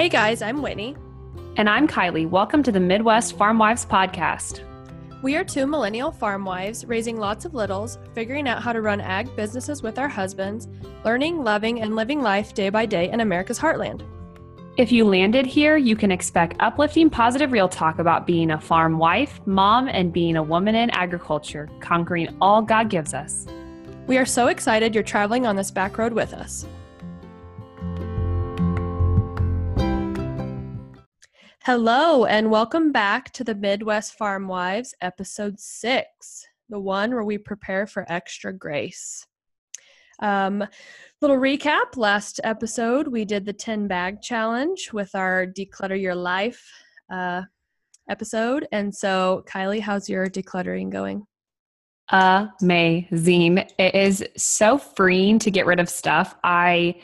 Hey 0.00 0.08
guys, 0.08 0.40
I'm 0.40 0.62
Whitney. 0.62 0.96
And 1.58 1.68
I'm 1.68 1.86
Kylie. 1.86 2.26
Welcome 2.26 2.62
to 2.62 2.72
the 2.72 2.80
Midwest 2.80 3.36
Farm 3.36 3.58
Wives 3.58 3.84
Podcast. 3.84 4.62
We 5.20 5.36
are 5.36 5.44
two 5.44 5.66
millennial 5.66 6.10
farm 6.10 6.42
wives 6.46 6.86
raising 6.86 7.18
lots 7.18 7.44
of 7.44 7.52
littles, 7.52 7.98
figuring 8.14 8.48
out 8.48 8.62
how 8.62 8.72
to 8.72 8.80
run 8.80 9.02
ag 9.02 9.36
businesses 9.36 9.82
with 9.82 9.98
our 9.98 10.08
husbands, 10.08 10.68
learning, 11.04 11.44
loving, 11.44 11.82
and 11.82 11.96
living 11.96 12.22
life 12.22 12.54
day 12.54 12.70
by 12.70 12.86
day 12.86 13.10
in 13.10 13.20
America's 13.20 13.58
heartland. 13.58 14.00
If 14.78 14.90
you 14.90 15.04
landed 15.04 15.44
here, 15.44 15.76
you 15.76 15.96
can 15.96 16.10
expect 16.10 16.56
uplifting, 16.60 17.10
positive 17.10 17.52
real 17.52 17.68
talk 17.68 17.98
about 17.98 18.26
being 18.26 18.52
a 18.52 18.58
farm 18.58 18.96
wife, 18.96 19.38
mom, 19.44 19.86
and 19.86 20.14
being 20.14 20.36
a 20.36 20.42
woman 20.42 20.76
in 20.76 20.88
agriculture, 20.92 21.68
conquering 21.80 22.34
all 22.40 22.62
God 22.62 22.88
gives 22.88 23.12
us. 23.12 23.46
We 24.06 24.16
are 24.16 24.24
so 24.24 24.46
excited 24.46 24.94
you're 24.94 25.04
traveling 25.04 25.44
on 25.44 25.56
this 25.56 25.70
back 25.70 25.98
road 25.98 26.14
with 26.14 26.32
us. 26.32 26.64
Hello, 31.64 32.24
and 32.24 32.50
welcome 32.50 32.90
back 32.90 33.30
to 33.32 33.44
the 33.44 33.54
Midwest 33.54 34.14
Farm 34.14 34.48
Wives, 34.48 34.94
episode 35.02 35.60
six, 35.60 36.46
the 36.70 36.80
one 36.80 37.10
where 37.10 37.22
we 37.22 37.36
prepare 37.36 37.86
for 37.86 38.10
extra 38.10 38.50
grace. 38.50 39.26
Um, 40.20 40.64
little 41.20 41.36
recap 41.36 41.98
last 41.98 42.40
episode, 42.44 43.08
we 43.08 43.26
did 43.26 43.44
the 43.44 43.52
10 43.52 43.88
bag 43.88 44.22
challenge 44.22 44.90
with 44.94 45.14
our 45.14 45.46
Declutter 45.46 46.00
Your 46.00 46.14
Life 46.14 46.66
uh, 47.12 47.42
episode. 48.08 48.66
And 48.72 48.94
so, 48.94 49.44
Kylie, 49.46 49.82
how's 49.82 50.08
your 50.08 50.28
decluttering 50.28 50.88
going? 50.88 51.26
Amazing. 52.08 53.58
It 53.78 53.94
is 53.94 54.24
so 54.34 54.78
freeing 54.78 55.38
to 55.40 55.50
get 55.50 55.66
rid 55.66 55.78
of 55.78 55.90
stuff. 55.90 56.34
I 56.42 57.02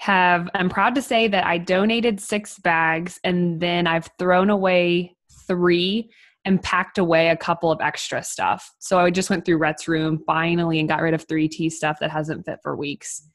have 0.00 0.48
I'm 0.54 0.70
proud 0.70 0.94
to 0.94 1.02
say 1.02 1.28
that 1.28 1.44
I 1.46 1.58
donated 1.58 2.20
6 2.20 2.58
bags 2.60 3.20
and 3.22 3.60
then 3.60 3.86
I've 3.86 4.08
thrown 4.18 4.48
away 4.48 5.14
3 5.46 6.10
and 6.46 6.62
packed 6.62 6.96
away 6.96 7.28
a 7.28 7.36
couple 7.36 7.70
of 7.70 7.82
extra 7.82 8.22
stuff. 8.22 8.74
So 8.78 8.98
I 8.98 9.10
just 9.10 9.28
went 9.28 9.44
through 9.44 9.58
Rhett's 9.58 9.86
room 9.86 10.22
finally 10.26 10.80
and 10.80 10.88
got 10.88 11.02
rid 11.02 11.12
of 11.12 11.26
3T 11.26 11.70
stuff 11.70 11.98
that 12.00 12.10
hasn't 12.10 12.46
fit 12.46 12.60
for 12.62 12.76
weeks. 12.76 13.28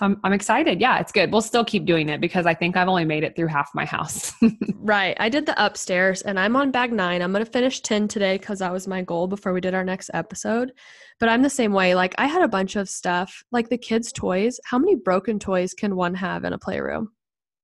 So 0.00 0.06
I'm, 0.06 0.20
I'm 0.24 0.32
excited. 0.32 0.80
Yeah, 0.80 0.98
it's 0.98 1.12
good. 1.12 1.30
We'll 1.30 1.42
still 1.42 1.62
keep 1.64 1.84
doing 1.84 2.08
it 2.08 2.22
because 2.22 2.46
I 2.46 2.54
think 2.54 2.74
I've 2.74 2.88
only 2.88 3.04
made 3.04 3.22
it 3.22 3.36
through 3.36 3.48
half 3.48 3.68
my 3.74 3.84
house. 3.84 4.32
right. 4.76 5.14
I 5.20 5.28
did 5.28 5.44
the 5.44 5.62
upstairs 5.62 6.22
and 6.22 6.40
I'm 6.40 6.56
on 6.56 6.70
bag 6.70 6.90
nine. 6.90 7.20
I'm 7.20 7.32
going 7.32 7.44
to 7.44 7.50
finish 7.50 7.82
10 7.82 8.08
today 8.08 8.38
because 8.38 8.60
that 8.60 8.72
was 8.72 8.88
my 8.88 9.02
goal 9.02 9.26
before 9.26 9.52
we 9.52 9.60
did 9.60 9.74
our 9.74 9.84
next 9.84 10.08
episode. 10.14 10.72
But 11.18 11.28
I'm 11.28 11.42
the 11.42 11.50
same 11.50 11.74
way. 11.74 11.94
Like 11.94 12.14
I 12.16 12.28
had 12.28 12.40
a 12.40 12.48
bunch 12.48 12.76
of 12.76 12.88
stuff, 12.88 13.44
like 13.52 13.68
the 13.68 13.76
kids' 13.76 14.10
toys. 14.10 14.58
How 14.64 14.78
many 14.78 14.96
broken 14.96 15.38
toys 15.38 15.74
can 15.74 15.94
one 15.96 16.14
have 16.14 16.44
in 16.44 16.54
a 16.54 16.58
playroom? 16.58 17.12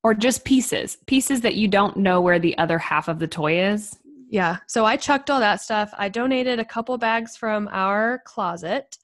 Or 0.05 0.13
just 0.13 0.45
pieces, 0.45 0.99
pieces 1.07 1.41
that 1.41 1.55
you 1.55 1.69
don't 1.69 1.97
know 1.97 2.21
where 2.21 2.39
the 2.39 2.59
other 2.59 2.79
half 2.79 3.09
of 3.09 3.19
the 3.19 3.27
toy 3.27 3.65
is. 3.67 3.97
Yeah. 4.29 4.59
So 4.67 4.85
I 4.85 4.99
chucked 4.99 5.31
all 5.31 5.41
that 5.41 5.63
stuff. 5.63 5.91
I 5.97 6.11
donated 6.11 6.61
a 6.61 6.67
couple 6.67 6.99
bags 6.99 7.35
from 7.35 7.67
our 7.73 8.21
closet. 8.27 8.99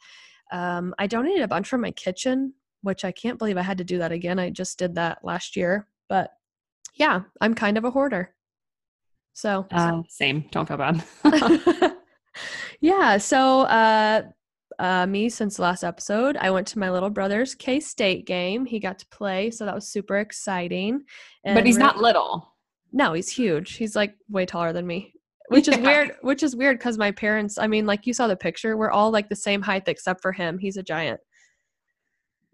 Um, 0.53 0.95
I 0.99 1.07
donated 1.07 1.41
a 1.41 1.49
bunch 1.49 1.67
from 1.67 1.81
my 1.81 1.93
kitchen 1.93 2.53
which 2.83 3.05
I 3.05 3.13
can't 3.13 3.39
believe 3.39 3.57
I 3.57 3.63
had 3.63 3.79
to 3.79 3.85
do 3.85 3.99
that 3.99 4.13
again. 4.13 4.39
I 4.39 4.51
just 4.51 4.79
did 4.79 4.95
that 4.97 5.25
last 5.25 5.57
year. 5.57 5.89
But 6.09 6.31
yeah, 6.95 7.23
I'm 7.41 7.55
kind 7.55 7.79
of 7.79 7.85
a 7.85 7.91
hoarder. 7.91 8.35
So, 9.33 9.67
uh, 9.71 10.03
same. 10.09 10.45
Don't 10.51 10.69
feel 10.69 10.77
bad. 10.77 11.03
yeah. 12.81 13.17
So, 13.17 13.61
uh, 13.63 14.23
uh, 14.79 15.07
me 15.07 15.29
since 15.29 15.57
the 15.57 15.63
last 15.63 15.85
episode, 15.85 16.37
I 16.37 16.51
went 16.51 16.67
to 16.69 16.79
my 16.79 16.91
little 16.91 17.11
brother's 17.11 17.55
K 17.55 17.81
State 17.81 18.27
game. 18.27 18.67
He 18.67 18.79
got 18.79 18.99
to 18.99 19.07
play, 19.09 19.51
so 19.51 19.65
that 19.65 19.75
was 19.75 19.89
super 19.89 20.19
exciting. 20.19 21.05
And 21.45 21.55
but 21.55 21.65
he's 21.65 21.77
really, 21.77 21.87
not 21.87 21.99
little. 21.99 22.55
No, 22.93 23.13
he's 23.13 23.29
huge. 23.29 23.77
He's 23.77 23.97
like 23.97 24.15
way 24.29 24.45
taller 24.45 24.73
than 24.73 24.87
me, 24.87 25.15
which 25.49 25.69
is 25.69 25.79
yeah. 25.79 25.83
weird. 25.83 26.17
Which 26.23 26.43
is 26.43 26.57
weird 26.57 26.79
because 26.79 26.99
my 26.99 27.11
parents. 27.11 27.59
I 27.59 27.67
mean, 27.67 27.87
like 27.87 28.07
you 28.07 28.13
saw 28.13 28.27
the 28.27 28.37
picture, 28.37 28.77
we're 28.77 28.91
all 28.91 29.11
like 29.11 29.29
the 29.29 29.37
same 29.37 29.63
height 29.63 29.85
except 29.87 30.21
for 30.21 30.33
him. 30.33 30.59
He's 30.59 30.77
a 30.77 30.83
giant. 30.83 31.21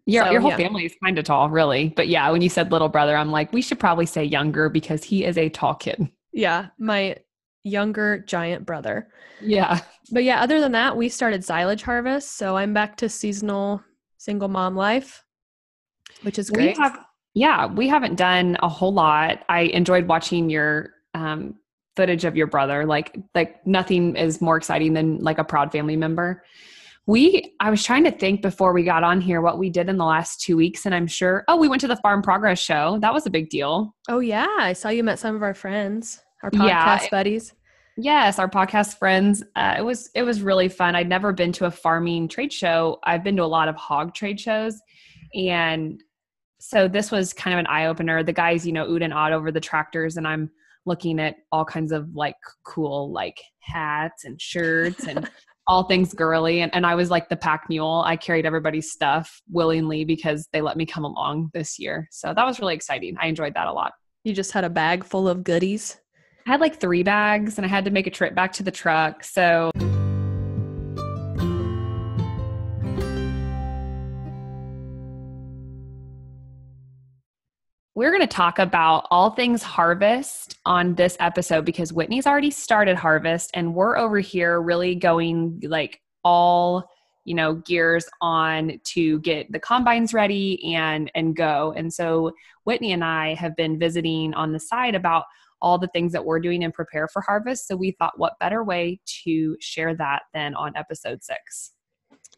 Your, 0.09 0.25
so, 0.25 0.31
your 0.31 0.41
whole 0.41 0.53
yeah. 0.53 0.57
family 0.57 0.87
is 0.87 0.95
kind 1.05 1.19
of 1.19 1.27
tall, 1.27 1.51
really. 1.51 1.93
But 1.95 2.09
yeah, 2.09 2.31
when 2.31 2.41
you 2.41 2.49
said 2.49 2.73
little 2.73 2.89
brother, 2.89 3.15
I'm 3.15 3.31
like, 3.31 3.53
we 3.53 3.61
should 3.61 3.79
probably 3.79 4.07
say 4.07 4.25
younger 4.25 4.71
because 4.71 5.05
he 5.05 5.23
is 5.23 5.37
a 5.37 5.51
tall 5.51 5.75
kid. 5.75 6.09
Yeah, 6.33 6.69
my 6.79 7.17
younger 7.63 8.21
giant 8.21 8.65
brother. 8.65 9.09
Yeah. 9.43 9.81
But 10.11 10.25
yeah, 10.25 10.41
other 10.41 10.63
than 10.63 10.73
that, 10.73 10.97
we 10.97 11.11
started 11.11 11.45
silage 11.45 11.83
harvest. 11.83 12.39
So 12.39 12.57
I'm 12.57 12.73
back 12.73 12.97
to 12.97 13.11
seasonal 13.11 13.83
single 14.17 14.49
mom 14.49 14.75
life, 14.75 15.23
which 16.23 16.39
is 16.39 16.49
great. 16.49 16.79
We 16.79 16.83
have, 16.83 16.99
yeah, 17.35 17.67
we 17.67 17.87
haven't 17.87 18.17
done 18.17 18.57
a 18.63 18.69
whole 18.69 18.95
lot. 18.95 19.45
I 19.51 19.61
enjoyed 19.61 20.09
watching 20.09 20.49
your 20.49 20.95
um, 21.13 21.57
footage 21.97 22.25
of 22.25 22.35
your 22.35 22.47
brother. 22.47 22.87
Like, 22.87 23.19
like 23.35 23.67
nothing 23.67 24.17
is 24.17 24.41
more 24.41 24.57
exciting 24.57 24.95
than 24.95 25.19
like 25.19 25.37
a 25.37 25.45
proud 25.45 25.71
family 25.71 25.97
member 25.97 26.43
we 27.09 27.55
i 27.59 27.71
was 27.71 27.83
trying 27.83 28.05
to 28.05 28.11
think 28.11 28.43
before 28.43 28.75
we 28.75 28.85
got 28.85 29.03
on 29.03 29.19
here 29.19 29.41
what 29.41 29.59
we 29.59 29.71
did 29.71 29.89
in 29.89 29.97
the 29.97 30.05
last 30.05 30.43
two 30.43 30.59
weeks 30.59 30.85
and 30.85 30.95
i'm 30.95 31.07
sure 31.07 31.43
oh 31.49 31.57
we 31.57 31.67
went 31.67 31.81
to 31.81 31.89
the 31.89 31.97
farm 31.97 32.23
progress 32.23 32.59
show. 32.59 32.99
That 33.01 33.15
was 33.15 33.27
a 33.27 33.31
big 33.31 33.49
deal. 33.49 33.97
Oh 34.09 34.21
yeah. 34.21 34.47
I 34.59 34.75
saw 34.75 34.91
you 34.91 35.03
met 35.03 35.19
some 35.19 35.35
of 35.35 35.43
our 35.43 35.55
friends 35.55 36.21
our 36.43 36.51
podcast 36.51 36.69
yeah, 37.03 37.09
buddies. 37.11 37.55
Yes 37.97 38.39
our 38.39 38.49
podcast 38.49 38.99
friends. 38.99 39.43
Uh, 39.57 39.77
it 39.79 39.83
was 39.83 40.11
it 40.15 40.23
was 40.23 40.43
really 40.43 40.69
fun. 40.69 40.95
I'd 40.95 41.09
never 41.09 41.33
been 41.33 41.51
to 41.53 41.65
a 41.65 41.71
farming 41.71 42.29
trade 42.29 42.53
show. 42.53 42.99
I've 43.05 43.25
been 43.25 43.37
to 43.37 43.43
a 43.43 43.47
lot 43.47 43.69
of 43.69 43.77
hog 43.77 44.15
trade 44.15 44.39
shows. 44.39 44.79
And 45.35 46.03
so 46.61 46.89
this 46.89 47.11
was 47.11 47.33
kind 47.33 47.55
of 47.55 47.61
an 47.61 47.67
eye-opener. 47.69 48.23
The 48.23 48.33
guys 48.35 48.67
you 48.67 48.73
know 48.73 48.87
oot 48.87 49.03
and 49.03 49.15
odd 49.15 49.33
over 49.33 49.51
the 49.51 49.61
tractors 49.61 50.19
and 50.19 50.29
i'm 50.29 50.51
looking 50.85 51.21
at 51.21 51.37
all 51.53 51.65
kinds 51.65 51.93
of 51.93 52.15
like 52.15 52.37
cool 52.65 53.13
like 53.13 53.41
hats 53.61 54.25
and 54.25 54.41
shirts 54.41 55.07
and 55.07 55.31
all 55.69 55.85
things 55.85 56.15
girly 56.15 56.63
and, 56.63 56.75
and 56.75 56.87
i 56.87 56.95
was 56.95 57.11
like 57.11 57.29
the 57.29 57.37
pack 57.37 57.67
mule. 57.69 58.03
I 58.07 58.17
carried 58.17 58.47
everybody's 58.47 58.91
stuff 58.91 59.41
willingly 59.51 60.05
because 60.05 60.49
they 60.53 60.61
let 60.61 60.77
me 60.77 60.87
come 60.87 61.05
along 61.05 61.51
this 61.53 61.79
year. 61.79 62.09
So 62.11 62.33
that 62.35 62.45
was 62.45 62.59
really 62.59 62.75
exciting. 62.75 63.17
I 63.21 63.27
enjoyed 63.27 63.55
that 63.55 63.67
a 63.67 63.73
lot. 63.73 63.93
You 64.25 64.33
just 64.33 64.53
had 64.53 64.65
a 64.65 64.71
bag 64.71 65.05
full 65.05 65.29
of 65.29 65.45
goodies? 65.45 65.99
I 66.47 66.51
had 66.51 66.61
like 66.61 66.81
three 66.81 67.03
bags 67.03 67.59
and 67.59 67.67
i 67.67 67.69
had 67.69 67.85
to 67.85 67.91
make 67.91 68.07
a 68.07 68.11
trip 68.11 68.35
back 68.35 68.53
to 68.55 68.63
the 68.63 68.71
truck. 68.71 69.23
So 69.25 69.71
We're 77.99 78.13
going 78.13 78.21
to 78.21 78.29
talk 78.29 78.61
about 78.61 79.09
all 79.11 79.31
things 79.31 79.61
harvest 79.61 80.57
on 80.65 80.95
this 80.95 81.17
episode 81.19 81.65
because 81.65 81.93
Whitney's 81.93 82.29
already 82.29 82.53
started 82.53 82.95
harvest 82.95 83.51
and 83.55 83.75
we're 83.75 83.99
over 83.99 84.21
here 84.21 84.63
really 84.63 84.95
going 84.95 85.61
like 85.65 86.01
all 86.23 86.89
you 87.25 87.35
know 87.35 87.57
gears 87.57 88.07
on 88.21 88.79
to 88.85 89.19
get 89.23 89.51
the 89.51 89.59
combines 89.59 90.15
ready 90.15 90.77
and 90.77 91.11
and 91.17 91.35
go. 91.35 91.75
And 91.77 91.93
so 91.93 92.31
whitney 92.63 92.93
and 92.93 93.03
i 93.03 93.35
have 93.35 93.57
been 93.57 93.81
visiting 93.81 94.33
on 94.33 94.53
the 94.53 94.61
side 94.61 94.95
about 94.95 95.25
all 95.61 95.77
the 95.77 95.89
things 95.89 96.13
that 96.13 96.25
we're 96.25 96.39
doing 96.39 96.63
and 96.63 96.73
prepare 96.73 97.09
for 97.09 97.21
harvest. 97.21 97.67
So 97.67 97.75
we 97.75 97.97
thought 97.99 98.17
what 98.17 98.39
better 98.39 98.63
way 98.63 99.01
to 99.25 99.57
share 99.59 99.97
that 99.97 100.23
than 100.33 100.55
on 100.55 100.77
episode 100.77 101.25
six 101.25 101.73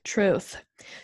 Truth. 0.04 0.56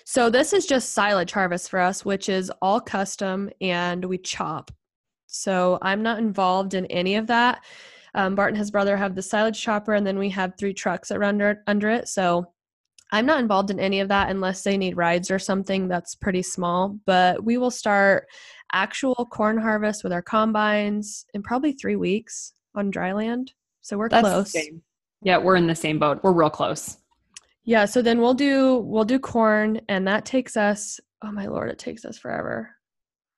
So 0.05 0.31
this 0.31 0.53
is 0.53 0.67
just 0.67 0.93
silage 0.93 1.33
harvest 1.33 1.71
for 1.71 1.81
us, 1.81 2.05
which 2.05 2.29
is 2.29 2.51
all 2.63 2.81
custom 2.81 3.51
and 3.61 4.05
we 4.05 4.19
chop. 4.19 4.71
So 5.27 5.79
I'm 5.83 6.03
not 6.03 6.19
involved 6.19 6.75
in 6.75 6.87
any 6.87 7.17
of 7.17 7.27
that. 7.27 7.63
Um, 8.15 8.35
Bart 8.35 8.49
and 8.49 8.59
his 8.59 8.71
brother 8.71 8.97
have 8.97 9.15
the 9.15 9.23
silage 9.23 9.61
chopper, 9.61 9.93
and 9.93 10.07
then 10.07 10.19
we 10.19 10.31
have 10.31 10.55
three 10.57 10.73
trucks 10.73 11.11
that 11.11 11.19
run 11.19 11.35
under, 11.35 11.63
under 11.67 11.91
it. 11.91 12.09
So 12.09 12.47
I'm 13.13 13.27
not 13.27 13.41
involved 13.41 13.71
in 13.71 13.79
any 13.79 14.01
of 14.01 14.09
that 14.09 14.31
unless 14.31 14.63
they 14.63 14.79
need 14.79 14.97
rides 14.97 15.31
or 15.31 15.39
something 15.39 15.87
that's 15.87 16.15
pretty 16.15 16.43
small. 16.43 16.99
But 17.05 17.45
we 17.45 17.59
will 17.59 17.71
start 17.71 18.27
actual 18.73 19.29
corn 19.31 19.59
harvest 19.59 20.03
with 20.03 20.13
our 20.13 20.23
combines 20.23 21.27
in 21.35 21.43
probably 21.43 21.73
three 21.73 21.97
weeks 21.97 22.55
on 22.75 22.91
dry 22.91 23.13
land. 23.13 23.53
So 23.83 23.99
we're 23.99 24.09
that's 24.09 24.27
close. 24.27 24.57
Yeah, 25.23 25.39
we're 25.39 25.57
in 25.57 25.67
the 25.67 25.75
same 25.75 25.99
boat. 25.99 26.21
We're 26.23 26.33
real 26.33 26.51
close. 26.51 26.97
Yeah, 27.67 27.85
so 27.85 28.01
then 28.01 28.21
we'll 28.21 28.35
do 28.35 28.79
we'll 28.79 29.05
do 29.05 29.19
corn 29.19 29.81
and 29.89 30.07
that 30.07 30.25
takes 30.25 30.57
us 30.57 30.99
oh 31.23 31.33
my 31.33 31.47
lord, 31.47 31.69
it 31.69 31.79
takes 31.79 32.05
us 32.05 32.17
forever. 32.17 32.71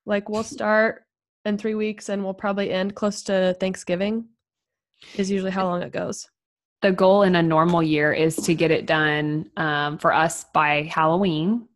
Like 0.07 0.29
we'll 0.29 0.43
start 0.59 1.05
in 1.45 1.59
3 1.59 1.75
weeks 1.75 2.09
and 2.11 2.23
we'll 2.23 2.35
probably 2.35 2.71
end 2.71 2.95
close 2.95 3.23
to 3.25 3.57
Thanksgiving 3.59 4.29
is 5.17 5.31
usually 5.31 5.51
how 5.51 5.65
long 5.65 5.83
it 5.83 5.93
goes. 5.93 6.29
The 6.83 6.93
goal 6.93 7.23
in 7.23 7.35
a 7.37 7.43
normal 7.43 7.83
year 7.83 8.13
is 8.13 8.37
to 8.37 8.55
get 8.55 8.71
it 8.71 8.87
done 8.87 9.51
um, 9.57 9.99
for 9.99 10.13
us 10.13 10.45
by 10.53 10.83
Halloween, 10.83 11.67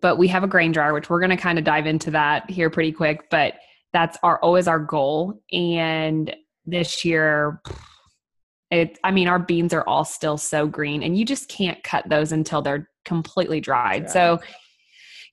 but 0.00 0.18
we 0.18 0.28
have 0.28 0.44
a 0.44 0.48
grain 0.48 0.70
dryer, 0.70 0.92
which 0.92 1.10
we're 1.10 1.18
going 1.20 1.30
to 1.30 1.36
kind 1.36 1.58
of 1.58 1.64
dive 1.64 1.86
into 1.86 2.10
that 2.12 2.48
here 2.50 2.70
pretty 2.70 2.92
quick. 2.92 3.30
But 3.30 3.54
that's 3.92 4.16
our 4.22 4.38
always 4.40 4.68
our 4.68 4.78
goal. 4.78 5.40
And 5.52 6.36
this 6.66 7.04
year, 7.04 7.60
it, 8.70 8.98
I 9.04 9.10
mean, 9.10 9.28
our 9.28 9.38
beans 9.38 9.72
are 9.72 9.86
all 9.86 10.04
still 10.04 10.36
so 10.36 10.66
green, 10.66 11.02
and 11.02 11.16
you 11.16 11.24
just 11.24 11.48
can't 11.48 11.82
cut 11.84 12.08
those 12.08 12.32
until 12.32 12.62
they're 12.62 12.88
completely 13.04 13.60
dried. 13.60 14.10
So, 14.10 14.40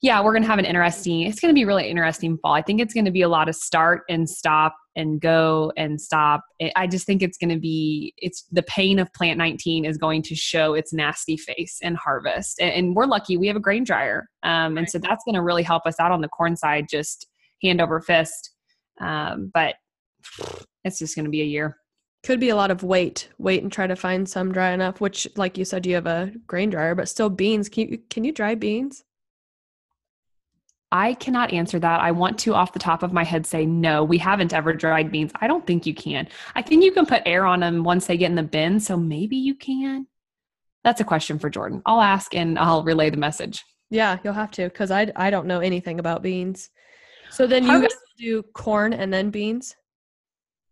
yeah, 0.02 0.22
we're 0.24 0.32
going 0.32 0.44
to 0.44 0.50
have 0.50 0.60
an 0.60 0.66
interesting, 0.66 1.22
it's 1.22 1.40
going 1.40 1.54
to 1.54 1.58
be 1.60 1.64
really 1.64 1.88
interesting 1.88 2.38
fall. 2.40 2.54
I 2.54 2.64
think 2.64 2.82
it's 2.82 2.94
going 2.94 3.06
to 3.06 3.12
be 3.12 3.22
a 3.22 3.30
lot 3.30 3.48
of 3.48 3.56
start 3.56 4.02
and 4.10 4.28
stop 4.28 4.76
and 4.96 5.22
go 5.22 5.72
and 5.78 6.02
stop. 6.02 6.42
I 6.76 6.88
just 6.88 7.06
think 7.06 7.22
it's 7.22 7.38
going 7.38 7.52
to 7.52 7.60
be, 7.60 8.14
it's 8.18 8.46
the 8.52 8.64
pain 8.64 8.98
of 8.98 9.14
plant 9.14 9.38
19 9.38 9.86
is 9.86 9.98
going 9.98 10.24
to 10.24 10.36
show 10.36 10.74
its 10.74 10.92
nasty 10.92 11.38
face 11.38 11.78
in 11.82 11.96
harvest. 11.96 12.60
And, 12.60 12.74
and 12.74 12.96
we're 12.96 13.06
lucky 13.06 13.38
we 13.38 13.48
have 13.48 13.56
a 13.56 13.62
grain 13.62 13.84
dryer. 13.84 14.28
Um, 14.42 14.78
and 14.78 14.90
so 14.90 14.98
that's 14.98 15.24
going 15.24 15.36
to 15.36 15.44
really 15.44 15.64
help 15.64 15.86
us 15.86 16.00
out 16.00 16.12
on 16.12 16.22
the 16.22 16.30
corn 16.30 16.58
side, 16.58 16.88
just 16.90 17.28
hand 17.62 17.80
over 17.80 18.02
fist. 18.02 18.52
Um, 19.00 19.52
but 19.54 19.76
it's 20.84 20.98
just 20.98 21.16
going 21.16 21.26
to 21.26 21.32
be 21.32 21.42
a 21.42 21.46
year. 21.46 21.78
Could 22.24 22.40
be 22.40 22.50
a 22.50 22.56
lot 22.56 22.70
of 22.72 22.84
wait, 22.84 23.30
wait 23.40 23.64
and 23.64 23.72
try 23.72 23.88
to 23.88 23.96
find 23.96 24.30
some 24.30 24.52
dry 24.52 24.72
enough, 24.72 25.02
which 25.02 25.28
like 25.36 25.58
you 25.58 25.66
said, 25.66 25.86
you 25.86 25.96
have 25.96 26.06
a 26.06 26.32
grain 26.46 26.70
dryer, 26.70 26.94
but 26.94 27.10
still 27.10 27.30
beans. 27.30 27.68
Can 27.68 27.90
you, 27.90 27.98
can 28.10 28.24
you 28.24 28.32
dry 28.32 28.54
beans? 28.56 29.04
I 30.92 31.14
cannot 31.14 31.54
answer 31.54 31.80
that. 31.80 32.02
I 32.02 32.12
want 32.12 32.38
to, 32.40 32.54
off 32.54 32.74
the 32.74 32.80
top 32.80 33.02
of 33.02 33.14
my 33.14 33.24
head, 33.24 33.48
say 33.48 33.66
no. 33.66 34.04
We 34.04 34.18
haven't 34.18 34.54
ever 34.54 34.74
dried 34.74 35.12
beans. 35.12 35.32
I 35.40 35.48
don't 35.48 35.66
think 35.66 35.86
you 35.86 35.96
can. 35.96 36.28
I 36.54 36.62
think 36.62 36.84
you 36.84 36.92
can 36.92 37.06
put 37.06 37.24
air 37.26 37.46
on 37.46 37.62
them 37.62 37.84
once 37.84 38.08
they 38.08 38.18
get 38.18 38.30
in 38.30 38.36
the 38.36 38.44
bin, 38.44 38.80
so 38.80 38.98
maybe 38.98 39.38
you 39.38 39.56
can. 39.56 40.06
That's 40.84 41.00
a 41.00 41.06
question 41.06 41.40
for 41.40 41.50
Jordan. 41.50 41.82
I'll 41.86 42.02
ask 42.02 42.36
and 42.36 42.60
I'll 42.60 42.84
relay 42.84 43.10
the 43.10 43.18
message. 43.18 43.64
Yeah, 43.90 44.18
you'll 44.24 44.34
have 44.34 44.52
to 44.52 44.64
because 44.64 44.90
I 44.90 45.12
I 45.16 45.30
don't 45.30 45.48
know 45.48 45.60
anything 45.60 46.00
about 46.00 46.24
beans. 46.24 46.70
So 47.30 47.48
then 47.48 47.66
you 47.66 47.82
guys 47.82 47.96
do 48.18 48.44
corn 48.54 48.94
and 48.94 49.14
then 49.14 49.30
beans. 49.30 49.76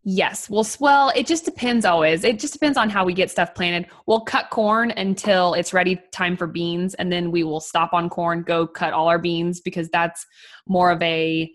Yes. 0.02 0.48
Well, 0.48 0.66
well, 0.78 1.12
it 1.14 1.26
just 1.26 1.44
depends 1.44 1.84
always. 1.84 2.24
It 2.24 2.38
just 2.38 2.54
depends 2.54 2.78
on 2.78 2.88
how 2.88 3.04
we 3.04 3.12
get 3.12 3.30
stuff 3.30 3.54
planted. 3.54 3.90
We'll 4.06 4.22
cut 4.22 4.48
corn 4.50 4.92
until 4.92 5.54
it's 5.54 5.74
ready 5.74 6.00
time 6.10 6.36
for 6.36 6.46
beans 6.46 6.94
and 6.94 7.12
then 7.12 7.30
we 7.30 7.44
will 7.44 7.60
stop 7.60 7.92
on 7.92 8.08
corn, 8.08 8.42
go 8.42 8.66
cut 8.66 8.94
all 8.94 9.08
our 9.08 9.18
beans 9.18 9.60
because 9.60 9.90
that's 9.90 10.26
more 10.66 10.90
of 10.90 11.02
a 11.02 11.52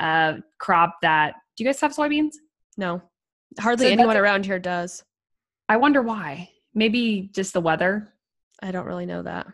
uh, 0.00 0.34
crop 0.58 0.96
that 1.02 1.34
Do 1.56 1.62
you 1.62 1.68
guys 1.68 1.80
have 1.80 1.94
soybeans? 1.94 2.32
No. 2.76 3.00
Hardly 3.60 3.86
so 3.86 3.92
anyone 3.92 4.16
around 4.16 4.44
here 4.44 4.58
does. 4.58 5.04
I 5.68 5.76
wonder 5.76 6.02
why. 6.02 6.50
Maybe 6.74 7.30
just 7.32 7.52
the 7.52 7.60
weather. 7.60 8.12
I 8.60 8.72
don't 8.72 8.86
really 8.86 9.06
know 9.06 9.22
that 9.22 9.46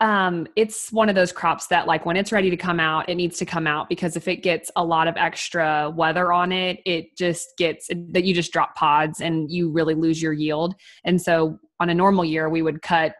um, 0.00 0.46
it's 0.56 0.90
one 0.90 1.10
of 1.10 1.14
those 1.14 1.30
crops 1.30 1.66
that 1.66 1.86
like 1.86 2.06
when 2.06 2.16
it's 2.16 2.32
ready 2.32 2.48
to 2.48 2.56
come 2.56 2.80
out 2.80 3.08
it 3.08 3.16
needs 3.16 3.36
to 3.38 3.44
come 3.44 3.66
out 3.66 3.88
because 3.88 4.16
if 4.16 4.28
it 4.28 4.36
gets 4.36 4.70
a 4.76 4.84
lot 4.84 5.06
of 5.06 5.16
extra 5.16 5.90
weather 5.94 6.32
on 6.32 6.52
it 6.52 6.80
it 6.86 7.16
just 7.16 7.48
gets 7.58 7.88
that 8.08 8.24
you 8.24 8.34
just 8.34 8.52
drop 8.52 8.74
pods 8.74 9.20
and 9.20 9.50
you 9.50 9.70
really 9.70 9.94
lose 9.94 10.22
your 10.22 10.32
yield. 10.32 10.74
And 11.04 11.20
so 11.20 11.58
on 11.80 11.90
a 11.90 11.94
normal 11.94 12.24
year 12.24 12.48
we 12.48 12.62
would 12.62 12.82
cut 12.82 13.14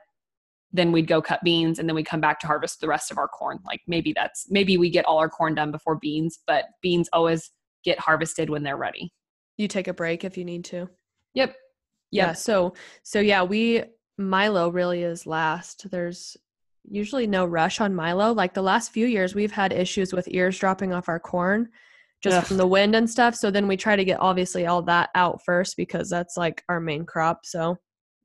then 0.73 0.93
we'd 0.93 1.09
go 1.09 1.21
cut 1.21 1.41
beans 1.43 1.81
and 1.81 1.89
then 1.89 1.97
we 1.97 2.05
come 2.05 2.21
back 2.21 2.39
to 2.39 2.47
harvest 2.47 2.81
the 2.81 2.87
rest 2.87 3.11
of 3.11 3.19
our 3.19 3.27
corn. 3.29 3.59
Like 3.67 3.81
maybe 3.87 4.13
that's 4.15 4.47
maybe 4.51 4.79
we 4.79 4.89
get 4.89 5.05
all 5.05 5.19
our 5.19 5.29
corn 5.29 5.55
done 5.55 5.71
before 5.71 5.97
beans 5.97 6.39
but 6.47 6.65
beans 6.81 7.09
always 7.13 7.51
get 7.85 7.99
harvested 7.99 8.49
when 8.49 8.63
they're 8.63 8.77
ready. 8.77 9.13
You 9.59 9.69
take 9.69 9.89
a 9.89 9.95
break 9.95 10.25
if 10.25 10.39
you 10.39 10.45
need 10.47 10.65
to. 10.67 10.89
Yep, 11.35 11.51
yep. 11.51 11.55
yeah 12.11 12.33
so 12.33 12.73
so 13.03 13.21
yeah 13.21 13.43
we 13.43 13.83
milo 14.17 14.71
really 14.71 15.03
is 15.03 15.27
last. 15.27 15.91
There's 15.91 16.37
usually 16.89 17.27
no 17.27 17.45
rush 17.45 17.81
on 17.81 17.95
Milo. 17.95 18.33
Like 18.33 18.55
the 18.55 18.63
last 18.63 18.93
few 18.93 19.07
years, 19.07 19.35
we've 19.35 19.53
had 19.53 19.73
issues 19.73 20.13
with 20.13 20.29
ears 20.31 20.59
dropping 20.59 20.93
off 20.93 21.09
our 21.09 21.21
corn 21.21 21.69
just 22.23 22.37
Ugh. 22.37 22.45
from 22.45 22.57
the 22.59 22.67
wind 22.67 22.95
and 22.95 23.09
stuff. 23.09 23.35
So 23.35 23.51
then 23.51 23.67
we 23.67 23.77
try 23.77 23.97
to 23.97 24.05
get 24.05 24.21
obviously 24.21 24.67
all 24.67 24.83
that 24.83 25.11
out 25.15 25.41
first 25.45 25.77
because 25.77 26.09
that's 26.09 26.37
like 26.37 26.63
our 26.69 26.81
main 26.81 27.05
crop. 27.05 27.41
So, 27.45 27.77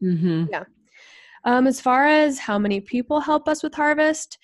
mm-hmm. 0.03 0.45
yeah. 0.51 0.63
Um, 1.45 1.67
as 1.67 1.79
far 1.79 2.07
as 2.07 2.39
how 2.39 2.57
many 2.57 2.81
people 2.81 3.19
help 3.19 3.47
us 3.47 3.63
with 3.63 3.73
harvest, 3.73 4.37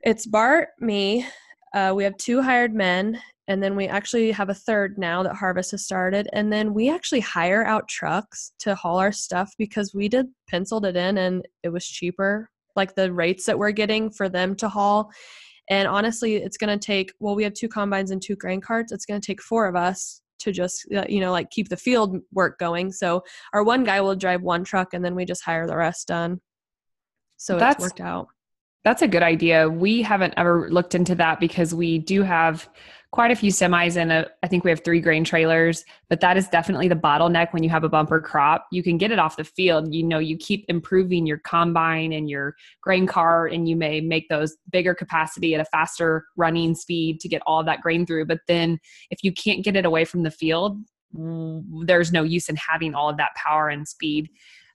it's 0.00 0.26
Bart, 0.26 0.68
me. 0.80 1.26
Uh, 1.74 1.92
we 1.94 2.04
have 2.04 2.16
two 2.16 2.40
hired 2.40 2.74
men, 2.74 3.20
and 3.46 3.62
then 3.62 3.76
we 3.76 3.86
actually 3.86 4.30
have 4.32 4.48
a 4.48 4.54
third 4.54 4.96
now 4.96 5.22
that 5.22 5.34
harvest 5.34 5.72
has 5.72 5.84
started. 5.84 6.28
And 6.32 6.52
then 6.52 6.72
we 6.72 6.88
actually 6.88 7.20
hire 7.20 7.64
out 7.64 7.88
trucks 7.88 8.52
to 8.60 8.74
haul 8.74 8.98
our 8.98 9.12
stuff 9.12 9.52
because 9.58 9.94
we 9.94 10.08
did 10.08 10.26
penciled 10.48 10.86
it 10.86 10.96
in 10.96 11.18
and 11.18 11.46
it 11.62 11.68
was 11.68 11.86
cheaper 11.86 12.48
like 12.76 12.94
the 12.94 13.12
rates 13.12 13.46
that 13.46 13.58
we're 13.58 13.72
getting 13.72 14.10
for 14.10 14.28
them 14.28 14.54
to 14.56 14.68
haul. 14.68 15.10
And 15.70 15.88
honestly, 15.88 16.36
it's 16.36 16.56
going 16.56 16.78
to 16.78 16.84
take, 16.84 17.12
well, 17.20 17.34
we 17.34 17.44
have 17.44 17.54
two 17.54 17.68
combines 17.68 18.10
and 18.10 18.20
two 18.20 18.36
grain 18.36 18.60
carts. 18.60 18.92
It's 18.92 19.06
going 19.06 19.20
to 19.20 19.26
take 19.26 19.40
four 19.40 19.66
of 19.66 19.76
us 19.76 20.20
to 20.40 20.52
just, 20.52 20.86
uh, 20.94 21.04
you 21.08 21.20
know, 21.20 21.32
like 21.32 21.50
keep 21.50 21.68
the 21.68 21.76
field 21.76 22.18
work 22.32 22.58
going. 22.58 22.92
So 22.92 23.22
our 23.52 23.64
one 23.64 23.84
guy 23.84 24.00
will 24.00 24.14
drive 24.14 24.42
one 24.42 24.64
truck 24.64 24.92
and 24.92 25.04
then 25.04 25.14
we 25.14 25.24
just 25.24 25.44
hire 25.44 25.66
the 25.66 25.76
rest 25.76 26.08
done. 26.08 26.40
So 27.36 27.58
that's 27.58 27.82
worked 27.82 28.00
out. 28.00 28.28
That's 28.84 29.00
a 29.00 29.08
good 29.08 29.22
idea. 29.22 29.68
We 29.68 30.02
haven't 30.02 30.34
ever 30.36 30.68
looked 30.70 30.94
into 30.94 31.14
that 31.14 31.40
because 31.40 31.74
we 31.74 31.98
do 31.98 32.22
have 32.22 32.68
quite 33.14 33.30
a 33.30 33.36
few 33.36 33.52
semis 33.52 33.96
and 33.96 34.10
a, 34.10 34.28
I 34.42 34.48
think 34.48 34.64
we 34.64 34.70
have 34.70 34.82
three 34.82 34.98
grain 34.98 35.22
trailers, 35.22 35.84
but 36.08 36.18
that 36.18 36.36
is 36.36 36.48
definitely 36.48 36.88
the 36.88 36.96
bottleneck 36.96 37.52
when 37.52 37.62
you 37.62 37.70
have 37.70 37.84
a 37.84 37.88
bumper 37.88 38.20
crop. 38.20 38.66
You 38.72 38.82
can 38.82 38.98
get 38.98 39.12
it 39.12 39.20
off 39.20 39.36
the 39.36 39.44
field. 39.44 39.94
You 39.94 40.02
know, 40.02 40.18
you 40.18 40.36
keep 40.36 40.64
improving 40.66 41.24
your 41.24 41.38
combine 41.38 42.12
and 42.12 42.28
your 42.28 42.56
grain 42.80 43.06
cart, 43.06 43.52
and 43.52 43.68
you 43.68 43.76
may 43.76 44.00
make 44.00 44.28
those 44.28 44.56
bigger 44.68 44.96
capacity 44.96 45.54
at 45.54 45.60
a 45.60 45.64
faster 45.66 46.26
running 46.36 46.74
speed 46.74 47.20
to 47.20 47.28
get 47.28 47.40
all 47.46 47.62
that 47.62 47.82
grain 47.82 48.04
through. 48.04 48.26
But 48.26 48.40
then 48.48 48.80
if 49.12 49.22
you 49.22 49.32
can't 49.32 49.62
get 49.62 49.76
it 49.76 49.86
away 49.86 50.04
from 50.04 50.24
the 50.24 50.32
field, 50.32 50.76
there's 51.12 52.10
no 52.10 52.24
use 52.24 52.48
in 52.48 52.56
having 52.56 52.96
all 52.96 53.08
of 53.08 53.16
that 53.18 53.36
power 53.36 53.68
and 53.68 53.86
speed. 53.86 54.28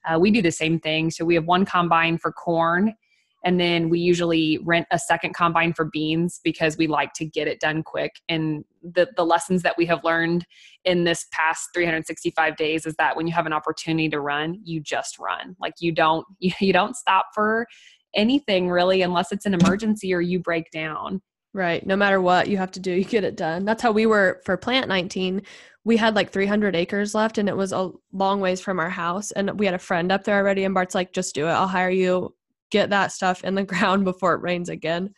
Uh, 0.09 0.17
we 0.17 0.31
do 0.31 0.41
the 0.41 0.49
same 0.49 0.79
thing. 0.79 1.11
So 1.11 1.25
we 1.25 1.35
have 1.35 1.45
one 1.45 1.65
combine 1.65 2.17
for 2.17 2.31
corn 2.31 2.95
and 3.43 3.59
then 3.59 3.89
we 3.89 3.99
usually 3.99 4.59
rent 4.63 4.87
a 4.91 4.99
second 4.99 5.33
combine 5.33 5.73
for 5.73 5.85
beans 5.85 6.41
because 6.43 6.77
we 6.77 6.87
like 6.87 7.13
to 7.13 7.25
get 7.25 7.47
it 7.47 7.59
done 7.59 7.83
quick. 7.83 8.11
And 8.27 8.65
the 8.83 9.07
the 9.15 9.25
lessons 9.25 9.61
that 9.63 9.77
we 9.77 9.85
have 9.85 10.03
learned 10.03 10.45
in 10.85 11.03
this 11.03 11.27
past 11.31 11.69
365 11.73 12.57
days 12.57 12.85
is 12.85 12.95
that 12.95 13.15
when 13.15 13.27
you 13.27 13.33
have 13.33 13.45
an 13.45 13.53
opportunity 13.53 14.09
to 14.09 14.19
run 14.19 14.59
you 14.63 14.79
just 14.79 15.19
run. 15.19 15.55
Like 15.59 15.75
you 15.79 15.91
don't 15.91 16.25
you, 16.39 16.51
you 16.59 16.73
don't 16.73 16.95
stop 16.95 17.27
for 17.33 17.65
anything 18.13 18.69
really 18.69 19.01
unless 19.01 19.31
it's 19.31 19.45
an 19.45 19.53
emergency 19.53 20.13
or 20.13 20.21
you 20.21 20.39
break 20.39 20.69
down. 20.71 21.21
Right. 21.53 21.85
No 21.85 21.95
matter 21.95 22.21
what 22.21 22.47
you 22.47 22.57
have 22.57 22.71
to 22.71 22.79
do 22.79 22.91
you 22.91 23.05
get 23.05 23.23
it 23.23 23.37
done. 23.37 23.65
That's 23.65 23.81
how 23.81 23.91
we 23.91 24.05
were 24.05 24.41
for 24.45 24.57
plant 24.57 24.87
19 24.87 25.43
we 25.85 25.95
had 25.95 26.13
like 26.13 26.31
300 26.31 26.75
acres 26.75 27.15
left 27.15 27.37
and 27.37 27.47
it 27.47 27.55
was 27.55 27.71
a 27.71 27.89
long 28.11 28.41
ways 28.41 28.59
from 28.59 28.79
our 28.79 28.89
house. 28.89 29.31
And 29.31 29.57
we 29.57 29.65
had 29.65 29.73
a 29.73 29.79
friend 29.79 30.11
up 30.11 30.25
there 30.25 30.37
already 30.37 30.65
and 30.65 30.73
bart's 30.73 30.93
like 30.93 31.13
just 31.13 31.33
do 31.33 31.47
it. 31.47 31.51
I'll 31.51 31.67
hire 31.67 31.89
you 31.89 32.35
get 32.69 32.89
that 32.89 33.11
stuff 33.11 33.43
in 33.43 33.55
the 33.55 33.63
ground 33.65 34.03
before 34.03 34.33
it 34.33 34.41
rains 34.41 34.69
again. 34.69 35.13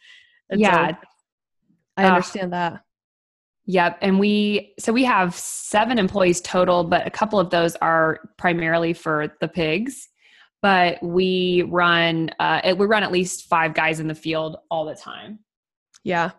And 0.50 0.59
yeah. 0.59 0.92
So 0.92 0.98
I 1.98 2.06
understand 2.06 2.54
uh, 2.54 2.57
that. 2.57 2.83
Yep. 3.66 3.99
And 4.02 4.19
we, 4.19 4.73
so 4.80 4.92
we 4.92 5.04
have 5.04 5.35
seven 5.35 5.99
employees 5.99 6.42
total, 6.42 6.83
but 6.83 7.06
a 7.06 7.11
couple 7.11 7.40
of 7.40 7.49
those 7.49 7.76
are 7.78 8.19
primarily 8.37 8.94
for 8.94 9.35
the 9.40 9.47
pigs. 9.47 10.09
But 10.61 11.02
we 11.02 11.64
run, 11.68 12.30
uh, 12.40 12.76
we 12.78 12.85
run 12.85 13.04
at 13.04 13.11
least 13.11 13.47
five 13.47 13.73
guys 13.73 13.99
in 13.99 14.07
the 14.07 14.16
field 14.16 14.57
all 14.69 14.85
the 14.85 14.95
time. 14.95 15.40
Yeah. 16.04 16.31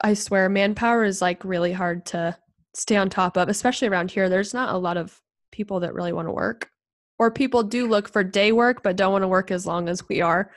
I 0.00 0.14
swear, 0.14 0.48
manpower 0.48 1.04
is 1.04 1.20
like 1.20 1.44
really 1.44 1.72
hard 1.72 2.06
to 2.06 2.36
stay 2.74 2.96
on 2.96 3.10
top 3.10 3.36
of, 3.36 3.48
especially 3.48 3.88
around 3.88 4.10
here. 4.10 4.28
There's 4.28 4.54
not 4.54 4.74
a 4.74 4.78
lot 4.78 4.96
of 4.96 5.20
people 5.50 5.80
that 5.80 5.94
really 5.94 6.12
want 6.12 6.28
to 6.28 6.32
work 6.32 6.70
or 7.18 7.30
people 7.30 7.62
do 7.62 7.86
look 7.88 8.08
for 8.08 8.22
day 8.22 8.52
work 8.52 8.82
but 8.82 8.96
don't 8.96 9.12
want 9.12 9.22
to 9.22 9.28
work 9.28 9.50
as 9.50 9.66
long 9.66 9.88
as 9.88 10.08
we 10.08 10.20
are. 10.20 10.50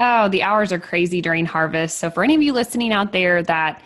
Oh, 0.00 0.28
the 0.28 0.42
hours 0.42 0.72
are 0.72 0.78
crazy 0.78 1.20
during 1.20 1.46
harvest. 1.46 1.98
So 1.98 2.10
for 2.10 2.24
any 2.24 2.34
of 2.34 2.42
you 2.42 2.52
listening 2.52 2.92
out 2.92 3.12
there 3.12 3.42
that 3.44 3.82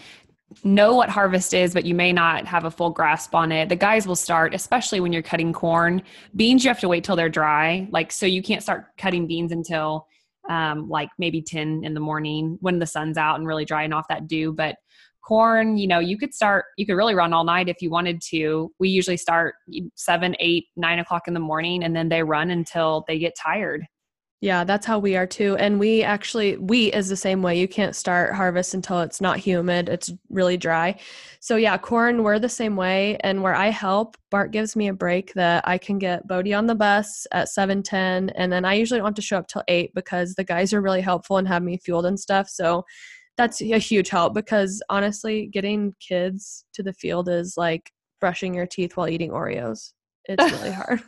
know 0.64 0.94
what 0.94 1.08
harvest 1.08 1.52
is, 1.52 1.74
but 1.74 1.84
you 1.84 1.94
may 1.94 2.12
not 2.12 2.46
have 2.46 2.64
a 2.64 2.70
full 2.70 2.90
grasp 2.90 3.34
on 3.34 3.50
it, 3.52 3.68
the 3.68 3.76
guys 3.76 4.06
will 4.06 4.16
start, 4.16 4.54
especially 4.54 5.00
when 5.00 5.12
you're 5.12 5.22
cutting 5.22 5.52
corn. 5.52 6.02
Beans, 6.36 6.64
you 6.64 6.68
have 6.68 6.80
to 6.80 6.88
wait 6.88 7.04
till 7.04 7.16
they're 7.16 7.28
dry. 7.28 7.88
Like, 7.90 8.12
so 8.12 8.26
you 8.26 8.42
can't 8.42 8.62
start 8.62 8.86
cutting 8.96 9.26
beans 9.26 9.52
until 9.52 10.06
um, 10.48 10.88
like 10.88 11.08
maybe 11.18 11.42
10 11.42 11.82
in 11.84 11.94
the 11.94 12.00
morning 12.00 12.56
when 12.60 12.78
the 12.78 12.86
sun's 12.86 13.18
out 13.18 13.38
and 13.38 13.46
really 13.46 13.64
drying 13.64 13.92
off 13.92 14.06
that 14.08 14.28
dew. 14.28 14.52
But 14.52 14.76
corn 15.26 15.76
you 15.76 15.86
know 15.86 15.98
you 15.98 16.16
could 16.16 16.32
start 16.32 16.66
you 16.76 16.86
could 16.86 16.94
really 16.94 17.14
run 17.14 17.32
all 17.32 17.44
night 17.44 17.68
if 17.68 17.82
you 17.82 17.90
wanted 17.90 18.20
to. 18.20 18.70
We 18.78 18.88
usually 18.88 19.16
start 19.16 19.56
seven 19.94 20.36
eight 20.38 20.66
nine 20.76 20.98
o'clock 20.98 21.26
in 21.26 21.34
the 21.34 21.40
morning 21.40 21.82
and 21.82 21.96
then 21.96 22.08
they 22.08 22.22
run 22.22 22.50
until 22.50 23.04
they 23.08 23.18
get 23.18 23.34
tired. 23.36 23.86
Yeah 24.40 24.64
that's 24.64 24.86
how 24.86 24.98
we 24.98 25.16
are 25.16 25.26
too. 25.26 25.56
And 25.56 25.80
we 25.80 26.02
actually 26.02 26.56
wheat 26.58 26.94
is 26.94 27.08
the 27.08 27.16
same 27.16 27.42
way. 27.42 27.58
You 27.58 27.66
can't 27.66 27.96
start 27.96 28.34
harvest 28.34 28.74
until 28.74 29.00
it's 29.00 29.20
not 29.20 29.38
humid. 29.38 29.88
It's 29.88 30.12
really 30.30 30.56
dry. 30.56 31.00
So 31.40 31.56
yeah 31.56 31.76
corn 31.76 32.22
we're 32.22 32.38
the 32.38 32.48
same 32.48 32.76
way. 32.76 33.16
And 33.20 33.42
where 33.42 33.54
i 33.54 33.68
help 33.70 34.16
bart 34.30 34.52
gives 34.52 34.76
me 34.76 34.88
a 34.88 34.92
break 34.92 35.32
that 35.34 35.66
i 35.66 35.78
can 35.78 35.98
get 35.98 36.26
bodie 36.28 36.54
on 36.54 36.66
the 36.66 36.74
bus 36.74 37.26
at 37.32 37.48
7.10 37.48 38.32
and 38.34 38.52
then 38.52 38.64
i 38.64 38.74
usually 38.74 38.98
don't 38.98 39.06
have 39.06 39.14
to 39.14 39.22
show 39.22 39.38
up 39.38 39.46
till 39.46 39.62
8 39.68 39.94
because 39.94 40.34
the 40.34 40.44
guys 40.44 40.72
are 40.72 40.82
really 40.82 41.00
helpful 41.00 41.36
and 41.36 41.48
have 41.48 41.62
me 41.62 41.78
fueled 41.78 42.06
and 42.06 42.18
stuff. 42.18 42.48
So 42.48 42.84
that's 43.36 43.60
a 43.60 43.78
huge 43.78 44.08
help 44.08 44.34
because 44.34 44.82
honestly, 44.88 45.46
getting 45.46 45.94
kids 46.00 46.64
to 46.74 46.82
the 46.82 46.92
field 46.92 47.28
is 47.28 47.56
like 47.56 47.90
brushing 48.20 48.54
your 48.54 48.66
teeth 48.66 48.96
while 48.96 49.08
eating 49.08 49.30
Oreos. 49.30 49.92
It's 50.24 50.52
really 50.52 50.72
hard. 50.72 51.02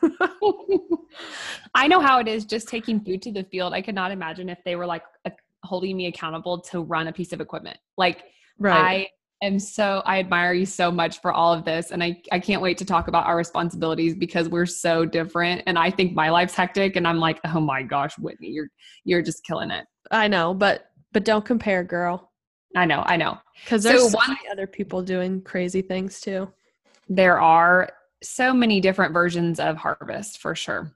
I 1.74 1.88
know 1.88 2.00
how 2.00 2.20
it 2.20 2.28
is 2.28 2.44
just 2.44 2.68
taking 2.68 3.00
food 3.00 3.22
to 3.22 3.32
the 3.32 3.44
field. 3.44 3.72
I 3.72 3.82
could 3.82 3.94
not 3.94 4.10
imagine 4.10 4.48
if 4.48 4.58
they 4.64 4.76
were 4.76 4.86
like 4.86 5.02
a 5.24 5.32
holding 5.64 5.96
me 5.96 6.06
accountable 6.06 6.60
to 6.60 6.80
run 6.80 7.08
a 7.08 7.12
piece 7.12 7.32
of 7.32 7.40
equipment. 7.40 7.78
Like 7.96 8.24
Right. 8.58 9.08
I 9.42 9.46
am 9.46 9.58
so 9.58 10.02
I 10.04 10.18
admire 10.18 10.52
you 10.52 10.66
so 10.66 10.90
much 10.90 11.20
for 11.20 11.32
all 11.32 11.52
of 11.52 11.64
this 11.64 11.90
and 11.92 12.02
I 12.02 12.20
I 12.32 12.40
can't 12.40 12.60
wait 12.60 12.78
to 12.78 12.84
talk 12.84 13.08
about 13.08 13.26
our 13.26 13.36
responsibilities 13.36 14.14
because 14.14 14.48
we're 14.48 14.66
so 14.66 15.04
different 15.04 15.62
and 15.66 15.78
I 15.78 15.90
think 15.90 16.14
my 16.14 16.30
life's 16.30 16.54
hectic 16.54 16.96
and 16.96 17.06
I'm 17.06 17.18
like, 17.18 17.40
"Oh 17.44 17.60
my 17.60 17.82
gosh, 17.82 18.18
Whitney, 18.18 18.48
you're 18.48 18.68
you're 19.04 19.22
just 19.22 19.44
killing 19.44 19.70
it." 19.70 19.86
I 20.10 20.26
know, 20.26 20.54
but 20.54 20.87
but 21.12 21.24
don't 21.24 21.44
compare, 21.44 21.84
girl. 21.84 22.32
I 22.76 22.84
know, 22.84 23.02
I 23.06 23.16
know. 23.16 23.38
Because 23.64 23.82
there's 23.82 24.10
so 24.10 24.16
one- 24.16 24.28
many 24.28 24.48
other 24.50 24.66
people 24.66 25.02
doing 25.02 25.40
crazy 25.42 25.82
things 25.82 26.20
too. 26.20 26.52
There 27.08 27.40
are 27.40 27.90
so 28.22 28.52
many 28.52 28.80
different 28.80 29.12
versions 29.12 29.58
of 29.60 29.76
harvest 29.76 30.38
for 30.38 30.54
sure. 30.54 30.92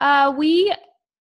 Uh 0.00 0.32
we 0.36 0.72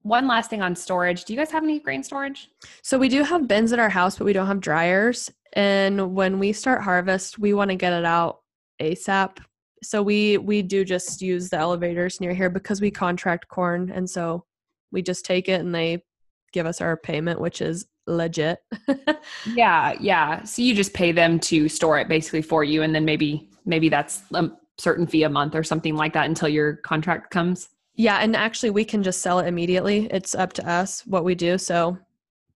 one 0.04 0.28
last 0.28 0.50
thing 0.50 0.62
on 0.62 0.76
storage. 0.76 1.26
Do 1.26 1.34
you 1.34 1.40
guys 1.40 1.52
have 1.52 1.64
any 1.64 1.80
grain 1.80 2.04
storage? 2.04 2.50
So 2.84 2.98
we 2.98 3.10
do 3.10 3.24
have 3.24 3.48
bins 3.48 3.74
at 3.74 3.80
our 3.80 3.90
house, 3.90 4.18
but 4.18 4.26
we 4.26 4.34
don't 4.34 4.48
have 4.48 4.62
dryers. 4.62 5.30
And 5.54 6.16
when 6.16 6.40
we 6.40 6.54
start 6.54 6.84
harvest, 6.84 7.38
we 7.40 7.54
want 7.54 7.70
to 7.72 7.76
get 7.76 7.92
it 7.92 8.06
out 8.06 8.42
ASAP. 8.82 9.40
So 9.84 10.02
we 10.04 10.38
we 10.38 10.62
do 10.62 10.86
just 10.86 11.22
use 11.22 11.50
the 11.50 11.58
elevators 11.58 12.22
near 12.22 12.34
here 12.34 12.50
because 12.50 12.82
we 12.82 12.92
contract 12.92 13.48
corn, 13.48 13.90
and 13.90 14.10
so 14.10 14.46
we 14.92 15.02
just 15.02 15.26
take 15.26 15.48
it 15.50 15.62
and 15.62 15.74
they 15.74 16.04
give 16.52 16.66
us 16.66 16.82
our 16.82 16.98
payment, 16.98 17.40
which 17.42 17.62
is 17.62 17.86
legit. 18.08 18.60
Yeah, 19.46 19.94
yeah. 20.00 20.44
So 20.44 20.62
you 20.62 20.74
just 20.76 20.94
pay 20.94 21.12
them 21.12 21.40
to 21.42 21.70
store 21.70 22.00
it 22.00 22.08
basically 22.08 22.42
for 22.42 22.64
you, 22.64 22.82
and 22.84 22.94
then 22.94 23.06
maybe 23.06 23.50
maybe 23.66 23.90
that's 23.90 24.22
a 24.34 24.50
certain 24.78 25.08
fee 25.08 25.24
a 25.24 25.30
month 25.30 25.56
or 25.56 25.64
something 25.64 25.96
like 25.96 26.14
that 26.14 26.26
until 26.26 26.50
your 26.50 26.78
contract 26.78 27.32
comes. 27.32 27.70
yeah, 27.96 28.18
and 28.20 28.36
actually 28.36 28.70
we 28.70 28.86
can 28.86 29.04
just 29.04 29.22
sell 29.22 29.40
it 29.40 29.48
immediately. 29.48 30.08
It's 30.12 30.36
up 30.36 30.54
to 30.54 30.70
us 30.70 31.06
what 31.06 31.24
we 31.26 31.36
do. 31.36 31.58
So 31.58 31.98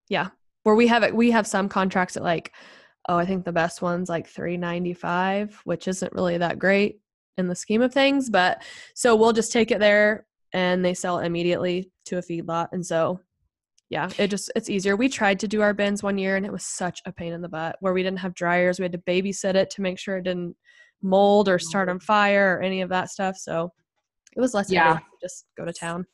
yeah, 0.10 0.30
where 0.64 0.76
we 0.76 0.88
have 0.88 1.04
it, 1.04 1.16
we 1.16 1.32
have 1.32 1.46
some 1.48 1.68
contracts 1.70 2.16
at 2.18 2.24
like, 2.24 2.54
oh, 3.10 3.18
I 3.18 3.26
think 3.26 3.44
the 3.46 3.52
best 3.52 3.82
one's 3.82 4.10
like 4.10 4.28
three 4.28 4.58
ninety 4.58 4.94
five, 4.94 5.60
which 5.66 5.88
isn't 5.88 6.14
really 6.14 6.38
that 6.38 6.60
great 6.60 7.00
in 7.38 7.48
the 7.48 7.56
scheme 7.56 7.82
of 7.82 7.94
things. 7.94 8.30
But 8.30 8.64
so 8.96 9.16
we'll 9.16 9.34
just 9.34 9.52
take 9.52 9.72
it 9.72 9.80
there 9.80 10.26
and 10.54 10.84
they 10.86 10.94
sell 10.94 11.20
it 11.20 11.26
immediately 11.26 11.92
to 12.06 12.18
a 12.18 12.22
feedlot. 12.22 12.70
And 12.72 12.86
so 12.86 13.20
yeah, 13.94 14.10
it 14.18 14.30
just 14.30 14.52
it's 14.56 14.72
easier. 14.72 14.96
We 14.96 15.08
tried 15.08 15.40
to 15.42 15.48
do 15.48 15.62
our 15.62 15.72
bins 15.72 16.02
one 16.02 16.18
year 16.18 16.36
and 16.36 16.48
it 16.48 16.52
was 16.52 16.66
such 16.66 17.00
a 17.06 17.12
pain 17.12 17.32
in 17.32 17.44
the 17.44 17.48
butt 17.48 17.76
where 17.80 17.94
we 17.94 18.02
didn't 18.02 18.18
have 18.20 18.34
dryers. 18.34 18.80
We 18.80 18.84
had 18.84 18.92
to 18.94 18.98
babysit 18.98 19.54
it 19.54 19.70
to 19.70 19.84
make 19.84 20.00
sure 20.00 20.18
it 20.18 20.24
didn't 20.24 20.56
mold 21.04 21.48
or 21.48 21.60
start 21.60 21.90
on 21.90 22.00
fire 22.00 22.58
or 22.58 22.64
any 22.64 22.82
of 22.82 22.90
that 22.90 23.12
stuff. 23.12 23.38
So 23.38 23.72
it 24.36 24.42
was 24.42 24.56
less 24.56 24.72
Yeah. 24.72 24.96
to 24.96 25.02
just 25.22 25.46
go 25.56 25.64
to 25.64 25.72
town. 25.72 26.08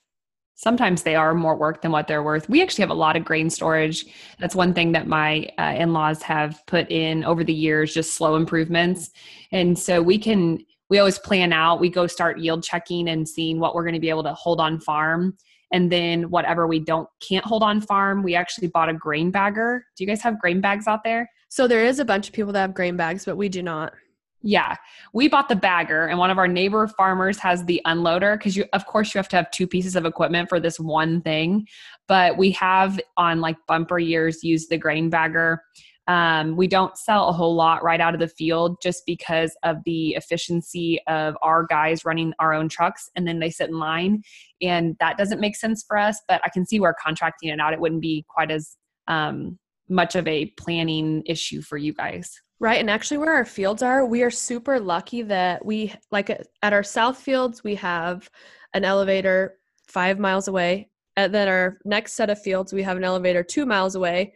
Sometimes 0.56 1.04
they 1.04 1.16
are 1.16 1.34
more 1.34 1.56
work 1.56 1.82
than 1.82 1.94
what 1.94 2.10
they're 2.10 2.22
worth. 2.22 2.50
We 2.50 2.62
actually 2.62 2.82
have 2.82 2.90
a 2.90 3.06
lot 3.06 3.16
of 3.16 3.24
grain 3.24 3.50
storage. 3.50 4.06
That's 4.40 4.56
one 4.56 4.74
thing 4.74 4.92
that 4.92 5.08
my 5.08 5.48
uh, 5.58 5.76
in 5.78 5.94
laws 5.94 6.22
have 6.24 6.62
put 6.68 6.92
in 6.92 7.24
over 7.24 7.46
the 7.46 7.54
years, 7.54 7.94
just 7.94 8.16
slow 8.16 8.36
improvements. 8.36 9.12
And 9.54 9.80
so 9.80 10.02
we 10.02 10.18
can, 10.18 10.60
we 10.90 11.00
always 11.00 11.18
plan 11.18 11.54
out, 11.54 11.80
we 11.80 11.90
go 11.90 12.08
start 12.08 12.40
yield 12.40 12.62
checking 12.62 13.08
and 13.08 13.26
seeing 13.26 13.58
what 13.58 13.74
we're 13.74 13.86
going 13.86 13.94
to 13.94 14.02
be 14.02 14.10
able 14.10 14.24
to 14.24 14.34
hold 14.34 14.60
on 14.60 14.82
farm. 14.82 15.38
And 15.72 15.92
then 15.92 16.30
whatever 16.30 16.68
we 16.68 16.80
don't 16.80 17.08
can't 17.28 17.46
hold 17.46 17.64
on 17.64 17.82
farm, 17.82 18.24
we 18.24 18.36
actually 18.36 18.68
bought 18.68 18.90
a 18.90 18.94
grain 18.94 19.32
bagger. 19.32 19.86
Do 19.96 20.04
you 20.04 20.08
guys 20.08 20.22
have 20.22 20.40
grain 20.40 20.62
bags 20.62 20.88
out 20.88 21.04
there? 21.04 21.30
So 21.50 21.68
there 21.68 21.84
is 21.84 22.00
a 22.00 22.06
bunch 22.06 22.28
of 22.28 22.34
people 22.34 22.54
that 22.54 22.62
have 22.62 22.74
grain 22.74 22.98
bags, 22.98 23.26
but 23.26 23.38
we 23.38 23.50
do 23.50 23.62
not. 23.62 23.94
Yeah, 24.42 24.78
we 25.14 25.28
bought 25.28 25.50
the 25.50 25.56
bagger, 25.56 26.08
and 26.08 26.18
one 26.18 26.32
of 26.32 26.38
our 26.38 26.48
neighbor 26.48 26.88
farmers 26.88 27.38
has 27.40 27.66
the 27.66 27.82
unloader 27.86 28.38
because 28.38 28.56
you, 28.56 28.64
of 28.72 28.86
course, 28.86 29.14
you 29.14 29.18
have 29.18 29.28
to 29.30 29.36
have 29.36 29.52
two 29.52 29.68
pieces 29.68 29.98
of 29.98 30.06
equipment 30.06 30.48
for 30.48 30.62
this 30.62 30.80
one 30.80 31.22
thing. 31.22 31.68
But 32.08 32.38
we 32.38 32.52
have 32.52 33.02
on 33.18 33.42
like 33.42 33.58
bumper 33.68 34.00
years 34.00 34.42
used 34.42 34.70
the 34.70 34.78
grain 34.78 35.10
bagger. 35.10 35.62
Um, 36.10 36.58
we 36.58 36.68
don't 36.68 36.98
sell 36.98 37.30
a 37.30 37.32
whole 37.32 37.54
lot 37.54 37.84
right 37.84 38.02
out 38.02 38.16
of 38.16 38.20
the 38.20 38.28
field 38.28 38.78
just 38.82 39.04
because 39.06 39.56
of 39.62 39.78
the 39.86 40.16
efficiency 40.16 41.00
of 41.08 41.38
our 41.44 41.68
guys 41.68 42.04
running 42.04 42.34
our 42.40 42.52
own 42.52 42.68
trucks 42.68 43.12
and 43.16 43.28
then 43.28 43.38
they 43.38 43.52
sit 43.52 43.70
in 43.70 43.78
line. 43.78 44.24
And 44.60 44.98
that 45.00 45.20
doesn't 45.20 45.40
make 45.40 45.56
sense 45.56 45.86
for 45.88 45.98
us, 45.98 46.20
but 46.28 46.42
I 46.44 46.50
can 46.50 46.66
see 46.66 46.80
where 46.80 46.96
contracting 47.00 47.50
it 47.50 47.60
out, 47.60 47.74
it 47.74 47.80
wouldn't 47.80 48.02
be 48.02 48.26
quite 48.28 48.50
as 48.50 48.76
um, 49.08 49.60
much 49.88 50.16
of 50.16 50.28
a 50.28 50.48
planning 50.58 51.22
issue 51.28 51.62
for 51.62 51.78
you 51.78 51.94
guys. 51.94 52.42
Right. 52.60 52.80
And 52.80 52.90
actually, 52.90 53.20
where 53.20 53.34
our 53.34 53.46
fields 53.46 53.84
are, 53.84 54.06
we 54.06 54.24
are 54.24 54.32
super 54.32 54.80
lucky 54.80 55.22
that 55.22 55.64
we, 55.64 55.94
like 56.12 56.30
at 56.32 56.48
at 56.64 56.74
our 56.74 56.84
south 56.84 57.20
fields, 57.20 57.64
we 57.64 57.76
have 57.76 58.30
an 58.74 58.84
elevator 58.84 59.60
five 59.88 60.18
miles 60.18 60.48
away. 60.48 60.90
And 61.16 61.34
then 61.34 61.48
our 61.48 61.78
next 61.86 62.14
set 62.14 62.32
of 62.32 62.42
fields, 62.42 62.74
we 62.74 62.82
have 62.82 62.98
an 62.98 63.04
elevator 63.04 63.44
two 63.44 63.66
miles 63.66 63.96
away. 63.96 64.34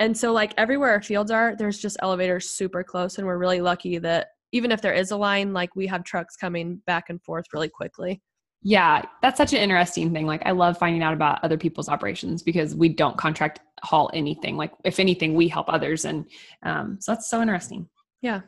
And 0.00 0.16
so, 0.16 0.32
like 0.32 0.54
everywhere 0.56 0.90
our 0.92 1.02
fields 1.02 1.30
are, 1.30 1.56
there's 1.56 1.78
just 1.78 1.96
elevators 2.00 2.50
super 2.50 2.84
close. 2.84 3.18
And 3.18 3.26
we're 3.26 3.38
really 3.38 3.60
lucky 3.60 3.98
that 3.98 4.28
even 4.52 4.72
if 4.72 4.80
there 4.80 4.94
is 4.94 5.10
a 5.10 5.16
line, 5.16 5.52
like 5.52 5.74
we 5.76 5.86
have 5.88 6.04
trucks 6.04 6.36
coming 6.36 6.80
back 6.86 7.10
and 7.10 7.22
forth 7.22 7.46
really 7.52 7.68
quickly. 7.68 8.22
Yeah, 8.62 9.02
that's 9.22 9.36
such 9.36 9.52
an 9.52 9.60
interesting 9.60 10.12
thing. 10.12 10.26
Like, 10.26 10.42
I 10.44 10.50
love 10.50 10.78
finding 10.78 11.02
out 11.02 11.14
about 11.14 11.42
other 11.44 11.56
people's 11.56 11.88
operations 11.88 12.42
because 12.42 12.74
we 12.74 12.88
don't 12.88 13.16
contract 13.16 13.60
haul 13.82 14.10
anything. 14.12 14.56
Like, 14.56 14.72
if 14.84 14.98
anything, 14.98 15.34
we 15.34 15.46
help 15.46 15.66
others, 15.68 16.04
and 16.04 16.24
um, 16.64 16.98
so 17.00 17.12
that's 17.12 17.30
so 17.30 17.40
interesting. 17.40 17.88
Yeah. 18.20 18.40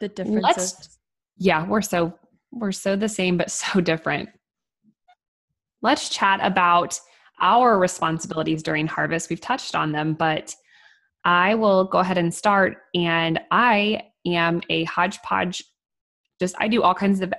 The 0.00 0.08
differences. 0.08 0.42
Let's, 0.42 0.98
yeah, 1.36 1.66
we're 1.66 1.82
so 1.82 2.18
we're 2.50 2.72
so 2.72 2.96
the 2.96 3.08
same 3.08 3.36
but 3.36 3.50
so 3.50 3.80
different. 3.80 4.30
Let's 5.80 6.08
chat 6.08 6.40
about 6.42 6.98
our 7.40 7.78
responsibilities 7.78 8.62
during 8.62 8.86
harvest. 8.86 9.30
We've 9.30 9.40
touched 9.40 9.74
on 9.74 9.92
them, 9.92 10.14
but 10.14 10.54
I 11.24 11.54
will 11.54 11.84
go 11.84 11.98
ahead 11.98 12.18
and 12.18 12.32
start. 12.32 12.78
And 12.94 13.40
I 13.50 14.02
am 14.26 14.62
a 14.70 14.84
hodgepodge. 14.84 15.62
Just 16.40 16.54
I 16.58 16.68
do 16.68 16.82
all 16.82 16.94
kinds 16.94 17.20
of 17.20 17.32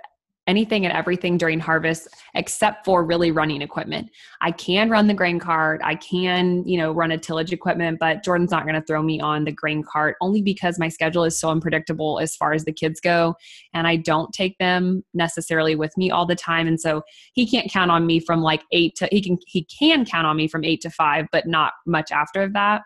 anything 0.49 0.83
and 0.83 0.93
everything 0.93 1.37
during 1.37 1.59
harvest 1.59 2.07
except 2.33 2.83
for 2.83 3.05
really 3.05 3.29
running 3.29 3.61
equipment. 3.61 4.09
I 4.41 4.51
can 4.51 4.89
run 4.89 5.05
the 5.05 5.13
grain 5.13 5.39
cart, 5.39 5.79
I 5.83 5.95
can, 5.95 6.67
you 6.67 6.77
know, 6.77 6.91
run 6.91 7.11
a 7.11 7.17
tillage 7.17 7.53
equipment, 7.53 7.99
but 7.99 8.23
Jordan's 8.23 8.49
not 8.49 8.63
going 8.63 8.73
to 8.73 8.81
throw 8.81 9.03
me 9.03 9.21
on 9.21 9.45
the 9.45 9.51
grain 9.51 9.83
cart 9.83 10.15
only 10.21 10.41
because 10.41 10.79
my 10.79 10.89
schedule 10.89 11.23
is 11.23 11.39
so 11.39 11.49
unpredictable 11.49 12.19
as 12.19 12.35
far 12.35 12.53
as 12.53 12.65
the 12.65 12.73
kids 12.73 12.99
go 12.99 13.35
and 13.73 13.85
I 13.87 13.95
don't 13.95 14.33
take 14.33 14.57
them 14.57 15.03
necessarily 15.13 15.75
with 15.75 15.95
me 15.95 16.09
all 16.09 16.25
the 16.25 16.35
time 16.35 16.67
and 16.67 16.79
so 16.79 17.03
he 17.33 17.47
can't 17.47 17.71
count 17.71 17.91
on 17.91 18.07
me 18.07 18.19
from 18.19 18.41
like 18.41 18.63
8 18.71 18.95
to 18.95 19.07
he 19.11 19.21
can 19.21 19.37
he 19.45 19.65
can 19.65 20.03
count 20.03 20.25
on 20.25 20.35
me 20.35 20.47
from 20.47 20.63
8 20.63 20.81
to 20.81 20.89
5 20.89 21.27
but 21.31 21.47
not 21.47 21.73
much 21.85 22.11
after 22.11 22.49
that. 22.49 22.81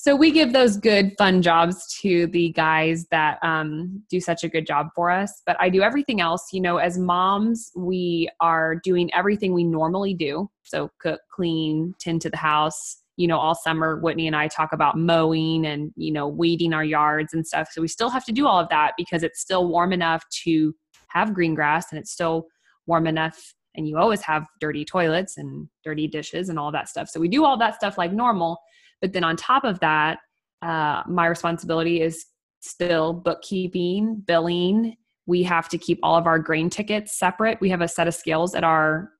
So 0.00 0.14
we 0.14 0.30
give 0.30 0.52
those 0.52 0.76
good, 0.76 1.16
fun 1.18 1.42
jobs 1.42 1.92
to 2.02 2.28
the 2.28 2.50
guys 2.50 3.06
that 3.10 3.40
um, 3.42 4.00
do 4.08 4.20
such 4.20 4.44
a 4.44 4.48
good 4.48 4.64
job 4.64 4.90
for 4.94 5.10
us. 5.10 5.42
But 5.44 5.56
I 5.58 5.68
do 5.70 5.82
everything 5.82 6.20
else. 6.20 6.50
You 6.52 6.60
know, 6.60 6.76
as 6.76 6.96
moms, 6.96 7.72
we 7.74 8.30
are 8.40 8.76
doing 8.76 9.12
everything 9.12 9.52
we 9.52 9.64
normally 9.64 10.14
do. 10.14 10.48
So 10.62 10.88
cook, 11.00 11.20
clean, 11.32 11.96
tend 11.98 12.22
to 12.22 12.30
the 12.30 12.36
house. 12.36 12.98
You 13.16 13.26
know, 13.26 13.38
all 13.38 13.56
summer, 13.56 13.98
Whitney 13.98 14.28
and 14.28 14.36
I 14.36 14.46
talk 14.46 14.72
about 14.72 14.96
mowing 14.96 15.66
and, 15.66 15.92
you 15.96 16.12
know, 16.12 16.28
weeding 16.28 16.72
our 16.72 16.84
yards 16.84 17.34
and 17.34 17.44
stuff. 17.44 17.70
So 17.72 17.82
we 17.82 17.88
still 17.88 18.08
have 18.08 18.24
to 18.26 18.32
do 18.32 18.46
all 18.46 18.60
of 18.60 18.68
that 18.68 18.92
because 18.96 19.24
it's 19.24 19.40
still 19.40 19.66
warm 19.66 19.92
enough 19.92 20.22
to 20.44 20.76
have 21.08 21.34
green 21.34 21.56
grass 21.56 21.86
and 21.90 21.98
it's 21.98 22.12
still 22.12 22.46
warm 22.86 23.08
enough. 23.08 23.52
And 23.74 23.88
you 23.88 23.98
always 23.98 24.20
have 24.20 24.46
dirty 24.60 24.84
toilets 24.84 25.38
and 25.38 25.68
dirty 25.82 26.06
dishes 26.06 26.50
and 26.50 26.58
all 26.58 26.70
that 26.70 26.88
stuff. 26.88 27.08
So 27.08 27.18
we 27.18 27.26
do 27.26 27.44
all 27.44 27.58
that 27.58 27.74
stuff 27.74 27.98
like 27.98 28.12
normal. 28.12 28.60
But 29.00 29.12
then 29.12 29.24
on 29.24 29.36
top 29.36 29.64
of 29.64 29.80
that, 29.80 30.18
uh, 30.62 31.02
my 31.08 31.26
responsibility 31.26 32.00
is 32.00 32.26
still 32.60 33.12
bookkeeping, 33.12 34.22
billing. 34.26 34.96
We 35.26 35.42
have 35.44 35.68
to 35.70 35.78
keep 35.78 35.98
all 36.02 36.16
of 36.16 36.26
our 36.26 36.38
grain 36.38 36.70
tickets 36.70 37.18
separate. 37.18 37.60
We 37.60 37.70
have 37.70 37.80
a 37.80 37.88
set 37.88 38.08
of 38.08 38.14
scales 38.14 38.54
at 38.54 38.64
our 38.64 39.10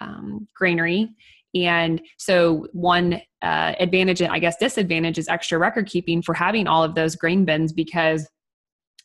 um, 0.00 0.48
granary. 0.56 1.10
And 1.54 2.00
so, 2.16 2.66
one 2.72 3.20
uh, 3.42 3.74
advantage 3.78 4.22
and 4.22 4.32
I 4.32 4.38
guess 4.38 4.56
disadvantage 4.56 5.18
is 5.18 5.28
extra 5.28 5.58
record 5.58 5.86
keeping 5.86 6.22
for 6.22 6.34
having 6.34 6.66
all 6.66 6.82
of 6.82 6.94
those 6.94 7.14
grain 7.14 7.44
bins 7.44 7.72
because 7.72 8.26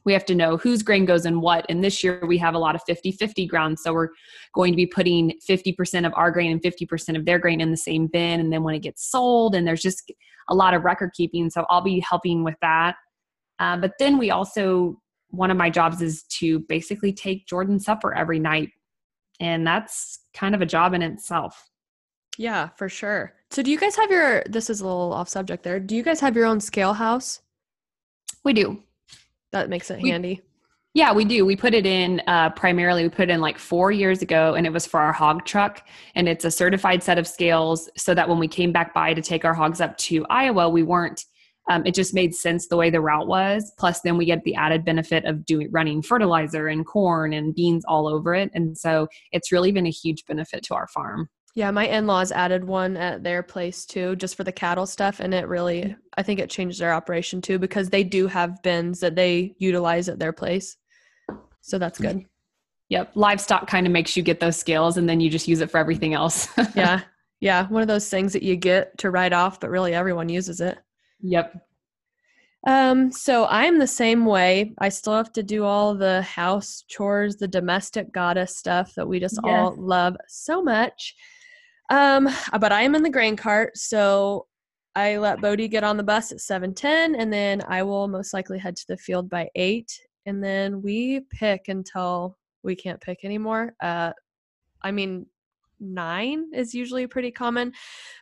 we 0.07 0.13
have 0.13 0.23
to 0.23 0.35
know 0.35 0.55
whose 0.55 0.83
grain 0.83 1.03
goes 1.03 1.25
in 1.25 1.41
what. 1.41 1.65
And 1.67 1.83
this 1.83 2.01
year 2.01 2.21
we 2.25 2.37
have 2.37 2.55
a 2.55 2.57
lot 2.57 2.75
of 2.75 2.81
50 2.87 3.11
50 3.11 3.45
ground. 3.45 3.77
So 3.77 3.91
we're 3.91 4.07
going 4.55 4.71
to 4.71 4.77
be 4.77 4.85
putting 4.85 5.33
50% 5.47 6.07
of 6.07 6.13
our 6.15 6.31
grain 6.31 6.49
and 6.49 6.61
50% 6.61 7.17
of 7.17 7.25
their 7.25 7.37
grain 7.37 7.59
in 7.59 7.71
the 7.71 7.77
same 7.77 8.07
bin. 8.07 8.39
And 8.39 8.51
then 8.51 8.63
when 8.63 8.73
it 8.73 8.79
gets 8.79 9.11
sold, 9.11 9.53
and 9.53 9.67
there's 9.67 9.81
just 9.81 10.09
a 10.47 10.55
lot 10.55 10.73
of 10.73 10.85
record 10.85 11.11
keeping. 11.13 11.49
So 11.49 11.65
I'll 11.69 11.81
be 11.81 11.99
helping 11.99 12.45
with 12.45 12.55
that. 12.61 12.95
Uh, 13.59 13.75
but 13.75 13.95
then 13.99 14.17
we 14.17 14.31
also, 14.31 14.97
one 15.31 15.51
of 15.51 15.57
my 15.57 15.69
jobs 15.69 16.01
is 16.01 16.23
to 16.39 16.59
basically 16.69 17.11
take 17.11 17.45
Jordan 17.45 17.77
supper 17.77 18.13
every 18.13 18.39
night. 18.39 18.69
And 19.41 19.67
that's 19.67 20.19
kind 20.33 20.55
of 20.55 20.61
a 20.61 20.65
job 20.65 20.93
in 20.93 21.01
itself. 21.01 21.69
Yeah, 22.37 22.69
for 22.77 22.87
sure. 22.87 23.33
So 23.51 23.61
do 23.61 23.71
you 23.71 23.77
guys 23.77 23.97
have 23.97 24.09
your 24.09 24.43
this 24.47 24.69
is 24.69 24.79
a 24.79 24.85
little 24.85 25.11
off 25.11 25.27
subject 25.27 25.63
there. 25.63 25.81
Do 25.81 25.97
you 25.97 26.03
guys 26.03 26.21
have 26.21 26.37
your 26.37 26.45
own 26.45 26.61
scale 26.61 26.93
house? 26.93 27.41
We 28.45 28.53
do. 28.53 28.83
That 29.51 29.69
makes 29.69 29.89
it 29.91 30.01
We- 30.01 30.09
handy. 30.09 30.41
Yeah, 30.93 31.13
we 31.13 31.25
do. 31.25 31.45
We 31.45 31.55
put 31.55 31.75
it 31.75 31.85
in 31.85 32.23
uh, 32.25 32.49
primarily, 32.51 33.03
we 33.03 33.09
put 33.09 33.29
it 33.29 33.33
in 33.33 33.39
like 33.39 33.59
four 33.59 33.91
years 33.91 34.23
ago, 34.23 34.55
and 34.55 34.65
it 34.65 34.73
was 34.73 34.87
for 34.87 34.99
our 34.99 35.13
hog 35.13 35.45
truck. 35.45 35.87
And 36.15 36.27
it's 36.27 36.43
a 36.43 36.49
certified 36.49 37.03
set 37.03 37.19
of 37.19 37.27
scales 37.27 37.87
so 37.95 38.15
that 38.15 38.27
when 38.27 38.39
we 38.39 38.47
came 38.47 38.71
back 38.71 38.95
by 38.95 39.13
to 39.13 39.21
take 39.21 39.45
our 39.45 39.53
hogs 39.53 39.79
up 39.79 39.95
to 39.97 40.25
Iowa, 40.31 40.69
we 40.69 40.81
weren't, 40.81 41.23
um, 41.69 41.85
it 41.85 41.93
just 41.93 42.15
made 42.15 42.33
sense 42.33 42.67
the 42.67 42.77
way 42.77 42.89
the 42.89 43.01
route 43.01 43.27
was. 43.27 43.71
Plus, 43.77 44.01
then 44.01 44.17
we 44.17 44.25
get 44.25 44.43
the 44.43 44.55
added 44.55 44.83
benefit 44.85 45.25
of 45.25 45.45
doing 45.45 45.67
running 45.71 46.01
fertilizer 46.01 46.67
and 46.67 46.83
corn 46.83 47.31
and 47.31 47.53
beans 47.53 47.85
all 47.87 48.07
over 48.07 48.33
it. 48.33 48.49
And 48.55 48.75
so 48.75 49.07
it's 49.31 49.51
really 49.51 49.71
been 49.71 49.85
a 49.85 49.91
huge 49.91 50.25
benefit 50.25 50.63
to 50.63 50.73
our 50.73 50.87
farm. 50.87 51.29
Yeah, 51.57 51.71
my 51.71 51.87
in 51.87 52.05
laws 52.05 52.31
added 52.31 52.65
one 52.65 52.95
at 52.97 53.23
their 53.23 53.41
place 53.41 53.83
too, 53.87 54.15
just 54.15 54.35
for 54.35 54.43
the 54.43 54.51
cattle 54.51 54.85
stuff. 54.85 55.19
And 55.19 55.33
it 55.33 55.47
really, 55.47 55.95
I 56.15 56.21
think 56.21 56.39
it 56.39 56.51
changed 56.51 56.79
their 56.79 56.93
operation 56.93 57.41
too, 57.41 57.57
because 57.57 57.89
they 57.89 58.03
do 58.03 58.27
have 58.27 58.61
bins 58.61 58.99
that 58.99 59.15
they 59.15 59.55
utilize 59.57 60.07
at 60.07 60.19
their 60.19 60.31
place. 60.31 60.77
So 61.61 61.79
that's 61.79 61.97
good. 61.97 62.25
Yep. 62.89 63.13
Livestock 63.15 63.65
kind 63.65 63.87
of 63.87 63.91
makes 63.91 64.15
you 64.15 64.21
get 64.21 64.39
those 64.39 64.55
skills 64.55 64.97
and 64.97 65.09
then 65.09 65.19
you 65.19 65.31
just 65.31 65.47
use 65.47 65.59
it 65.61 65.71
for 65.71 65.79
everything 65.79 66.13
else. 66.13 66.47
yeah. 66.75 67.01
Yeah. 67.39 67.67
One 67.69 67.81
of 67.81 67.87
those 67.87 68.07
things 68.07 68.33
that 68.33 68.43
you 68.43 68.55
get 68.55 68.95
to 68.99 69.09
write 69.09 69.33
off, 69.33 69.59
but 69.59 69.71
really 69.71 69.95
everyone 69.95 70.29
uses 70.29 70.61
it. 70.61 70.77
Yep. 71.21 71.59
Um, 72.67 73.11
so 73.11 73.47
I'm 73.47 73.79
the 73.79 73.87
same 73.87 74.27
way. 74.27 74.75
I 74.77 74.89
still 74.89 75.15
have 75.15 75.33
to 75.33 75.41
do 75.41 75.63
all 75.63 75.95
the 75.95 76.21
house 76.21 76.83
chores, 76.87 77.37
the 77.37 77.47
domestic 77.47 78.13
goddess 78.13 78.55
stuff 78.55 78.93
that 78.93 79.07
we 79.07 79.19
just 79.19 79.39
yes. 79.43 79.51
all 79.51 79.75
love 79.75 80.17
so 80.27 80.61
much. 80.61 81.15
Um, 81.89 82.29
but 82.59 82.71
I 82.71 82.81
am 82.81 82.95
in 82.95 83.03
the 83.03 83.09
grain 83.09 83.35
cart, 83.35 83.77
so 83.77 84.47
I 84.95 85.17
let 85.17 85.41
Bodie 85.41 85.67
get 85.67 85.83
on 85.83 85.97
the 85.97 86.03
bus 86.03 86.31
at 86.31 86.39
7:10 86.39 87.15
and 87.15 87.31
then 87.31 87.61
I 87.67 87.83
will 87.83 88.07
most 88.07 88.33
likely 88.33 88.57
head 88.57 88.75
to 88.77 88.87
the 88.87 88.97
field 88.97 89.29
by 89.29 89.47
8 89.55 89.91
and 90.25 90.43
then 90.43 90.81
we 90.81 91.21
pick 91.31 91.67
until 91.67 92.35
we 92.63 92.75
can't 92.75 92.99
pick 92.99 93.23
anymore. 93.23 93.75
Uh, 93.81 94.11
I 94.81 94.91
mean, 94.91 95.27
nine 95.79 96.51
is 96.53 96.73
usually 96.73 97.07
pretty 97.07 97.31
common, 97.31 97.73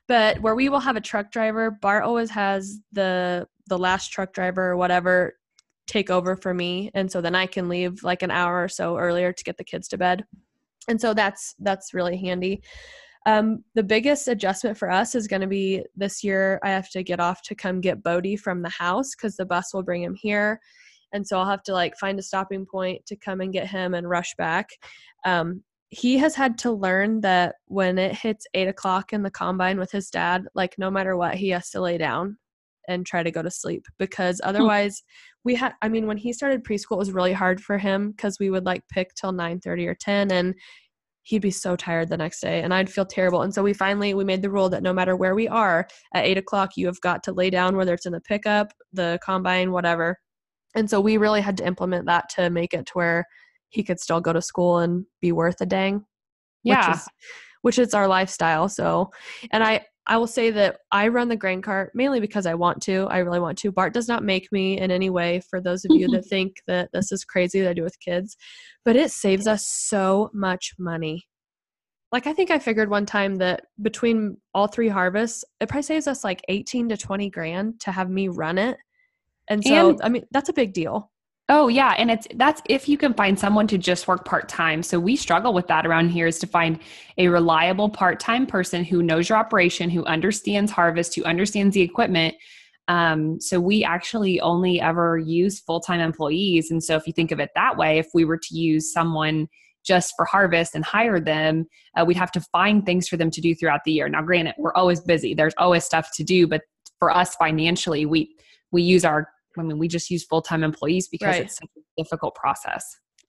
but 0.07 0.39
where 0.41 0.55
we 0.55 0.69
will 0.69 0.79
have 0.79 0.97
a 0.97 1.01
truck 1.01 1.31
driver, 1.31 1.71
Bart 1.71 2.03
always 2.03 2.29
has 2.29 2.79
the 2.91 3.47
the 3.67 3.77
last 3.77 4.09
truck 4.09 4.33
driver 4.33 4.71
or 4.71 4.77
whatever 4.77 5.37
take 5.87 6.09
over 6.09 6.35
for 6.35 6.53
me, 6.53 6.91
and 6.93 7.11
so 7.11 7.21
then 7.21 7.35
I 7.35 7.45
can 7.47 7.69
leave 7.69 8.03
like 8.03 8.21
an 8.21 8.31
hour 8.31 8.63
or 8.63 8.67
so 8.67 8.97
earlier 8.97 9.33
to 9.33 9.43
get 9.43 9.57
the 9.57 9.63
kids 9.63 9.87
to 9.89 9.97
bed, 9.97 10.25
and 10.87 10.99
so 10.99 11.13
that's 11.13 11.55
that's 11.59 11.93
really 11.93 12.17
handy. 12.17 12.61
Um, 13.25 13.63
the 13.73 13.83
biggest 13.83 14.27
adjustment 14.27 14.77
for 14.77 14.91
us 14.91 15.15
is 15.15 15.27
going 15.27 15.41
to 15.41 15.47
be 15.47 15.83
this 15.95 16.23
year. 16.23 16.59
I 16.63 16.69
have 16.69 16.89
to 16.91 17.01
get 17.01 17.19
off 17.19 17.41
to 17.43 17.55
come 17.55 17.81
get 17.81 18.03
Bodie 18.03 18.35
from 18.35 18.61
the 18.61 18.69
house 18.69 19.15
because 19.15 19.35
the 19.35 19.45
bus 19.45 19.73
will 19.73 19.83
bring 19.83 20.03
him 20.03 20.15
here 20.15 20.59
and 21.15 21.25
so 21.25 21.39
I'll 21.39 21.49
have 21.49 21.63
to 21.63 21.73
like 21.73 21.97
find 21.97 22.19
a 22.19 22.23
stopping 22.23 22.65
point 22.65 23.05
to 23.05 23.15
come 23.15 23.39
and 23.39 23.53
get 23.53 23.67
him 23.67 23.93
and 23.93 24.09
rush 24.09 24.35
back. 24.37 24.67
Um, 25.23 25.63
he 25.89 26.17
has 26.17 26.35
had 26.35 26.57
to 26.59 26.71
learn 26.71 27.21
that 27.21 27.55
when 27.67 27.97
it 27.97 28.13
hits 28.13 28.45
eight 28.53 28.67
o'clock 28.67 29.13
in 29.13 29.23
the 29.23 29.31
combine 29.31 29.79
with 29.79 29.91
his 29.91 30.09
dad, 30.09 30.45
like 30.55 30.75
no 30.77 30.91
matter 30.91 31.15
what, 31.15 31.35
he 31.35 31.49
has 31.49 31.69
to 31.69 31.79
lay 31.79 31.97
down 31.97 32.37
and 32.89 33.05
try 33.05 33.23
to 33.23 33.31
go 33.31 33.41
to 33.41 33.49
sleep 33.49 33.85
because 33.97 34.41
hmm. 34.43 34.49
otherwise 34.49 35.01
we 35.43 35.55
had 35.55 35.73
i 35.81 35.89
mean 35.89 36.05
when 36.05 36.17
he 36.17 36.31
started 36.31 36.63
preschool 36.63 36.97
it 36.97 36.97
was 36.97 37.11
really 37.11 37.33
hard 37.33 37.59
for 37.59 37.79
him 37.79 38.11
because 38.11 38.37
we 38.39 38.51
would 38.51 38.63
like 38.63 38.87
pick 38.89 39.11
till 39.15 39.31
9 39.31 39.59
30 39.59 39.87
or 39.87 39.95
10 39.95 40.31
and 40.31 40.53
he'd 41.25 41.41
be 41.41 41.51
so 41.51 41.75
tired 41.75 42.09
the 42.09 42.17
next 42.17 42.39
day 42.39 42.61
and 42.61 42.73
i'd 42.73 42.89
feel 42.89 43.05
terrible 43.05 43.41
and 43.41 43.53
so 43.53 43.61
we 43.61 43.73
finally 43.73 44.13
we 44.13 44.23
made 44.23 44.41
the 44.41 44.49
rule 44.49 44.69
that 44.69 44.83
no 44.83 44.93
matter 44.93 45.15
where 45.15 45.35
we 45.35 45.47
are 45.47 45.87
at 46.13 46.25
8 46.25 46.37
o'clock 46.37 46.77
you 46.77 46.85
have 46.87 47.01
got 47.01 47.23
to 47.23 47.33
lay 47.33 47.49
down 47.49 47.75
whether 47.75 47.93
it's 47.93 48.05
in 48.05 48.13
the 48.13 48.21
pickup 48.21 48.73
the 48.93 49.19
combine 49.23 49.71
whatever 49.71 50.17
and 50.75 50.89
so 50.89 50.99
we 50.99 51.17
really 51.17 51.41
had 51.41 51.57
to 51.57 51.65
implement 51.65 52.05
that 52.05 52.29
to 52.35 52.49
make 52.49 52.73
it 52.73 52.85
to 52.87 52.93
where 52.93 53.25
he 53.69 53.83
could 53.83 53.99
still 53.99 54.21
go 54.21 54.33
to 54.33 54.41
school 54.41 54.79
and 54.79 55.05
be 55.21 55.31
worth 55.31 55.59
a 55.61 55.65
dang. 55.65 56.05
Yeah. 56.63 56.87
Which 56.87 56.97
is, 56.97 57.07
which 57.61 57.79
is 57.79 57.93
our 57.93 58.07
lifestyle. 58.07 58.69
So, 58.69 59.11
and 59.51 59.63
I, 59.63 59.85
I 60.07 60.17
will 60.17 60.27
say 60.27 60.51
that 60.51 60.79
I 60.91 61.07
run 61.07 61.29
the 61.29 61.35
grain 61.35 61.61
cart 61.61 61.91
mainly 61.95 62.19
because 62.19 62.45
I 62.45 62.53
want 62.53 62.81
to. 62.83 63.07
I 63.09 63.19
really 63.19 63.39
want 63.39 63.57
to. 63.59 63.71
Bart 63.71 63.93
does 63.93 64.07
not 64.07 64.23
make 64.23 64.51
me 64.51 64.79
in 64.79 64.91
any 64.91 65.09
way 65.09 65.41
for 65.49 65.59
those 65.59 65.83
of 65.85 65.91
you 65.91 66.07
mm-hmm. 66.07 66.15
that 66.15 66.25
think 66.25 66.57
that 66.67 66.89
this 66.93 67.11
is 67.11 67.25
crazy 67.25 67.61
that 67.61 67.71
I 67.71 67.73
do 67.73 67.83
with 67.83 67.99
kids, 67.99 68.37
but 68.83 68.95
it 68.95 69.11
saves 69.11 69.47
us 69.47 69.67
so 69.67 70.29
much 70.33 70.73
money. 70.77 71.25
Like 72.11 72.27
I 72.27 72.33
think 72.33 72.51
I 72.51 72.59
figured 72.59 72.89
one 72.89 73.05
time 73.05 73.37
that 73.37 73.65
between 73.81 74.37
all 74.53 74.67
three 74.67 74.89
harvests, 74.89 75.43
it 75.59 75.69
probably 75.69 75.83
saves 75.83 76.07
us 76.07 76.23
like 76.23 76.41
18 76.49 76.89
to 76.89 76.97
20 76.97 77.29
grand 77.29 77.79
to 77.81 77.91
have 77.91 78.09
me 78.09 78.27
run 78.27 78.57
it 78.57 78.77
and 79.47 79.63
so, 79.63 79.89
and, 79.89 80.01
I 80.01 80.09
mean, 80.09 80.25
that's 80.31 80.49
a 80.49 80.53
big 80.53 80.73
deal. 80.73 81.11
Oh 81.47 81.67
yeah, 81.67 81.93
and 81.97 82.09
it's 82.09 82.27
that's 82.35 82.61
if 82.67 82.89
you 82.89 82.97
can 82.97 83.13
find 83.13 83.37
someone 83.37 83.67
to 83.67 83.77
just 83.77 84.07
work 84.07 84.25
part-time. 84.25 84.81
So 84.81 84.99
we 84.99 85.15
struggle 85.15 85.53
with 85.53 85.67
that 85.67 85.85
around 85.85 86.09
here 86.09 86.25
is 86.25 86.39
to 86.39 86.47
find 86.47 86.79
a 87.19 87.27
reliable 87.27 87.87
part-time 87.87 88.47
person 88.47 88.83
who 88.83 89.03
knows 89.03 89.29
your 89.29 89.37
operation, 89.37 89.91
who 89.91 90.03
understands 90.05 90.71
harvest, 90.71 91.13
who 91.13 91.23
understands 91.23 91.75
the 91.75 91.81
equipment. 91.81 92.33
Um, 92.87 93.39
so 93.39 93.59
we 93.59 93.83
actually 93.83 94.39
only 94.41 94.81
ever 94.81 95.19
use 95.19 95.59
full-time 95.59 95.99
employees. 95.99 96.71
And 96.71 96.83
so 96.83 96.95
if 96.95 97.05
you 97.05 97.13
think 97.13 97.31
of 97.31 97.39
it 97.39 97.51
that 97.53 97.77
way, 97.77 97.99
if 97.99 98.07
we 98.13 98.25
were 98.25 98.37
to 98.37 98.55
use 98.55 98.91
someone 98.91 99.47
just 99.83 100.13
for 100.15 100.25
harvest 100.25 100.73
and 100.73 100.83
hire 100.83 101.19
them, 101.19 101.67
uh, 101.95 102.03
we'd 102.05 102.17
have 102.17 102.31
to 102.31 102.41
find 102.41 102.85
things 102.85 103.07
for 103.07 103.17
them 103.17 103.29
to 103.29 103.41
do 103.41 103.53
throughout 103.53 103.83
the 103.85 103.91
year. 103.91 104.09
Now, 104.09 104.23
granted, 104.23 104.55
we're 104.57 104.73
always 104.73 104.99
busy. 104.99 105.35
There's 105.35 105.53
always 105.59 105.83
stuff 105.83 106.09
to 106.15 106.23
do, 106.23 106.47
but 106.47 106.61
for 106.97 107.11
us 107.11 107.35
financially, 107.35 108.07
we 108.07 108.35
we 108.71 108.81
use 108.81 109.05
our 109.05 109.29
I 109.57 109.63
mean, 109.63 109.77
we 109.77 109.87
just 109.87 110.09
use 110.09 110.23
full 110.23 110.41
time 110.41 110.63
employees 110.63 111.07
because 111.07 111.27
right. 111.27 111.41
it's 111.43 111.57
such 111.57 111.69
a 111.77 112.03
difficult 112.03 112.35
process. 112.35 112.83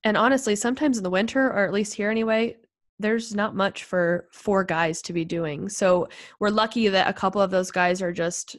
And 0.04 0.16
honestly, 0.16 0.56
sometimes 0.56 0.98
in 0.98 1.04
the 1.04 1.10
winter, 1.10 1.46
or 1.46 1.64
at 1.64 1.72
least 1.72 1.94
here 1.94 2.10
anyway, 2.10 2.56
there's 2.98 3.34
not 3.34 3.54
much 3.54 3.84
for 3.84 4.28
four 4.32 4.64
guys 4.64 5.02
to 5.02 5.12
be 5.12 5.24
doing. 5.24 5.68
So 5.68 6.08
we're 6.40 6.50
lucky 6.50 6.88
that 6.88 7.08
a 7.08 7.12
couple 7.12 7.40
of 7.40 7.50
those 7.50 7.70
guys 7.70 8.00
are 8.00 8.12
just 8.12 8.56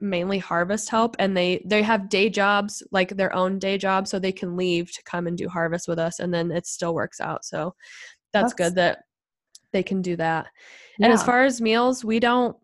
mainly 0.00 0.38
harvest 0.38 0.88
help 0.88 1.14
and 1.18 1.36
they 1.36 1.62
they 1.66 1.82
have 1.82 2.08
day 2.08 2.30
jobs 2.30 2.82
like 2.90 3.16
their 3.16 3.34
own 3.34 3.58
day 3.58 3.76
job 3.76 4.08
so 4.08 4.18
they 4.18 4.32
can 4.32 4.56
leave 4.56 4.90
to 4.90 5.02
come 5.04 5.26
and 5.26 5.36
do 5.36 5.46
harvest 5.46 5.86
with 5.86 5.98
us 5.98 6.20
and 6.20 6.32
then 6.32 6.50
it 6.50 6.66
still 6.66 6.94
works 6.94 7.20
out 7.20 7.44
so 7.44 7.74
that's, 8.32 8.44
that's 8.44 8.54
good 8.54 8.74
that 8.76 9.00
they 9.74 9.82
can 9.82 10.00
do 10.00 10.16
that 10.16 10.46
yeah. 10.98 11.04
and 11.04 11.12
as 11.12 11.22
far 11.22 11.44
as 11.44 11.60
meals 11.60 12.02
we 12.02 12.18
don't 12.18 12.56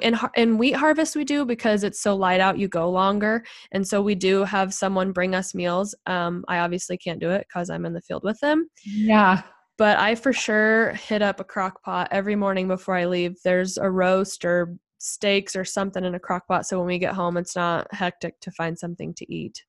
in 0.00 0.18
in 0.36 0.58
wheat 0.58 0.72
harvest 0.76 1.16
we 1.16 1.24
do 1.24 1.44
because 1.44 1.84
it's 1.84 2.00
so 2.00 2.16
light 2.16 2.40
out 2.40 2.58
you 2.58 2.68
go 2.68 2.90
longer. 2.90 3.44
And 3.72 3.86
so 3.86 4.00
we 4.00 4.14
do 4.14 4.44
have 4.44 4.72
someone 4.72 5.12
bring 5.12 5.34
us 5.34 5.54
meals. 5.54 5.94
Um, 6.06 6.44
i 6.48 6.58
obviously 6.58 6.96
can't 6.96 7.20
do 7.20 7.30
it 7.30 7.46
because 7.48 7.70
i'm 7.70 7.84
in 7.84 7.92
the 7.92 8.00
field 8.00 8.22
with 8.24 8.38
them. 8.40 8.68
Yeah. 8.84 9.42
But 9.78 9.98
i 9.98 10.14
for 10.14 10.32
sure 10.32 10.92
hit 10.92 11.22
up 11.22 11.40
a 11.40 11.44
crock 11.44 11.82
pot 11.82 12.08
every 12.10 12.36
morning 12.36 12.68
before 12.68 12.96
i 12.96 13.06
leave. 13.06 13.36
There's 13.44 13.76
a 13.76 13.90
roast 13.90 14.44
or 14.44 14.76
steaks 14.98 15.56
or 15.56 15.64
something 15.64 16.04
in 16.04 16.14
a 16.14 16.20
crock 16.20 16.46
pot 16.46 16.64
so 16.64 16.78
when 16.78 16.86
we 16.86 16.98
get 16.98 17.14
home 17.14 17.36
it's 17.36 17.56
not 17.56 17.92
hectic 17.92 18.38
to 18.40 18.50
find 18.52 18.78
something 18.78 19.12
to 19.14 19.32
eat. 19.32 19.64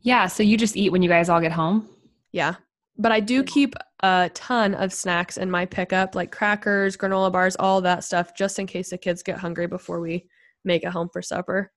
Yeah 0.00 0.26
so 0.26 0.42
you 0.42 0.56
just 0.56 0.76
eat 0.76 0.90
when 0.90 1.02
you 1.02 1.08
guys 1.08 1.28
all 1.28 1.40
get 1.40 1.52
home? 1.52 1.88
Yeah 2.32 2.56
but 2.98 3.12
I 3.12 3.20
do 3.20 3.42
keep 3.42 3.74
a 4.00 4.30
ton 4.34 4.74
of 4.74 4.92
snacks 4.92 5.36
in 5.36 5.50
my 5.50 5.66
pickup, 5.66 6.14
like 6.14 6.30
crackers, 6.30 6.96
granola 6.96 7.32
bars, 7.32 7.56
all 7.56 7.80
that 7.82 8.04
stuff, 8.04 8.34
just 8.34 8.58
in 8.58 8.66
case 8.66 8.90
the 8.90 8.98
kids 8.98 9.22
get 9.22 9.38
hungry 9.38 9.66
before 9.66 10.00
we 10.00 10.26
make 10.64 10.84
it 10.84 10.90
home 10.90 11.08
for 11.12 11.22
supper. 11.22 11.72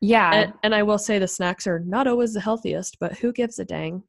Yeah. 0.00 0.32
And, 0.32 0.52
and 0.62 0.74
I 0.74 0.82
will 0.82 0.98
say 0.98 1.18
the 1.18 1.28
snacks 1.28 1.66
are 1.66 1.80
not 1.80 2.06
always 2.06 2.32
the 2.32 2.40
healthiest, 2.40 2.98
but 2.98 3.18
who 3.18 3.32
gives 3.32 3.58
a 3.58 3.64
dang? 3.64 4.02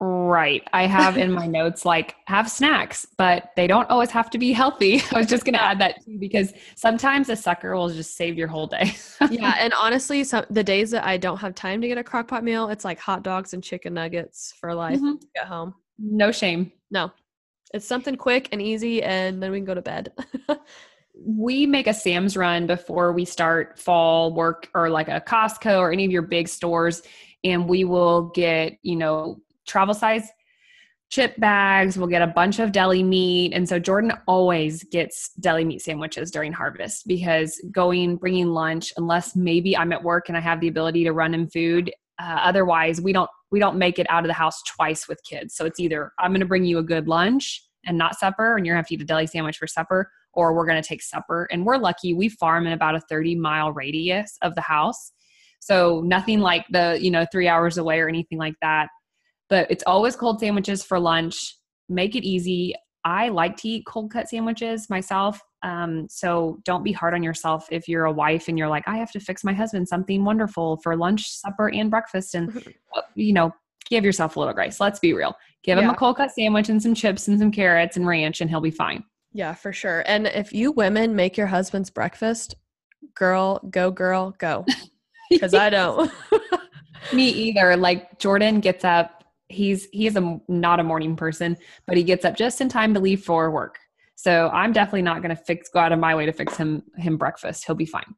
Right. 0.00 0.62
I 0.72 0.86
have 0.86 1.16
in 1.16 1.32
my 1.32 1.46
notes 1.48 1.84
like 1.84 2.14
have 2.26 2.48
snacks, 2.48 3.04
but 3.16 3.50
they 3.56 3.66
don't 3.66 3.90
always 3.90 4.10
have 4.12 4.30
to 4.30 4.38
be 4.38 4.52
healthy. 4.52 5.02
I 5.12 5.18
was 5.18 5.26
just 5.26 5.44
going 5.44 5.54
to 5.54 5.62
add 5.62 5.80
that 5.80 6.04
too 6.04 6.18
because 6.20 6.52
sometimes 6.76 7.28
a 7.30 7.36
sucker 7.36 7.74
will 7.74 7.88
just 7.88 8.16
save 8.16 8.38
your 8.38 8.46
whole 8.46 8.68
day. 8.68 8.94
yeah, 9.30 9.56
and 9.58 9.72
honestly, 9.74 10.22
some 10.22 10.44
the 10.50 10.62
days 10.62 10.92
that 10.92 11.04
I 11.04 11.16
don't 11.16 11.38
have 11.38 11.56
time 11.56 11.80
to 11.80 11.88
get 11.88 11.98
a 11.98 12.04
crockpot 12.04 12.44
meal, 12.44 12.68
it's 12.68 12.84
like 12.84 13.00
hot 13.00 13.24
dogs 13.24 13.54
and 13.54 13.62
chicken 13.62 13.94
nuggets 13.94 14.54
for 14.60 14.72
life 14.72 14.98
mm-hmm. 14.98 15.16
to 15.16 15.26
get 15.34 15.46
home. 15.46 15.74
No 15.98 16.32
shame. 16.32 16.72
No. 16.90 17.12
It's 17.74 17.86
something 17.86 18.16
quick 18.16 18.48
and 18.52 18.62
easy, 18.62 19.02
and 19.02 19.42
then 19.42 19.50
we 19.50 19.58
can 19.58 19.66
go 19.66 19.74
to 19.74 19.82
bed. 19.82 20.12
we 21.14 21.66
make 21.66 21.86
a 21.86 21.94
Sam's 21.94 22.36
run 22.36 22.66
before 22.66 23.12
we 23.12 23.24
start 23.24 23.78
fall 23.78 24.32
work 24.32 24.68
or 24.74 24.88
like 24.88 25.08
a 25.08 25.20
Costco 25.20 25.78
or 25.78 25.92
any 25.92 26.04
of 26.04 26.10
your 26.10 26.22
big 26.22 26.48
stores. 26.48 27.02
And 27.44 27.68
we 27.68 27.84
will 27.84 28.30
get, 28.30 28.78
you 28.82 28.96
know, 28.96 29.40
travel 29.66 29.94
size 29.94 30.30
chip 31.10 31.38
bags. 31.38 31.96
We'll 31.96 32.08
get 32.08 32.22
a 32.22 32.26
bunch 32.26 32.58
of 32.58 32.72
deli 32.72 33.02
meat. 33.02 33.52
And 33.54 33.68
so 33.68 33.78
Jordan 33.78 34.12
always 34.26 34.84
gets 34.84 35.30
deli 35.40 35.64
meat 35.64 35.80
sandwiches 35.80 36.30
during 36.30 36.52
harvest 36.52 37.06
because 37.06 37.60
going, 37.72 38.16
bringing 38.16 38.48
lunch, 38.48 38.92
unless 38.96 39.34
maybe 39.34 39.76
I'm 39.76 39.92
at 39.92 40.02
work 40.02 40.28
and 40.28 40.36
I 40.36 40.40
have 40.40 40.60
the 40.60 40.68
ability 40.68 41.04
to 41.04 41.12
run 41.12 41.34
in 41.34 41.48
food, 41.48 41.90
uh, 42.18 42.40
otherwise 42.42 43.00
we 43.00 43.12
don't 43.12 43.30
we 43.50 43.60
don't 43.60 43.78
make 43.78 43.98
it 43.98 44.06
out 44.10 44.24
of 44.24 44.28
the 44.28 44.34
house 44.34 44.60
twice 44.64 45.08
with 45.08 45.20
kids. 45.24 45.54
So 45.54 45.64
it's 45.64 45.80
either 45.80 46.12
I'm 46.18 46.32
going 46.32 46.40
to 46.40 46.46
bring 46.46 46.64
you 46.64 46.78
a 46.78 46.82
good 46.82 47.08
lunch 47.08 47.62
and 47.86 47.96
not 47.96 48.18
supper, 48.18 48.56
and 48.56 48.66
you're 48.66 48.74
going 48.74 48.82
to 48.82 48.86
have 48.86 48.88
to 48.88 48.94
eat 48.94 49.02
a 49.02 49.06
deli 49.06 49.26
sandwich 49.26 49.56
for 49.56 49.66
supper, 49.66 50.10
or 50.34 50.54
we're 50.54 50.66
going 50.66 50.80
to 50.80 50.86
take 50.86 51.02
supper. 51.02 51.48
And 51.50 51.64
we're 51.64 51.78
lucky 51.78 52.12
we 52.12 52.28
farm 52.28 52.66
in 52.66 52.72
about 52.72 52.94
a 52.94 53.00
30 53.00 53.36
mile 53.36 53.72
radius 53.72 54.36
of 54.42 54.54
the 54.54 54.60
house. 54.60 55.12
So 55.60 56.02
nothing 56.04 56.40
like 56.40 56.66
the, 56.70 56.98
you 57.00 57.10
know, 57.10 57.26
three 57.32 57.48
hours 57.48 57.78
away 57.78 58.00
or 58.00 58.08
anything 58.08 58.38
like 58.38 58.54
that. 58.62 58.88
but 59.48 59.70
it's 59.70 59.84
always 59.86 60.16
cold 60.16 60.40
sandwiches 60.40 60.84
for 60.84 61.00
lunch. 61.00 61.56
Make 61.88 62.14
it 62.14 62.24
easy. 62.24 62.74
I 63.08 63.30
like 63.30 63.56
to 63.58 63.68
eat 63.68 63.86
cold 63.86 64.12
cut 64.12 64.28
sandwiches 64.28 64.90
myself. 64.90 65.40
Um, 65.62 66.06
so 66.10 66.58
don't 66.64 66.84
be 66.84 66.92
hard 66.92 67.14
on 67.14 67.22
yourself 67.22 67.66
if 67.70 67.88
you're 67.88 68.04
a 68.04 68.12
wife 68.12 68.48
and 68.48 68.58
you're 68.58 68.68
like, 68.68 68.86
I 68.86 68.98
have 68.98 69.10
to 69.12 69.20
fix 69.20 69.42
my 69.42 69.54
husband 69.54 69.88
something 69.88 70.24
wonderful 70.24 70.76
for 70.82 70.94
lunch, 70.94 71.30
supper, 71.30 71.70
and 71.70 71.90
breakfast. 71.90 72.34
And, 72.34 72.54
uh, 72.94 73.00
you 73.14 73.32
know, 73.32 73.50
give 73.88 74.04
yourself 74.04 74.36
a 74.36 74.38
little 74.38 74.52
grace. 74.52 74.78
Let's 74.78 74.98
be 74.98 75.14
real. 75.14 75.34
Give 75.64 75.78
yeah. 75.78 75.84
him 75.84 75.90
a 75.90 75.94
cold 75.94 76.18
cut 76.18 76.32
sandwich 76.32 76.68
and 76.68 76.82
some 76.82 76.94
chips 76.94 77.28
and 77.28 77.38
some 77.38 77.50
carrots 77.50 77.96
and 77.96 78.06
ranch, 78.06 78.42
and 78.42 78.50
he'll 78.50 78.60
be 78.60 78.70
fine. 78.70 79.02
Yeah, 79.32 79.54
for 79.54 79.72
sure. 79.72 80.04
And 80.06 80.26
if 80.26 80.52
you 80.52 80.70
women 80.70 81.16
make 81.16 81.38
your 81.38 81.46
husband's 81.46 81.88
breakfast, 81.88 82.56
girl, 83.14 83.60
go, 83.70 83.90
girl, 83.90 84.34
go. 84.38 84.66
Because 85.30 85.52
I 85.52 85.68
don't. 85.68 86.10
Me 87.12 87.28
either. 87.28 87.76
Like 87.76 88.18
Jordan 88.18 88.60
gets 88.60 88.82
up. 88.82 89.17
He's 89.48 89.88
he 89.92 90.06
is 90.06 90.16
a 90.16 90.40
not 90.48 90.80
a 90.80 90.84
morning 90.84 91.16
person, 91.16 91.56
but 91.86 91.96
he 91.96 92.02
gets 92.02 92.24
up 92.24 92.36
just 92.36 92.60
in 92.60 92.68
time 92.68 92.94
to 92.94 93.00
leave 93.00 93.24
for 93.24 93.50
work. 93.50 93.78
So 94.14 94.48
I'm 94.52 94.72
definitely 94.72 95.02
not 95.02 95.22
going 95.22 95.34
to 95.34 95.42
fix 95.42 95.68
go 95.68 95.80
out 95.80 95.92
of 95.92 95.98
my 95.98 96.14
way 96.14 96.26
to 96.26 96.32
fix 96.32 96.56
him 96.56 96.82
him 96.96 97.16
breakfast. 97.16 97.64
He'll 97.66 97.76
be 97.76 97.86
fine. 97.86 98.14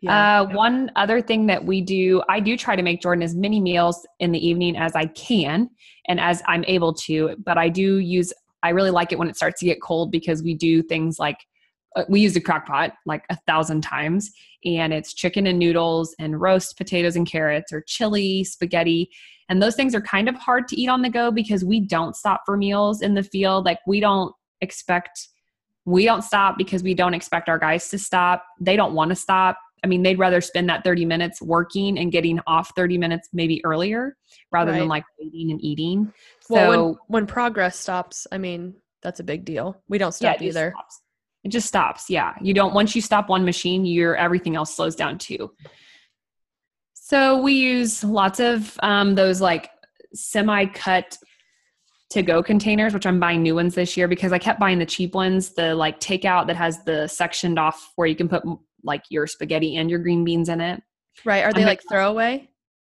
Yeah. 0.00 0.42
Uh, 0.42 0.54
one 0.54 0.92
other 0.94 1.20
thing 1.20 1.46
that 1.46 1.64
we 1.64 1.80
do, 1.80 2.22
I 2.28 2.38
do 2.40 2.56
try 2.56 2.76
to 2.76 2.82
make 2.82 3.02
Jordan 3.02 3.22
as 3.22 3.34
many 3.34 3.60
meals 3.60 4.06
in 4.20 4.30
the 4.30 4.46
evening 4.46 4.76
as 4.76 4.94
I 4.94 5.06
can 5.06 5.70
and 6.06 6.20
as 6.20 6.42
I'm 6.46 6.64
able 6.68 6.94
to, 6.94 7.34
but 7.44 7.58
I 7.58 7.68
do 7.68 7.98
use, 7.98 8.32
I 8.62 8.70
really 8.70 8.90
like 8.90 9.10
it 9.10 9.18
when 9.18 9.28
it 9.28 9.36
starts 9.36 9.58
to 9.60 9.66
get 9.66 9.82
cold 9.82 10.12
because 10.12 10.42
we 10.42 10.54
do 10.54 10.82
things 10.82 11.18
like 11.18 11.38
Uh, 11.96 12.04
we 12.08 12.20
use 12.20 12.36
a 12.36 12.40
crock 12.40 12.66
pot 12.66 12.92
like 13.06 13.24
a 13.30 13.36
thousand 13.46 13.80
times 13.80 14.30
and 14.64 14.92
it's 14.92 15.14
chicken 15.14 15.46
and 15.46 15.58
noodles 15.58 16.14
and 16.18 16.40
roast 16.40 16.76
potatoes 16.76 17.16
and 17.16 17.26
carrots 17.26 17.72
or 17.72 17.82
chili 17.86 18.44
spaghetti 18.44 19.08
and 19.48 19.62
those 19.62 19.74
things 19.74 19.94
are 19.94 20.00
kind 20.02 20.28
of 20.28 20.34
hard 20.34 20.68
to 20.68 20.78
eat 20.78 20.88
on 20.88 21.00
the 21.00 21.08
go 21.08 21.30
because 21.30 21.64
we 21.64 21.80
don't 21.80 22.14
stop 22.14 22.42
for 22.44 22.56
meals 22.56 23.00
in 23.00 23.14
the 23.14 23.22
field 23.22 23.64
like 23.64 23.78
we 23.86 24.00
don't 24.00 24.34
expect 24.60 25.28
we 25.86 26.04
don't 26.04 26.22
stop 26.22 26.58
because 26.58 26.82
we 26.82 26.92
don't 26.92 27.14
expect 27.14 27.48
our 27.48 27.58
guys 27.58 27.88
to 27.88 27.98
stop 27.98 28.44
they 28.60 28.76
don't 28.76 28.94
want 28.94 29.08
to 29.08 29.16
stop 29.16 29.56
I 29.84 29.86
mean, 29.86 30.02
they'd 30.02 30.18
rather 30.18 30.40
spend 30.40 30.68
that 30.68 30.84
30 30.84 31.04
minutes 31.04 31.40
working 31.40 31.98
and 31.98 32.10
getting 32.10 32.40
off 32.46 32.72
30 32.74 32.98
minutes 32.98 33.28
maybe 33.32 33.64
earlier 33.64 34.16
rather 34.50 34.72
right. 34.72 34.80
than 34.80 34.88
like 34.88 35.04
waiting 35.18 35.50
and 35.50 35.62
eating. 35.62 36.12
Well, 36.48 36.72
so 36.72 36.86
when, 36.86 36.96
when, 37.06 37.26
progress 37.26 37.78
stops, 37.78 38.26
I 38.32 38.38
mean, 38.38 38.74
that's 39.02 39.20
a 39.20 39.24
big 39.24 39.44
deal. 39.44 39.80
We 39.88 39.98
don't 39.98 40.12
stop 40.12 40.40
yeah, 40.40 40.48
either. 40.48 40.74
Stops. 40.74 41.00
It 41.44 41.48
just 41.48 41.68
stops. 41.68 42.10
Yeah. 42.10 42.34
You 42.40 42.54
don't, 42.54 42.74
once 42.74 42.94
you 42.96 43.02
stop 43.02 43.28
one 43.28 43.44
machine, 43.44 43.84
your 43.84 44.16
everything 44.16 44.56
else 44.56 44.74
slows 44.74 44.96
down 44.96 45.18
too. 45.18 45.52
So 46.94 47.40
we 47.40 47.54
use 47.54 48.04
lots 48.04 48.38
of 48.38 48.78
um, 48.82 49.14
those 49.14 49.40
like 49.40 49.70
semi 50.14 50.66
cut 50.66 51.16
to 52.10 52.22
go 52.22 52.42
containers, 52.42 52.94
which 52.94 53.06
I'm 53.06 53.20
buying 53.20 53.42
new 53.42 53.54
ones 53.54 53.74
this 53.74 53.96
year 53.96 54.08
because 54.08 54.32
I 54.32 54.38
kept 54.38 54.60
buying 54.60 54.78
the 54.78 54.86
cheap 54.86 55.14
ones, 55.14 55.50
the 55.50 55.74
like 55.74 56.00
takeout 56.00 56.46
that 56.46 56.56
has 56.56 56.82
the 56.84 57.06
sectioned 57.06 57.58
off 57.58 57.92
where 57.96 58.06
you 58.06 58.16
can 58.16 58.28
put 58.28 58.42
like 58.82 59.04
your 59.10 59.26
spaghetti 59.26 59.76
and 59.76 59.90
your 59.90 59.98
green 59.98 60.24
beans 60.24 60.48
in 60.48 60.60
it. 60.60 60.82
Right. 61.24 61.44
Are 61.44 61.52
they 61.52 61.64
like 61.64 61.82
throwaway? 61.88 62.48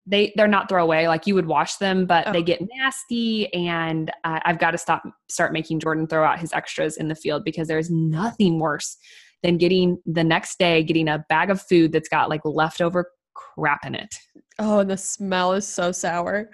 They 0.05 0.33
they're 0.35 0.47
not 0.47 0.67
throwaway. 0.67 1.07
Like 1.07 1.27
you 1.27 1.35
would 1.35 1.45
wash 1.45 1.77
them, 1.77 2.05
but 2.05 2.27
oh. 2.27 2.33
they 2.33 2.43
get 2.43 2.61
nasty, 2.75 3.53
and 3.53 4.11
uh, 4.23 4.39
I've 4.43 4.59
got 4.59 4.71
to 4.71 4.77
stop 4.77 5.03
start 5.29 5.53
making 5.53 5.79
Jordan 5.79 6.07
throw 6.07 6.25
out 6.25 6.39
his 6.39 6.51
extras 6.51 6.97
in 6.97 7.07
the 7.07 7.15
field 7.15 7.43
because 7.45 7.67
there's 7.67 7.89
nothing 7.89 8.59
worse 8.59 8.97
than 9.43 9.57
getting 9.57 9.97
the 10.05 10.23
next 10.23 10.57
day 10.57 10.83
getting 10.83 11.07
a 11.07 11.23
bag 11.29 11.49
of 11.49 11.61
food 11.61 11.91
that's 11.91 12.09
got 12.09 12.29
like 12.29 12.41
leftover 12.43 13.11
crap 13.33 13.85
in 13.85 13.95
it. 13.95 14.15
Oh, 14.59 14.79
and 14.79 14.89
the 14.89 14.97
smell 14.97 15.53
is 15.53 15.67
so 15.67 15.91
sour. 15.91 16.49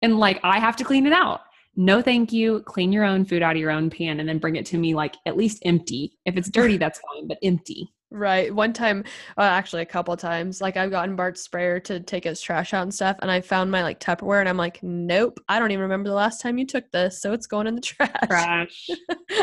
And 0.00 0.18
like 0.18 0.40
I 0.42 0.58
have 0.58 0.76
to 0.76 0.84
clean 0.84 1.06
it 1.06 1.12
out. 1.12 1.40
No, 1.76 2.02
thank 2.02 2.32
you. 2.32 2.60
Clean 2.60 2.92
your 2.92 3.04
own 3.04 3.24
food 3.24 3.42
out 3.42 3.56
of 3.56 3.60
your 3.60 3.70
own 3.70 3.88
pan 3.88 4.20
and 4.20 4.28
then 4.28 4.38
bring 4.38 4.56
it 4.56 4.66
to 4.66 4.78
me 4.78 4.94
like 4.94 5.16
at 5.24 5.36
least 5.36 5.62
empty. 5.64 6.18
If 6.26 6.36
it's 6.36 6.50
dirty, 6.50 6.76
that's 6.78 7.00
fine, 7.12 7.28
but 7.28 7.38
empty. 7.42 7.92
Right. 8.12 8.54
One 8.54 8.74
time, 8.74 9.04
uh, 9.38 9.42
actually 9.42 9.80
a 9.82 9.86
couple 9.86 10.14
times, 10.18 10.60
like 10.60 10.76
I've 10.76 10.90
gotten 10.90 11.16
Bart's 11.16 11.40
sprayer 11.40 11.80
to 11.80 11.98
take 11.98 12.24
his 12.24 12.42
trash 12.42 12.74
out 12.74 12.82
and 12.82 12.94
stuff, 12.94 13.16
and 13.22 13.30
I 13.30 13.40
found 13.40 13.70
my 13.70 13.82
like 13.82 14.00
Tupperware, 14.00 14.40
and 14.40 14.48
I'm 14.48 14.58
like, 14.58 14.82
nope, 14.82 15.40
I 15.48 15.58
don't 15.58 15.70
even 15.70 15.82
remember 15.82 16.10
the 16.10 16.14
last 16.14 16.42
time 16.42 16.58
you 16.58 16.66
took 16.66 16.90
this, 16.90 17.22
so 17.22 17.32
it's 17.32 17.46
going 17.46 17.66
in 17.66 17.74
the 17.74 17.80
trash. 17.80 18.10
Trash. 18.26 18.90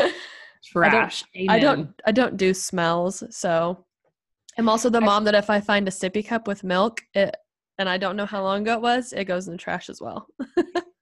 trash. 0.64 1.24
I 1.36 1.40
don't, 1.40 1.50
I 1.50 1.58
don't. 1.58 2.02
I 2.06 2.12
don't 2.12 2.36
do 2.36 2.54
smells, 2.54 3.24
so 3.30 3.84
I'm 4.56 4.68
also 4.68 4.88
the 4.88 5.00
mom 5.00 5.24
that 5.24 5.34
if 5.34 5.50
I 5.50 5.60
find 5.60 5.88
a 5.88 5.90
sippy 5.90 6.24
cup 6.24 6.46
with 6.46 6.62
milk, 6.62 7.02
it 7.12 7.34
and 7.78 7.88
I 7.88 7.98
don't 7.98 8.16
know 8.16 8.26
how 8.26 8.42
long 8.42 8.62
ago 8.62 8.74
it 8.74 8.82
was, 8.82 9.12
it 9.12 9.24
goes 9.24 9.48
in 9.48 9.54
the 9.54 9.58
trash 9.58 9.88
as 9.88 10.00
well. 10.00 10.28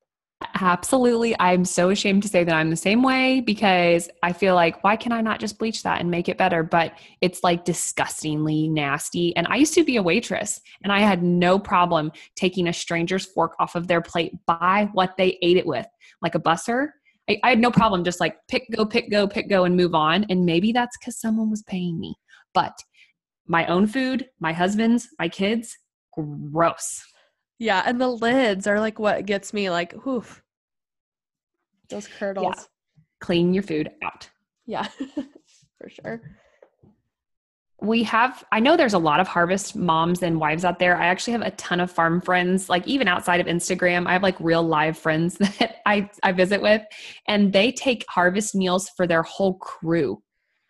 Absolutely. 0.60 1.36
I'm 1.38 1.64
so 1.64 1.90
ashamed 1.90 2.22
to 2.24 2.28
say 2.28 2.42
that 2.42 2.54
I'm 2.54 2.70
the 2.70 2.76
same 2.76 3.02
way 3.02 3.40
because 3.40 4.08
I 4.24 4.32
feel 4.32 4.56
like, 4.56 4.82
why 4.82 4.96
can 4.96 5.12
I 5.12 5.20
not 5.20 5.38
just 5.38 5.58
bleach 5.58 5.84
that 5.84 6.00
and 6.00 6.10
make 6.10 6.28
it 6.28 6.36
better? 6.36 6.64
But 6.64 6.94
it's 7.20 7.44
like 7.44 7.64
disgustingly 7.64 8.68
nasty. 8.68 9.36
And 9.36 9.46
I 9.48 9.56
used 9.56 9.74
to 9.74 9.84
be 9.84 9.96
a 9.96 10.02
waitress 10.02 10.60
and 10.82 10.92
I 10.92 10.98
had 11.00 11.22
no 11.22 11.60
problem 11.60 12.10
taking 12.34 12.66
a 12.66 12.72
stranger's 12.72 13.26
fork 13.26 13.54
off 13.60 13.76
of 13.76 13.86
their 13.86 14.00
plate 14.00 14.34
by 14.46 14.88
what 14.94 15.16
they 15.16 15.38
ate 15.42 15.58
it 15.58 15.66
with, 15.66 15.86
like 16.22 16.34
a 16.34 16.40
busser. 16.40 16.88
I, 17.30 17.38
I 17.44 17.50
had 17.50 17.60
no 17.60 17.70
problem 17.70 18.02
just 18.02 18.18
like 18.18 18.36
pick, 18.48 18.64
go, 18.74 18.84
pick, 18.84 19.10
go, 19.10 19.28
pick, 19.28 19.48
go, 19.48 19.62
and 19.62 19.76
move 19.76 19.94
on. 19.94 20.24
And 20.28 20.44
maybe 20.44 20.72
that's 20.72 20.96
because 20.98 21.20
someone 21.20 21.50
was 21.50 21.62
paying 21.62 22.00
me. 22.00 22.16
But 22.52 22.76
my 23.46 23.64
own 23.66 23.86
food, 23.86 24.28
my 24.40 24.52
husband's, 24.52 25.08
my 25.20 25.28
kids, 25.28 25.76
gross. 26.12 27.04
Yeah, 27.60 27.82
and 27.86 28.00
the 28.00 28.08
lids 28.08 28.66
are 28.66 28.80
like 28.80 28.98
what 28.98 29.24
gets 29.24 29.52
me 29.52 29.70
like, 29.70 29.94
oof. 30.06 30.42
Those 31.90 32.06
curdles. 32.06 32.54
Yeah. 32.56 32.62
Clean 33.20 33.52
your 33.52 33.62
food 33.62 33.90
out. 34.02 34.28
Yeah, 34.66 34.86
for 35.80 35.88
sure. 35.88 36.20
We 37.80 38.02
have, 38.02 38.44
I 38.50 38.58
know 38.58 38.76
there's 38.76 38.94
a 38.94 38.98
lot 38.98 39.20
of 39.20 39.28
harvest 39.28 39.76
moms 39.76 40.22
and 40.22 40.40
wives 40.40 40.64
out 40.64 40.80
there. 40.80 40.96
I 40.96 41.06
actually 41.06 41.32
have 41.34 41.42
a 41.42 41.52
ton 41.52 41.78
of 41.80 41.92
farm 41.92 42.20
friends, 42.20 42.68
like 42.68 42.86
even 42.88 43.06
outside 43.06 43.40
of 43.40 43.46
Instagram. 43.46 44.06
I 44.08 44.12
have 44.12 44.22
like 44.22 44.38
real 44.40 44.64
live 44.64 44.98
friends 44.98 45.34
that 45.38 45.76
I, 45.86 46.10
I 46.22 46.32
visit 46.32 46.60
with, 46.60 46.82
and 47.28 47.52
they 47.52 47.72
take 47.72 48.04
harvest 48.08 48.54
meals 48.54 48.90
for 48.96 49.06
their 49.06 49.22
whole 49.22 49.54
crew. 49.58 50.20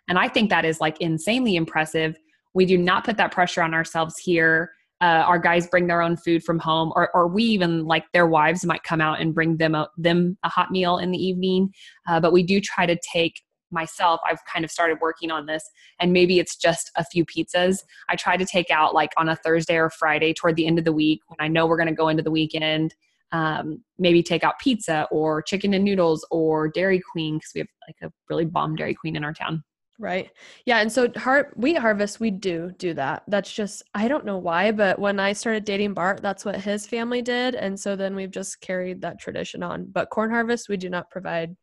And 0.09 0.19
I 0.19 0.29
think 0.29 0.51
that 0.51 0.65
is 0.65 0.81
like 0.81 1.01
insanely 1.01 1.57
impressive. 1.57 2.17
We 2.55 2.67
do 2.67 2.79
not 2.79 3.05
put 3.05 3.17
that 3.17 3.33
pressure 3.33 3.63
on 3.63 3.75
ourselves 3.75 4.19
here 4.19 4.71
uh, 5.01 5.25
our 5.27 5.39
guys 5.39 5.69
bring 5.69 5.87
their 5.87 6.03
own 6.03 6.17
food 6.17 6.43
from 6.43 6.59
home 6.59 6.93
or, 6.97 7.11
or 7.15 7.29
we 7.29 7.45
even 7.45 7.85
like 7.85 8.05
their 8.13 8.27
wives 8.27 8.65
might 8.65 8.83
come 8.83 9.01
out 9.01 9.21
and 9.21 9.35
bring 9.35 9.57
them 9.57 9.75
a, 9.75 9.89
them 9.97 10.37
a 10.43 10.49
hot 10.49 10.71
meal 10.71 10.99
in 10.99 11.11
the 11.11 11.19
evening. 11.19 11.73
Uh, 12.09 12.19
but 12.21 12.33
we 12.33 12.43
do 12.43 12.61
try 12.61 12.87
to 12.87 12.99
take 13.13 13.43
myself 13.71 14.21
i've 14.27 14.43
kind 14.47 14.65
of 14.65 14.71
started 14.71 14.99
working 15.01 15.31
on 15.31 15.47
this 15.47 15.63
and 16.01 16.13
maybe 16.13 16.39
it's 16.39 16.57
just 16.57 16.91
a 16.97 17.05
few 17.05 17.25
pizzas. 17.25 17.81
I 18.09 18.17
try 18.17 18.37
to 18.37 18.47
take 18.47 18.71
out 18.71 18.95
like 18.95 19.11
on 19.17 19.29
a 19.29 19.37
thursday 19.37 19.77
or 19.77 19.91
friday 19.91 20.33
toward 20.33 20.57
the 20.57 20.67
end 20.67 20.79
of 20.79 20.85
the 20.85 20.93
week 20.93 21.21
when 21.27 21.37
i 21.39 21.49
know 21.49 21.67
we're 21.67 21.77
going 21.77 21.89
to 21.89 21.95
go 21.95 22.09
into 22.09 22.23
the 22.23 22.31
weekend 22.31 22.95
um, 23.31 23.83
maybe 23.99 24.23
take 24.23 24.43
out 24.43 24.59
pizza 24.59 25.07
or 25.11 25.43
chicken 25.43 25.75
and 25.75 25.85
noodles 25.85 26.27
or 26.31 26.69
dairy 26.69 27.01
queen 27.13 27.37
because 27.37 27.51
we 27.55 27.59
have 27.59 27.69
like 27.87 27.97
a 28.03 28.13
really 28.31 28.47
bomb 28.47 28.75
dairy 28.75 28.95
queen 28.95 29.17
in 29.17 29.25
our 29.25 29.35
town 29.35 29.63
Right. 30.01 30.31
Yeah. 30.65 30.79
And 30.79 30.93
so 30.93 31.09
har- 31.17 31.53
wheat 31.57 31.77
harvest, 31.77 32.21
we 32.21 32.31
do 32.31 32.71
do 32.79 32.95
that. 32.95 33.25
That's 33.27 33.53
just, 33.53 33.83
I 33.95 34.07
don't 34.07 34.25
know 34.25 34.39
why, 34.39 34.71
but 34.71 34.97
when 34.99 35.19
I 35.19 35.33
started 35.33 35.65
dating 35.65 35.95
Bart, 35.95 36.21
that's 36.23 36.45
what 36.45 36.55
his 36.61 36.87
family 36.87 37.21
did. 37.21 37.57
And 37.57 37.79
so 37.79 37.97
then 37.97 38.15
we've 38.15 38.31
just 38.31 38.61
carried 38.61 39.01
that 39.01 39.19
tradition 39.19 39.63
on. 39.65 39.87
But 39.91 40.11
corn 40.11 40.31
harvest, 40.31 40.69
we 40.69 40.77
do 40.77 40.89
not 40.89 41.11
provide 41.11 41.57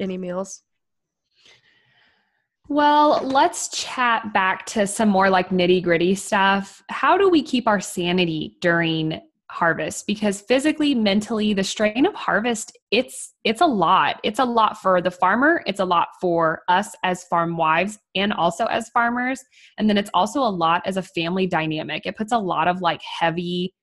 any 0.00 0.18
meals. 0.18 0.62
Well, 2.68 3.22
let's 3.22 3.68
chat 3.68 4.32
back 4.34 4.66
to 4.66 4.86
some 4.86 5.08
more 5.08 5.30
like 5.30 5.50
nitty 5.50 5.82
gritty 5.82 6.16
stuff. 6.16 6.82
How 6.90 7.16
do 7.16 7.30
we 7.30 7.42
keep 7.42 7.66
our 7.68 7.80
sanity 7.80 8.56
during 8.60 9.20
harvest 9.50 10.06
because 10.06 10.42
physically 10.42 10.94
mentally 10.94 11.54
the 11.54 11.64
strain 11.64 12.04
of 12.04 12.14
harvest 12.14 12.76
it's 12.90 13.34
it's 13.44 13.60
a 13.60 13.66
lot. 13.66 14.20
It's 14.22 14.38
a 14.38 14.44
lot 14.44 14.78
for 14.80 15.00
the 15.00 15.10
farmer. 15.10 15.62
It's 15.66 15.80
a 15.80 15.84
lot 15.84 16.08
for 16.20 16.62
us 16.68 16.94
as 17.02 17.24
farm 17.24 17.56
wives 17.56 17.98
and 18.14 18.32
also 18.32 18.66
as 18.66 18.90
farmers. 18.90 19.42
And 19.78 19.88
then 19.88 19.96
it's 19.96 20.10
also 20.12 20.40
a 20.40 20.50
lot 20.50 20.82
as 20.84 20.98
a 20.98 21.02
family 21.02 21.46
dynamic. 21.46 22.04
It 22.04 22.16
puts 22.16 22.32
a 22.32 22.38
lot 22.38 22.68
of 22.68 22.80
like 22.82 23.00
heavy 23.02 23.74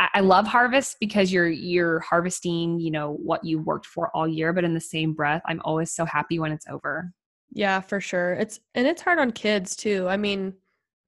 I, 0.00 0.20
love 0.20 0.46
harvest 0.46 0.98
because 1.00 1.32
you're 1.32 1.48
you're 1.48 1.98
harvesting 2.00 2.78
you 2.78 2.92
know 2.92 3.14
what 3.14 3.44
you 3.44 3.58
worked 3.58 3.86
for 3.86 4.14
all 4.14 4.28
year 4.28 4.52
but 4.52 4.62
in 4.62 4.72
the 4.72 4.80
same 4.80 5.12
breath 5.12 5.42
i'm 5.46 5.60
always 5.64 5.90
so 5.90 6.04
happy 6.04 6.38
when 6.38 6.52
it's 6.52 6.68
over. 6.68 7.12
Yeah 7.50 7.80
for 7.80 8.00
sure. 8.00 8.34
It's 8.34 8.60
and 8.76 8.86
it's 8.86 9.02
hard 9.02 9.18
on 9.18 9.32
kids 9.32 9.74
too. 9.74 10.06
I 10.08 10.16
mean 10.16 10.54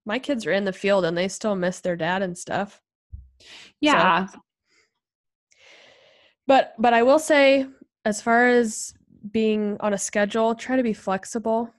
my 0.07 0.19
kids 0.19 0.45
are 0.45 0.53
in 0.53 0.65
the 0.65 0.73
field 0.73 1.05
and 1.05 1.17
they 1.17 1.29
still 1.29 1.55
miss 1.55 1.81
their 1.81 1.95
dad 1.95 2.23
and 2.23 2.37
stuff 2.37 2.81
yeah. 3.81 4.27
So, 4.27 4.39
but 6.47 6.75
but 6.79 6.95
I 6.95 7.03
will 7.03 7.19
say 7.19 7.67
as 8.05 8.21
far 8.23 8.49
as 8.49 8.95
being 9.31 9.77
on 9.81 9.93
a 9.93 9.99
schedule, 9.99 10.55
try 10.55 10.77
to 10.77 10.83
be 10.83 10.93
flexible 10.95 11.73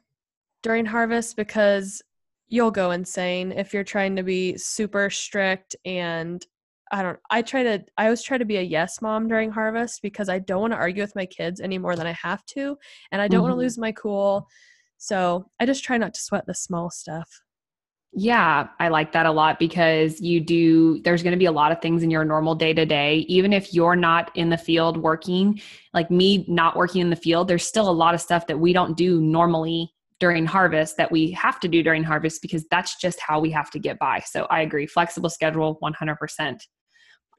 during 0.61 0.85
harvest 0.85 1.35
because 1.35 2.01
you'll 2.47 2.71
go 2.71 2.91
insane 2.91 3.51
if 3.51 3.73
you're 3.73 3.83
trying 3.83 4.15
to 4.15 4.23
be 4.23 4.57
super 4.57 5.09
strict 5.09 5.75
and 5.85 6.45
I 6.91 7.01
don't 7.03 7.19
I 7.29 7.41
try 7.41 7.63
to 7.63 7.83
I 7.97 8.05
always 8.05 8.21
try 8.21 8.37
to 8.37 8.45
be 8.45 8.57
a 8.57 8.61
yes 8.61 9.01
mom 9.01 9.27
during 9.27 9.49
harvest 9.51 10.01
because 10.01 10.29
I 10.29 10.39
don't 10.39 10.61
want 10.61 10.73
to 10.73 10.77
argue 10.77 11.01
with 11.01 11.15
my 11.15 11.25
kids 11.25 11.59
any 11.61 11.77
more 11.77 11.95
than 11.95 12.05
I 12.07 12.11
have 12.13 12.45
to 12.47 12.77
and 13.11 13.21
I 13.21 13.27
don't 13.27 13.41
want 13.43 13.53
Mhm. 13.53 13.55
to 13.55 13.59
lose 13.61 13.77
my 13.77 13.91
cool. 13.93 14.47
So, 14.97 15.49
I 15.59 15.65
just 15.65 15.83
try 15.83 15.97
not 15.97 16.13
to 16.13 16.21
sweat 16.21 16.45
the 16.45 16.53
small 16.53 16.91
stuff. 16.91 17.41
Yeah, 18.13 18.67
I 18.77 18.89
like 18.89 19.13
that 19.13 19.25
a 19.25 19.31
lot 19.31 19.57
because 19.57 20.19
you 20.19 20.41
do, 20.41 21.01
there's 21.03 21.23
going 21.23 21.31
to 21.31 21.37
be 21.37 21.45
a 21.45 21.51
lot 21.51 21.71
of 21.71 21.81
things 21.81 22.03
in 22.03 22.11
your 22.11 22.25
normal 22.25 22.55
day 22.55 22.73
to 22.73 22.85
day. 22.85 23.19
Even 23.29 23.53
if 23.53 23.73
you're 23.73 23.95
not 23.95 24.31
in 24.35 24.49
the 24.49 24.57
field 24.57 24.97
working, 24.97 25.61
like 25.93 26.11
me 26.11 26.43
not 26.49 26.75
working 26.75 26.99
in 26.99 27.09
the 27.09 27.15
field, 27.15 27.47
there's 27.47 27.65
still 27.65 27.89
a 27.89 27.91
lot 27.91 28.13
of 28.13 28.19
stuff 28.19 28.47
that 28.47 28.59
we 28.59 28.73
don't 28.73 28.97
do 28.97 29.21
normally 29.21 29.93
during 30.19 30.45
harvest 30.45 30.97
that 30.97 31.09
we 31.11 31.31
have 31.31 31.59
to 31.61 31.69
do 31.69 31.81
during 31.81 32.03
harvest 32.03 32.41
because 32.41 32.65
that's 32.69 32.97
just 32.97 33.19
how 33.21 33.39
we 33.39 33.49
have 33.49 33.71
to 33.71 33.79
get 33.79 33.97
by. 33.97 34.19
So 34.19 34.45
I 34.49 34.61
agree. 34.61 34.87
Flexible 34.87 35.29
schedule, 35.29 35.79
100%. 35.81 36.59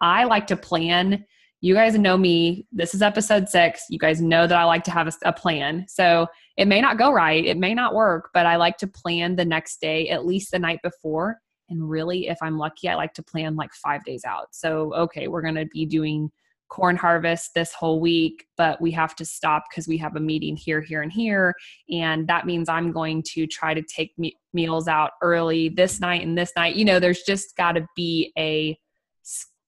I 0.01 0.25
like 0.25 0.47
to 0.49 0.57
plan. 0.57 1.25
You 1.65 1.75
guys 1.75 1.97
know 1.97 2.17
me. 2.17 2.67
This 2.73 2.93
is 2.93 3.03
episode 3.03 3.49
six. 3.49 3.85
You 3.89 3.97
guys 3.97 4.21
know 4.21 4.49
that 4.49 4.59
I 4.59 4.65
like 4.65 4.83
to 4.83 4.91
have 4.91 5.07
a, 5.07 5.13
a 5.25 5.33
plan. 5.33 5.87
So 5.89 6.27
it 6.57 6.67
may 6.67 6.81
not 6.81 6.99
go 6.99 7.13
right, 7.13 7.45
it 7.45 7.57
may 7.57 7.73
not 7.73 7.95
work, 7.95 8.31
but 8.35 8.47
I 8.47 8.57
like 8.57 8.79
to 8.79 8.89
plan 8.89 9.37
the 9.37 9.45
next 9.45 9.81
day, 9.81 10.09
at 10.09 10.27
least 10.27 10.51
the 10.51 10.59
night 10.59 10.81
before. 10.83 11.39
And 11.71 11.89
really, 11.89 12.27
if 12.27 12.37
I'm 12.43 12.59
lucky, 12.59 12.89
I 12.89 12.97
like 12.97 13.15
to 13.15 13.23
plan 13.23 13.55
like 13.55 13.73
five 13.75 14.05
days 14.05 14.25
out. 14.25 14.49
So, 14.51 14.93
okay, 14.95 15.29
we're 15.29 15.41
going 15.41 15.55
to 15.55 15.67
be 15.67 15.87
doing 15.87 16.33
corn 16.69 16.97
harvest 16.97 17.55
this 17.55 17.73
whole 17.73 18.01
week, 18.01 18.45
but 18.57 18.81
we 18.81 18.91
have 18.91 19.15
to 19.15 19.25
stop 19.25 19.65
because 19.71 19.87
we 19.87 19.99
have 19.99 20.17
a 20.17 20.21
meeting 20.21 20.57
here, 20.57 20.81
here, 20.81 21.03
and 21.03 21.13
here. 21.13 21.55
And 21.89 22.27
that 22.27 22.45
means 22.45 22.69
I'm 22.69 22.91
going 22.91 23.23
to 23.35 23.47
try 23.47 23.73
to 23.73 23.83
take 23.83 24.13
me- 24.19 24.37
meals 24.53 24.89
out 24.89 25.13
early 25.23 25.69
this 25.69 26.01
night 26.01 26.27
and 26.27 26.37
this 26.37 26.51
night. 26.57 26.75
You 26.75 26.85
know, 26.85 26.99
there's 26.99 27.23
just 27.23 27.57
got 27.57 27.73
to 27.73 27.87
be 27.95 28.33
a 28.37 28.77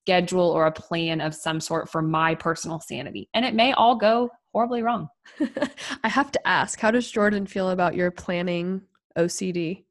schedule 0.04 0.50
or 0.50 0.66
a 0.66 0.72
plan 0.72 1.22
of 1.22 1.34
some 1.34 1.60
sort 1.60 1.88
for 1.88 2.02
my 2.02 2.34
personal 2.34 2.78
sanity. 2.78 3.26
And 3.32 3.42
it 3.42 3.54
may 3.54 3.72
all 3.72 3.96
go 3.96 4.28
horribly 4.52 4.82
wrong. 4.82 5.08
I 6.04 6.08
have 6.08 6.30
to 6.32 6.46
ask, 6.46 6.78
how 6.78 6.90
does 6.90 7.10
Jordan 7.10 7.46
feel 7.46 7.70
about 7.70 7.94
your 7.94 8.10
planning 8.10 8.82
OCD? 9.16 9.84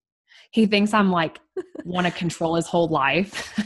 He 0.51 0.67
thinks 0.67 0.93
I'm 0.93 1.11
like 1.11 1.39
want 1.83 2.05
to 2.05 2.11
control 2.13 2.53
his 2.53 2.67
whole 2.67 2.87
life, 2.87 3.57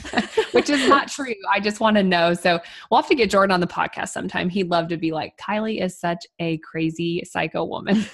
which 0.54 0.70
is 0.70 0.88
not 0.88 1.08
true. 1.12 1.34
I 1.52 1.60
just 1.60 1.82
want 1.82 1.98
to 1.98 2.04
know. 2.04 2.34
So 2.34 2.62
we'll 2.90 3.02
have 3.02 3.10
to 3.10 3.16
get 3.16 3.30
Jordan 3.30 3.54
on 3.54 3.60
the 3.60 3.68
podcast 3.68 4.10
sometime. 4.10 4.48
He'd 4.48 4.70
love 4.70 4.88
to 4.88 4.98
be 4.98 5.12
like, 5.12 5.38
Kylie 5.38 5.84
is 5.84 6.00
such 6.00 6.26
a 6.40 6.60
crazy 6.60 7.24
psycho 7.26 7.66
woman. 7.66 8.06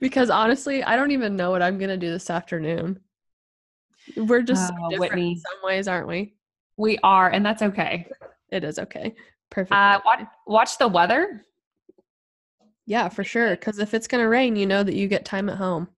because 0.00 0.28
honestly, 0.28 0.82
I 0.82 0.96
don't 0.96 1.12
even 1.12 1.36
know 1.36 1.52
what 1.52 1.62
I'm 1.62 1.78
going 1.78 1.90
to 1.90 1.96
do 1.96 2.10
this 2.10 2.30
afternoon. 2.30 2.98
We're 4.16 4.42
just 4.42 4.66
so 4.66 4.74
Oh, 4.82 4.90
different 4.90 5.22
in 5.22 5.36
some 5.36 5.58
ways, 5.62 5.86
aren't 5.86 6.08
we? 6.08 6.34
We 6.76 6.98
are, 7.02 7.30
and 7.30 7.44
that's 7.44 7.62
okay. 7.62 8.06
It 8.50 8.64
is 8.64 8.78
okay. 8.78 9.14
Perfect. 9.50 9.72
Uh, 9.72 10.00
watch, 10.04 10.26
watch 10.46 10.78
the 10.78 10.88
weather. 10.88 11.44
yeah, 12.86 13.08
for 13.08 13.24
sure. 13.24 13.50
Because 13.50 13.78
if 13.78 13.94
it's 13.94 14.06
going 14.08 14.22
to 14.22 14.28
rain, 14.28 14.56
you 14.56 14.66
know 14.66 14.82
that 14.82 14.94
you 14.94 15.08
get 15.08 15.24
time 15.24 15.48
at 15.48 15.56
home. 15.58 15.88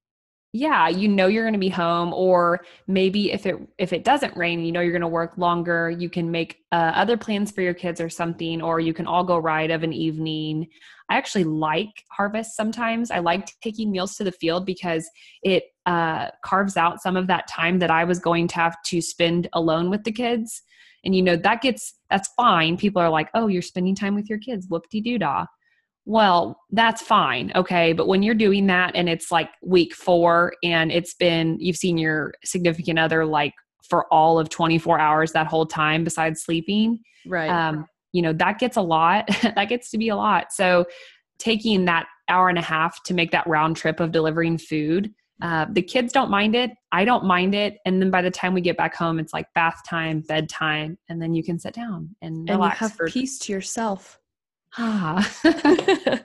yeah 0.53 0.89
you 0.89 1.09
know 1.09 1.27
you're 1.27 1.45
going 1.45 1.53
to 1.53 1.59
be 1.59 1.69
home 1.69 2.15
or 2.15 2.61
maybe 2.87 3.33
if 3.33 3.45
it 3.47 3.57
if 3.79 3.93
it 3.93 4.05
doesn't 4.05 4.37
rain 4.37 4.65
you 4.65 4.73
know 4.73 4.81
you're 4.81 4.93
going 4.93 5.03
to 5.03 5.09
work 5.09 5.37
longer 5.37 5.91
you 5.91 6.09
can 6.09 6.31
make 6.31 6.59
uh, 6.73 6.93
other 6.95 7.17
plans 7.17 7.51
for 7.51 7.61
your 7.63 7.75
kids 7.75 8.01
or 8.01 8.09
something 8.09 8.63
or 8.63 8.81
you 8.81 8.95
can 8.95 9.07
all 9.07 9.25
go 9.25 9.37
ride 9.39 9.71
of 9.71 9.83
an 9.83 9.93
evening 9.93 10.67
i 11.11 11.17
actually 11.17 11.45
like 11.45 12.05
harvest 12.11 12.57
sometimes 12.57 13.11
i 13.11 13.19
like 13.19 13.47
taking 13.61 13.91
meals 13.91 14.17
to 14.17 14.25
the 14.25 14.33
field 14.33 14.65
because 14.65 15.09
it 15.43 15.65
uh, 15.85 16.29
carves 16.43 16.77
out 16.77 17.03
some 17.03 17.17
of 17.17 17.27
that 17.27 17.47
time 17.49 17.79
that 17.79 17.91
i 17.91 18.05
was 18.05 18.19
going 18.19 18.47
to 18.49 18.55
have 18.55 18.77
to 18.85 19.01
spend 19.01 19.49
alone 19.53 19.91
with 19.91 20.05
the 20.05 20.13
kids 20.13 20.63
and 21.07 21.15
you 21.15 21.23
know 21.23 21.37
that 21.37 21.63
gets 21.63 21.95
that's 22.11 22.29
fine 22.37 22.77
people 22.77 23.01
are 23.01 23.09
like 23.09 23.31
oh 23.33 23.47
you're 23.47 23.63
spending 23.63 23.95
time 23.95 24.15
with 24.15 24.29
your 24.29 24.39
kids 24.39 24.67
whoop-de-doo-dah 24.69 25.47
well, 26.09 26.63
that's 26.71 27.03
fine. 27.03 27.51
Okay. 27.57 27.93
But 27.93 28.07
when 28.07 28.23
you're 28.23 28.37
doing 28.37 28.69
that 28.69 28.93
and 28.95 29.09
it's 29.09 29.33
like 29.33 29.51
week 29.61 29.93
four 29.93 30.55
and 30.63 30.93
it's 30.93 31.15
been, 31.15 31.59
you've 31.59 31.77
seen 31.77 31.99
your 31.99 32.33
significant 32.45 32.97
other 33.01 33.27
like 33.27 33.53
for 33.83 34.07
all 34.13 34.39
of 34.39 34.49
24 34.49 35.01
hours 35.01 35.33
that 35.33 35.49
whole 35.49 35.67
time 35.67 36.05
besides 36.05 36.43
sleeping, 36.45 37.01
Right. 37.27 37.51
um, 37.51 37.87
you 38.13 38.23
know, 38.23 38.33
that 38.35 38.61
gets 38.61 38.77
a 38.77 38.83
lot. 38.83 39.27
that 39.43 39.69
gets 39.69 39.91
to 39.91 39.99
be 39.99 40.09
a 40.09 40.17
lot. 40.17 40.53
So 40.53 40.87
taking 41.39 41.85
that 41.87 42.07
hour 42.29 42.49
and 42.49 42.59
a 42.59 42.63
half 42.63 43.03
to 43.03 43.15
make 43.15 43.33
that 43.33 43.47
round 43.49 43.77
trip 43.77 43.99
of 43.99 44.13
delivering 44.13 44.59
food, 44.59 45.13
uh, 45.43 45.67
the 45.71 45.83
kids 45.83 46.13
don't 46.13 46.31
mind 46.31 46.55
it. 46.55 46.71
I 46.93 47.05
don't 47.05 47.25
mind 47.25 47.55
it. 47.55 47.79
And 47.85 48.01
then 48.01 48.11
by 48.11 48.23
the 48.23 48.31
time 48.31 48.55
we 48.55 48.61
get 48.63 48.77
back 48.77 48.95
home, 48.95 49.19
it's 49.19 49.35
like 49.35 49.53
bath 49.55 49.83
time, 49.87 50.21
bedtime, 50.21 50.97
and 51.09 51.21
then 51.21 51.35
you 51.35 51.43
can 51.43 51.59
sit 51.59 51.75
down 51.75 52.15
and 52.23 52.39
and 52.39 52.49
you 52.49 52.55
relax 52.55 52.79
have 52.79 52.93
for 52.93 53.09
peace 53.09 53.39
to 53.41 53.53
yourself. 53.53 54.19
ah. 54.79 56.23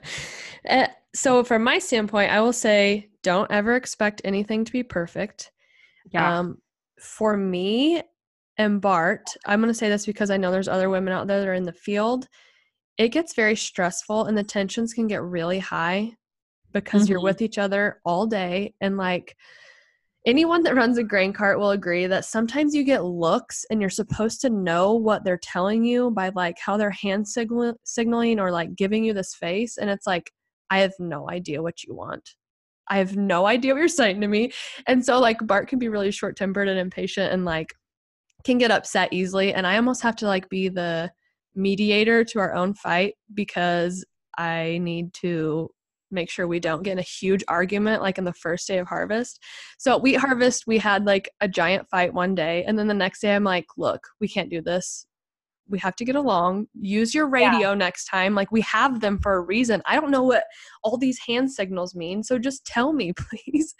Eh, 0.64 0.86
so, 1.12 1.42
from 1.42 1.64
my 1.64 1.80
standpoint, 1.80 2.30
I 2.30 2.40
will 2.40 2.52
say 2.52 3.08
don't 3.24 3.50
ever 3.50 3.74
expect 3.74 4.22
anything 4.24 4.64
to 4.64 4.70
be 4.70 4.84
perfect. 4.84 5.50
yeah. 6.12 6.38
Um, 6.38 6.58
for 7.00 7.36
me 7.36 8.00
and 8.58 8.80
Bart, 8.80 9.26
I'm 9.44 9.60
going 9.60 9.72
to 9.72 9.78
say 9.78 9.88
this 9.88 10.06
because 10.06 10.30
I 10.30 10.36
know 10.36 10.52
there's 10.52 10.68
other 10.68 10.88
women 10.88 11.12
out 11.12 11.26
there 11.26 11.40
that 11.40 11.48
are 11.48 11.54
in 11.54 11.64
the 11.64 11.72
field. 11.72 12.28
It 12.96 13.08
gets 13.08 13.34
very 13.34 13.56
stressful 13.56 14.26
and 14.26 14.38
the 14.38 14.44
tensions 14.44 14.94
can 14.94 15.08
get 15.08 15.20
really 15.22 15.58
high 15.58 16.12
because 16.72 17.08
you're 17.08 17.20
Mhm. 17.20 17.24
with 17.24 17.42
each 17.42 17.58
other 17.58 18.00
all 18.04 18.26
day. 18.26 18.74
And 18.80 18.96
like 18.96 19.36
anyone 20.26 20.62
that 20.62 20.76
runs 20.76 20.98
a 20.98 21.02
grain 21.04 21.32
cart 21.32 21.58
will 21.58 21.70
agree 21.70 22.06
that 22.06 22.24
sometimes 22.24 22.74
you 22.74 22.84
get 22.84 23.04
looks 23.04 23.64
and 23.70 23.80
you're 23.80 23.90
supposed 23.90 24.40
to 24.40 24.50
know 24.50 24.94
what 24.94 25.24
they're 25.24 25.36
telling 25.38 25.84
you 25.84 26.10
by 26.10 26.30
like 26.34 26.58
how 26.58 26.76
they're 26.76 26.90
hand 26.90 27.26
signal- 27.26 27.74
signaling 27.84 28.38
or 28.38 28.50
like 28.52 28.76
giving 28.76 29.04
you 29.04 29.12
this 29.12 29.34
face. 29.34 29.78
And 29.78 29.90
it's 29.90 30.06
like, 30.06 30.32
I 30.70 30.78
have 30.78 30.94
no 30.98 31.28
idea 31.28 31.60
what 31.62 31.82
you 31.84 31.94
want. 31.94 32.36
I 32.88 32.98
have 32.98 33.16
no 33.16 33.46
idea 33.46 33.74
what 33.74 33.80
you're 33.80 33.88
saying 33.88 34.20
to 34.20 34.28
me. 34.28 34.52
And 34.86 35.04
so 35.04 35.18
like 35.18 35.44
Bart 35.46 35.68
can 35.68 35.78
be 35.78 35.88
really 35.88 36.10
short 36.10 36.36
tempered 36.36 36.68
and 36.68 36.78
impatient 36.78 37.32
and 37.32 37.44
like 37.44 37.74
can 38.44 38.58
get 38.58 38.70
upset 38.70 39.12
easily. 39.12 39.54
And 39.54 39.66
I 39.66 39.76
almost 39.76 40.02
have 40.02 40.16
to 40.16 40.26
like 40.26 40.48
be 40.48 40.68
the 40.68 41.10
mediator 41.54 42.24
to 42.24 42.38
our 42.38 42.54
own 42.54 42.74
fight 42.74 43.14
because 43.34 44.04
I 44.38 44.78
need 44.82 45.14
to 45.14 45.70
make 46.12 46.30
sure 46.30 46.46
we 46.46 46.60
don't 46.60 46.82
get 46.82 46.92
in 46.92 46.98
a 46.98 47.02
huge 47.02 47.42
argument 47.48 48.02
like 48.02 48.18
in 48.18 48.24
the 48.24 48.32
first 48.32 48.68
day 48.68 48.78
of 48.78 48.86
harvest. 48.86 49.40
So 49.78 49.92
at 49.94 50.02
wheat 50.02 50.14
harvest, 50.14 50.66
we 50.66 50.78
had 50.78 51.04
like 51.04 51.30
a 51.40 51.48
giant 51.48 51.88
fight 51.88 52.12
one 52.14 52.34
day. 52.34 52.64
And 52.64 52.78
then 52.78 52.86
the 52.88 52.94
next 52.94 53.20
day 53.20 53.34
I'm 53.34 53.44
like, 53.44 53.66
look, 53.76 54.06
we 54.20 54.28
can't 54.28 54.50
do 54.50 54.60
this. 54.60 55.06
We 55.68 55.78
have 55.78 55.96
to 55.96 56.04
get 56.04 56.16
along. 56.16 56.66
Use 56.78 57.14
your 57.14 57.28
radio 57.28 57.72
next 57.74 58.04
time. 58.06 58.34
Like 58.34 58.52
we 58.52 58.60
have 58.62 59.00
them 59.00 59.18
for 59.18 59.34
a 59.36 59.40
reason. 59.40 59.80
I 59.86 59.98
don't 59.98 60.10
know 60.10 60.24
what 60.24 60.44
all 60.82 60.98
these 60.98 61.18
hand 61.26 61.50
signals 61.50 61.94
mean. 61.94 62.22
So 62.22 62.38
just 62.38 62.66
tell 62.66 62.92
me, 62.92 63.12
please. 63.16 63.74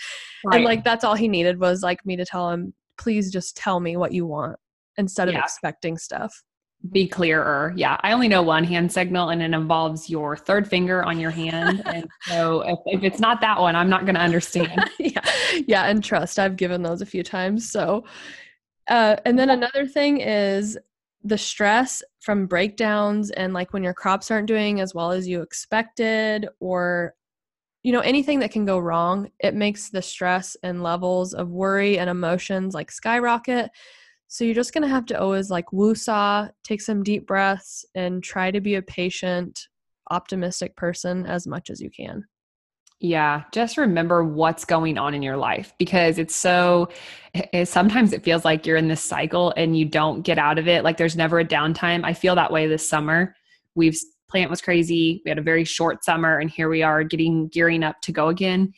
And 0.53 0.65
like 0.65 0.85
that's 0.85 1.05
all 1.05 1.15
he 1.15 1.29
needed 1.29 1.61
was 1.61 1.83
like 1.83 2.05
me 2.07 2.17
to 2.17 2.25
tell 2.25 2.51
him, 2.51 2.73
please 2.99 3.31
just 3.31 3.57
tell 3.57 3.81
me 3.81 3.97
what 3.97 4.13
you 4.13 4.27
want 4.27 4.57
instead 4.97 5.29
of 5.29 5.35
Yeah. 5.35 5.41
expecting 5.41 5.99
stuff. 5.99 6.43
Be 6.91 7.07
clearer. 7.07 7.73
Yeah, 7.77 7.97
I 8.01 8.13
only 8.13 8.29
know 8.29 8.43
one 8.43 8.65
hand 8.65 8.91
signal, 8.91 9.29
and 9.29 9.41
it 9.41 9.53
involves 9.53 10.11
your 10.11 10.37
third 10.37 10.67
finger 10.67 11.05
on 11.05 11.21
your 11.21 11.31
hand. 11.31 11.83
and 11.87 12.09
so, 12.23 12.63
if, 12.63 12.79
if 12.87 13.05
it's 13.05 13.21
not 13.21 13.41
that 13.41 13.61
one, 13.61 13.77
I'm 13.77 13.89
not 13.89 14.05
going 14.05 14.17
to 14.17 14.21
understand. 14.21 14.91
yeah. 14.99 15.21
Yeah. 15.67 15.85
And 15.85 16.03
trust, 16.03 16.39
I've 16.39 16.57
given 16.57 16.83
those 16.83 17.01
a 17.01 17.07
few 17.07 17.23
times. 17.23 17.71
So, 17.71 18.05
uh, 18.89 19.17
and 19.25 19.39
then 19.39 19.51
another 19.51 19.87
thing 19.87 20.21
is 20.21 20.77
the 21.25 21.39
stress 21.39 22.03
from 22.21 22.47
breakdowns 22.47 23.31
and 23.31 23.53
like 23.53 23.73
when 23.73 23.85
your 23.85 23.95
crops 23.95 24.31
aren't 24.31 24.49
doing 24.49 24.81
as 24.81 24.95
well 24.95 25.13
as 25.13 25.29
you 25.29 25.41
expected 25.41 26.49
or 26.59 27.15
you 27.85 27.93
know 27.93 28.01
anything 28.01 28.41
that 28.41 28.51
can 28.51 28.65
go 28.65 28.79
wrong 28.79 29.31
it 29.39 29.55
makes 29.55 29.91
the 29.91 30.03
stress 30.03 30.57
and 30.65 30.83
levels 30.83 31.33
of 31.33 31.51
worry 31.51 31.99
and 31.99 32.11
emotions 32.11 32.75
like 32.75 32.91
skyrocket 32.91 33.71
so 34.33 34.45
you're 34.45 34.55
just 34.55 34.73
going 34.73 34.83
to 34.83 34.89
have 34.89 35.05
to 35.05 35.21
always 35.21 35.51
like 35.51 35.67
woosah 35.75 36.51
take 36.65 36.81
some 36.81 37.03
deep 37.03 37.27
breaths 37.27 37.85
and 37.95 38.25
try 38.25 38.51
to 38.51 38.63
be 38.63 38.77
a 38.77 38.83
patient 38.83 39.69
optimistic 40.11 40.75
person 40.75 41.27
as 41.27 41.47
much 41.47 41.69
as 41.69 41.81
you 41.81 41.91
can 41.91 42.25
Yeah, 43.01 43.43
just 43.53 43.79
remember 43.79 44.23
what's 44.23 44.65
going 44.65 44.97
on 44.97 45.13
in 45.13 45.23
your 45.23 45.37
life 45.37 45.75
because 45.77 46.19
it's 46.19 46.37
so 46.37 46.89
it, 47.35 47.67
sometimes 47.67 48.13
it 48.13 48.23
feels 48.23 48.45
like 48.45 48.65
you're 48.65 48.77
in 48.77 48.87
this 48.87 49.03
cycle 49.03 49.53
and 49.57 49.77
you 49.77 49.85
don't 49.85 50.23
get 50.23 50.39
out 50.39 50.57
of 50.59 50.69
it. 50.69 50.85
Like 50.85 50.99
there's 50.99 51.17
never 51.17 51.41
a 51.41 51.45
downtime. 51.45 52.05
I 52.05 52.15
feel 52.15 52.37
that 52.37 52.53
way 52.53 52.69
this 52.69 52.89
summer. 52.89 53.35
We've 53.75 53.99
plant 54.31 54.51
was 54.51 54.63
crazy. 54.63 55.21
We 55.25 55.31
had 55.31 55.39
a 55.39 55.43
very 55.43 55.65
short 55.65 56.05
summer 56.05 56.39
and 56.39 56.49
here 56.49 56.69
we 56.69 56.83
are 56.83 57.03
getting 57.03 57.49
gearing 57.49 57.83
up 57.83 58.01
to 58.03 58.13
go 58.13 58.29
again. 58.29 58.73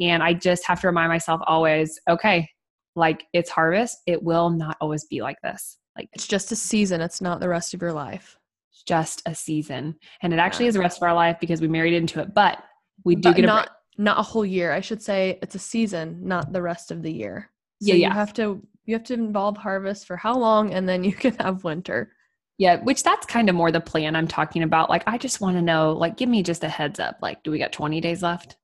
And 0.00 0.22
I 0.22 0.32
just 0.32 0.66
have 0.66 0.80
to 0.80 0.86
remind 0.86 1.10
myself 1.10 1.42
always, 1.46 2.00
okay, 2.08 2.48
like 2.96 3.26
it's 3.32 3.50
harvest. 3.50 3.98
It 4.06 4.22
will 4.22 4.50
not 4.50 4.76
always 4.80 5.04
be 5.04 5.20
like 5.22 5.40
this. 5.42 5.78
Like 5.96 6.08
it's 6.12 6.26
just 6.26 6.52
a 6.52 6.56
season 6.56 7.00
it's 7.00 7.20
not 7.20 7.40
the 7.40 7.48
rest 7.48 7.72
of 7.74 7.80
your 7.80 7.92
life 7.92 8.36
it's 8.70 8.82
just 8.82 9.22
a 9.26 9.34
season. 9.34 9.94
And 10.22 10.32
it 10.34 10.38
actually 10.38 10.66
Yeah. 10.66 10.70
is 10.70 10.74
the 10.74 10.80
rest 10.80 10.98
of 10.98 11.02
our 11.04 11.14
life 11.14 11.38
because 11.40 11.60
we 11.62 11.68
married 11.68 11.94
into 11.94 12.20
it. 12.20 12.34
But 12.34 12.62
we 13.04 13.14
do 13.14 13.30
But 13.30 13.36
get 13.36 13.44
a 13.44 13.46
not 13.46 13.70
not 13.98 14.18
a 14.18 14.22
whole 14.22 14.44
year 14.44 14.72
i 14.72 14.80
should 14.80 15.02
say 15.02 15.38
it's 15.40 15.54
a 15.54 15.58
season 15.58 16.20
not 16.22 16.52
the 16.52 16.60
rest 16.60 16.90
of 16.90 17.02
the 17.02 17.10
year 17.12 17.50
so 17.80 17.92
Yeah, 17.94 18.08
you 18.08 18.10
have 18.12 18.32
to 18.34 18.62
You 18.84 18.94
have 18.94 19.04
to 19.04 19.14
involve 19.14 19.56
harvest 19.56 20.06
for 20.06 20.16
how 20.16 20.34
long 20.36 20.72
and 20.74 20.86
then 20.88 21.02
you 21.04 21.12
can 21.12 21.34
have 21.36 21.64
winter. 21.64 22.12
Yeah, 22.58 22.76
which 22.82 23.02
that's 23.02 23.26
kind 23.26 23.48
of 23.50 23.54
more 23.54 23.70
the 23.72 23.80
plan 23.80 24.14
I'm 24.16 24.28
talking 24.28 24.62
about. 24.62 24.88
Like, 24.88 25.02
I 25.06 25.18
just 25.18 25.40
want 25.42 25.56
to 25.56 25.62
know, 25.62 25.92
like, 25.92 26.16
give 26.16 26.28
me 26.30 26.42
just 26.42 26.64
a 26.64 26.68
heads 26.70 26.98
up. 27.00 27.18
Like, 27.20 27.42
do 27.42 27.50
we 27.50 27.58
got 27.58 27.70
20 27.72 28.00
days 28.00 28.22
left? 28.22 28.56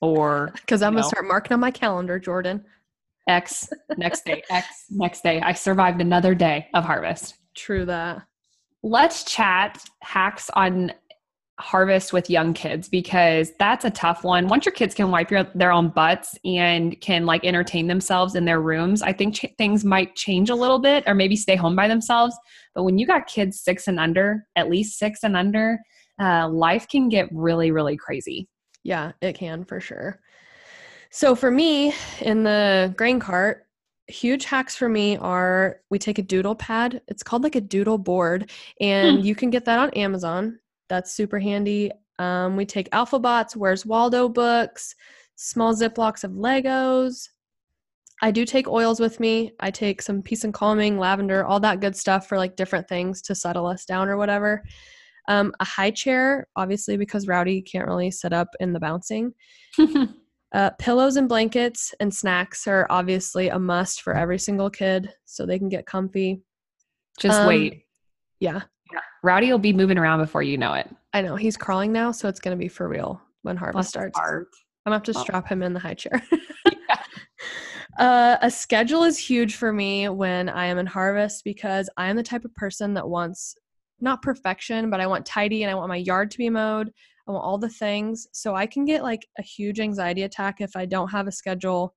Or 0.00 0.52
Because 0.60 0.82
I'm 0.82 0.92
going 0.92 1.02
to 1.02 1.08
start 1.08 1.26
marking 1.26 1.52
on 1.54 1.60
my 1.60 1.70
calendar, 1.72 2.18
Jordan. 2.20 2.64
X 3.26 3.68
next 3.96 4.24
day, 4.24 4.42
X 4.50 4.86
next 4.90 5.22
day. 5.22 5.40
I 5.40 5.52
survived 5.52 6.00
another 6.00 6.34
day 6.34 6.68
of 6.74 6.84
harvest. 6.84 7.34
True 7.54 7.84
that. 7.86 8.22
Let's 8.82 9.24
chat 9.24 9.82
hacks 10.02 10.50
on 10.54 10.92
harvest 11.60 12.12
with 12.12 12.28
young 12.28 12.52
kids 12.52 12.88
because 12.88 13.52
that's 13.58 13.84
a 13.84 13.90
tough 13.90 14.24
one. 14.24 14.48
Once 14.48 14.66
your 14.66 14.72
kids 14.72 14.94
can 14.94 15.10
wipe 15.10 15.30
your, 15.30 15.46
their 15.54 15.70
own 15.70 15.88
butts 15.88 16.36
and 16.44 17.00
can 17.00 17.26
like 17.26 17.44
entertain 17.44 17.86
themselves 17.86 18.34
in 18.34 18.44
their 18.44 18.60
rooms, 18.60 19.02
I 19.02 19.12
think 19.12 19.36
ch- 19.36 19.54
things 19.56 19.84
might 19.84 20.16
change 20.16 20.50
a 20.50 20.54
little 20.54 20.80
bit 20.80 21.04
or 21.06 21.14
maybe 21.14 21.36
stay 21.36 21.54
home 21.54 21.76
by 21.76 21.86
themselves. 21.86 22.36
But 22.74 22.82
when 22.82 22.98
you 22.98 23.06
got 23.06 23.28
kids 23.28 23.60
six 23.60 23.86
and 23.86 24.00
under, 24.00 24.44
at 24.56 24.68
least 24.68 24.98
six 24.98 25.22
and 25.22 25.36
under, 25.36 25.78
uh, 26.20 26.48
life 26.48 26.88
can 26.88 27.08
get 27.08 27.28
really, 27.32 27.70
really 27.70 27.96
crazy. 27.96 28.48
Yeah, 28.82 29.12
it 29.22 29.34
can 29.34 29.64
for 29.64 29.80
sure. 29.80 30.20
So 31.14 31.36
for 31.36 31.48
me 31.48 31.94
in 32.22 32.42
the 32.42 32.92
grain 32.96 33.20
cart, 33.20 33.68
huge 34.08 34.46
hacks 34.46 34.74
for 34.74 34.88
me 34.88 35.16
are 35.18 35.76
we 35.88 35.96
take 35.96 36.18
a 36.18 36.22
doodle 36.22 36.56
pad. 36.56 37.02
It's 37.06 37.22
called 37.22 37.44
like 37.44 37.54
a 37.54 37.60
doodle 37.60 37.98
board, 37.98 38.50
and 38.80 39.24
you 39.24 39.36
can 39.36 39.48
get 39.48 39.64
that 39.66 39.78
on 39.78 39.90
Amazon. 39.90 40.58
That's 40.88 41.14
super 41.14 41.38
handy. 41.38 41.92
Um, 42.18 42.56
we 42.56 42.66
take 42.66 42.90
Alphabots, 42.90 43.54
Where's 43.54 43.86
Waldo 43.86 44.28
books, 44.28 44.96
small 45.36 45.72
Ziplocs 45.72 46.24
of 46.24 46.32
Legos. 46.32 47.28
I 48.20 48.32
do 48.32 48.44
take 48.44 48.66
oils 48.66 48.98
with 48.98 49.20
me. 49.20 49.52
I 49.60 49.70
take 49.70 50.02
some 50.02 50.20
peace 50.20 50.42
and 50.42 50.52
calming, 50.52 50.98
lavender, 50.98 51.44
all 51.44 51.60
that 51.60 51.78
good 51.78 51.94
stuff 51.94 52.28
for 52.28 52.38
like 52.38 52.56
different 52.56 52.88
things 52.88 53.22
to 53.22 53.36
settle 53.36 53.68
us 53.68 53.84
down 53.84 54.08
or 54.08 54.16
whatever. 54.16 54.64
Um, 55.28 55.52
a 55.60 55.64
high 55.64 55.92
chair, 55.92 56.48
obviously, 56.56 56.96
because 56.96 57.28
Rowdy 57.28 57.62
can't 57.62 57.86
really 57.86 58.10
sit 58.10 58.32
up 58.32 58.48
in 58.58 58.72
the 58.72 58.80
bouncing. 58.80 59.32
Uh, 60.54 60.70
pillows 60.78 61.16
and 61.16 61.28
blankets 61.28 61.92
and 61.98 62.14
snacks 62.14 62.68
are 62.68 62.86
obviously 62.88 63.48
a 63.48 63.58
must 63.58 64.02
for 64.02 64.14
every 64.14 64.38
single 64.38 64.70
kid 64.70 65.12
so 65.24 65.44
they 65.44 65.58
can 65.58 65.68
get 65.68 65.84
comfy. 65.84 66.40
Just 67.18 67.40
Um, 67.40 67.48
wait. 67.48 67.86
Yeah, 68.38 68.62
Rowdy 69.24 69.50
will 69.50 69.58
be 69.58 69.72
moving 69.72 69.98
around 69.98 70.20
before 70.20 70.42
you 70.44 70.56
know 70.56 70.74
it. 70.74 70.88
I 71.12 71.22
know. 71.22 71.34
He's 71.34 71.56
crawling 71.56 71.92
now, 71.92 72.12
so 72.12 72.28
it's 72.28 72.38
going 72.40 72.56
to 72.56 72.60
be 72.60 72.68
for 72.68 72.88
real 72.88 73.20
when 73.42 73.56
harvest 73.56 73.88
starts. 73.88 74.16
I'm 74.16 74.32
going 74.32 74.46
to 74.86 74.92
have 74.92 75.02
to 75.02 75.18
Oh. 75.18 75.22
strap 75.22 75.48
him 75.48 75.62
in 75.62 75.72
the 75.72 75.80
high 75.80 75.94
chair. 75.94 76.22
uh, 77.98 78.36
a 78.42 78.50
schedule 78.50 79.02
is 79.04 79.18
huge 79.18 79.56
for 79.56 79.72
me 79.72 80.08
when 80.08 80.48
I 80.48 80.66
am 80.66 80.78
in 80.78 80.86
harvest 80.86 81.42
because 81.44 81.88
I 81.96 82.08
am 82.08 82.16
the 82.16 82.22
type 82.22 82.44
of 82.44 82.54
person 82.54 82.94
that 82.94 83.08
wants 83.08 83.56
not 84.00 84.22
perfection, 84.22 84.90
but 84.90 85.00
I 85.00 85.06
want 85.06 85.24
tidy 85.26 85.62
and 85.62 85.70
I 85.70 85.74
want 85.74 85.88
my 85.88 85.96
yard 85.96 86.30
to 86.32 86.38
be 86.38 86.50
mowed. 86.50 86.92
I 87.26 87.32
want 87.32 87.44
all 87.44 87.58
the 87.58 87.68
things. 87.68 88.26
So 88.32 88.54
I 88.54 88.66
can 88.66 88.84
get 88.84 89.02
like 89.02 89.26
a 89.38 89.42
huge 89.42 89.80
anxiety 89.80 90.22
attack 90.22 90.60
if 90.60 90.76
I 90.76 90.84
don't 90.86 91.08
have 91.08 91.26
a 91.26 91.32
schedule 91.32 91.94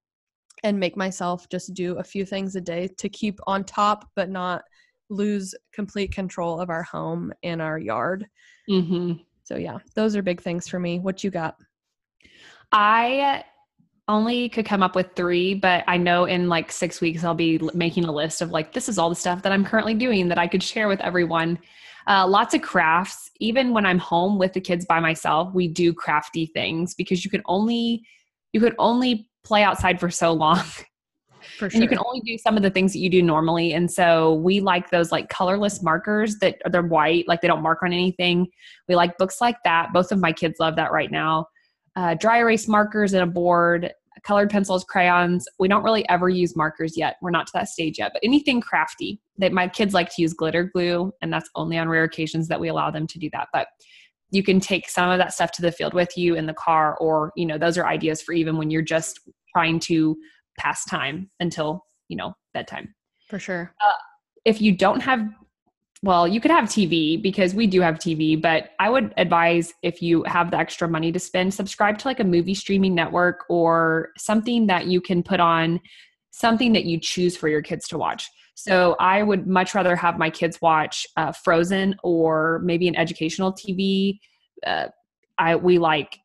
and 0.63 0.79
make 0.79 0.97
myself 0.97 1.47
just 1.49 1.73
do 1.73 1.97
a 1.97 2.03
few 2.03 2.25
things 2.25 2.55
a 2.55 2.61
day 2.61 2.89
to 2.97 3.09
keep 3.09 3.39
on 3.45 3.63
top, 3.63 4.09
but 4.15 4.29
not 4.29 4.63
lose 5.09 5.53
complete 5.73 6.13
control 6.13 6.59
of 6.59 6.69
our 6.69 6.83
home 6.83 7.31
and 7.43 7.61
our 7.61 7.77
yard. 7.77 8.25
hmm 8.67 9.13
So 9.43 9.55
yeah, 9.57 9.77
those 9.95 10.15
are 10.15 10.21
big 10.21 10.41
things 10.41 10.67
for 10.67 10.79
me. 10.79 10.99
What 10.99 11.23
you 11.23 11.31
got? 11.31 11.55
I 12.71 13.43
only 14.07 14.49
could 14.49 14.65
come 14.65 14.81
up 14.81 14.95
with 14.95 15.07
three, 15.15 15.53
but 15.53 15.83
I 15.87 15.97
know 15.97 16.25
in 16.25 16.47
like 16.49 16.71
six 16.71 17.01
weeks 17.01 17.23
I'll 17.23 17.33
be 17.33 17.59
making 17.73 18.05
a 18.05 18.11
list 18.11 18.41
of 18.41 18.51
like, 18.51 18.73
this 18.73 18.87
is 18.89 18.97
all 18.97 19.09
the 19.09 19.15
stuff 19.15 19.43
that 19.43 19.51
I'm 19.51 19.65
currently 19.65 19.93
doing 19.93 20.29
that 20.29 20.37
I 20.37 20.47
could 20.47 20.63
share 20.63 20.87
with 20.87 21.01
everyone. 21.01 21.59
Uh, 22.07 22.25
lots 22.25 22.53
of 22.53 22.61
crafts. 22.61 23.29
Even 23.39 23.73
when 23.73 23.85
I'm 23.85 23.99
home 23.99 24.39
with 24.39 24.53
the 24.53 24.61
kids 24.61 24.85
by 24.85 24.99
myself, 24.99 25.53
we 25.53 25.67
do 25.67 25.93
crafty 25.93 26.45
things 26.45 26.95
because 26.95 27.25
you 27.25 27.31
can 27.31 27.41
only 27.45 28.01
you 28.53 28.61
could 28.61 28.75
only 28.79 29.29
play 29.43 29.63
outside 29.63 29.99
for 29.99 30.09
so 30.09 30.33
long. 30.33 30.61
For 31.57 31.67
and 31.67 31.75
you 31.75 31.87
can 31.87 31.99
only 31.99 32.19
do 32.25 32.37
some 32.37 32.57
of 32.57 32.61
the 32.61 32.69
things 32.69 32.91
that 32.91 32.99
you 32.99 33.09
do 33.09 33.23
normally. 33.23 33.73
And 33.73 33.89
so 33.89 34.33
we 34.33 34.59
like 34.59 34.89
those 34.89 35.11
like 35.11 35.29
colorless 35.29 35.81
markers 35.81 36.35
that 36.39 36.57
are 36.65 36.69
they're 36.69 36.81
white 36.81 37.27
like 37.27 37.41
they 37.41 37.47
don't 37.47 37.63
mark 37.63 37.81
on 37.83 37.93
anything. 37.93 38.47
We 38.87 38.95
like 38.95 39.17
books 39.17 39.39
like 39.39 39.55
that. 39.63 39.93
Both 39.93 40.11
of 40.11 40.19
my 40.19 40.33
kids 40.33 40.57
love 40.59 40.75
that 40.75 40.91
right 40.91 41.09
now. 41.09 41.47
Uh, 41.95 42.15
dry 42.15 42.39
erase 42.39 42.67
markers 42.67 43.13
and 43.13 43.23
a 43.23 43.27
board 43.27 43.91
colored 44.27 44.49
pencils 44.49 44.83
crayons. 44.83 45.47
We 45.57 45.67
don't 45.67 45.83
really 45.83 46.07
ever 46.09 46.27
use 46.27 46.55
markers 46.55 46.97
yet. 46.97 47.15
We're 47.21 47.31
not 47.31 47.47
to 47.47 47.53
that 47.53 47.69
stage 47.69 47.97
yet 47.99 48.11
but 48.13 48.21
anything 48.23 48.61
crafty 48.61 49.21
that 49.37 49.53
my 49.53 49.67
kids 49.67 49.93
like 49.93 50.09
to 50.15 50.21
use 50.21 50.33
glitter 50.33 50.65
glue 50.65 51.11
and 51.21 51.31
that's 51.31 51.49
only 51.55 51.77
on 51.77 51.87
rare 51.87 52.03
occasions 52.03 52.47
that 52.49 52.59
we 52.59 52.67
allow 52.67 52.91
them 52.91 53.07
to 53.07 53.19
do 53.19 53.29
that 53.31 53.47
but 53.53 53.67
you 54.31 54.43
can 54.43 54.59
take 54.59 54.89
some 54.89 55.09
of 55.09 55.17
that 55.19 55.33
stuff 55.33 55.51
to 55.53 55.61
the 55.61 55.71
field 55.71 55.93
with 55.93 56.17
you 56.17 56.35
in 56.35 56.45
the 56.45 56.53
car 56.53 56.97
or 56.97 57.31
you 57.35 57.45
know 57.45 57.57
those 57.57 57.77
are 57.77 57.87
ideas 57.87 58.21
for 58.21 58.33
even 58.33 58.57
when 58.57 58.69
you're 58.69 58.81
just 58.81 59.21
trying 59.55 59.79
to 59.79 60.17
pass 60.57 60.83
time 60.85 61.29
until 61.39 61.83
you 62.09 62.17
know 62.17 62.33
bedtime. 62.53 62.93
For 63.27 63.39
sure. 63.39 63.73
Uh, 63.83 63.93
if 64.45 64.61
you 64.61 64.71
don't 64.71 65.01
have 65.01 65.27
well 66.03 66.27
you 66.27 66.39
could 66.39 66.51
have 66.51 66.65
tv 66.65 67.21
because 67.21 67.53
we 67.53 67.65
do 67.65 67.81
have 67.81 67.95
tv 67.95 68.39
but 68.39 68.71
i 68.79 68.89
would 68.89 69.13
advise 69.17 69.73
if 69.81 70.01
you 70.01 70.23
have 70.23 70.51
the 70.51 70.57
extra 70.57 70.87
money 70.87 71.11
to 71.11 71.19
spend 71.19 71.53
subscribe 71.53 71.97
to 71.97 72.07
like 72.07 72.19
a 72.19 72.23
movie 72.23 72.53
streaming 72.53 72.93
network 72.93 73.43
or 73.49 74.09
something 74.17 74.67
that 74.67 74.87
you 74.87 75.01
can 75.01 75.23
put 75.23 75.39
on 75.39 75.79
something 76.31 76.73
that 76.73 76.85
you 76.85 76.99
choose 76.99 77.35
for 77.35 77.49
your 77.49 77.61
kids 77.61 77.87
to 77.87 77.97
watch 77.97 78.29
so 78.55 78.95
i 78.99 79.23
would 79.23 79.47
much 79.47 79.73
rather 79.73 79.95
have 79.95 80.17
my 80.17 80.29
kids 80.29 80.61
watch 80.61 81.05
uh, 81.17 81.31
frozen 81.31 81.95
or 82.03 82.61
maybe 82.63 82.87
an 82.87 82.95
educational 82.95 83.51
tv 83.51 84.19
uh, 84.65 84.87
i 85.37 85.55
we 85.55 85.77
like 85.79 86.19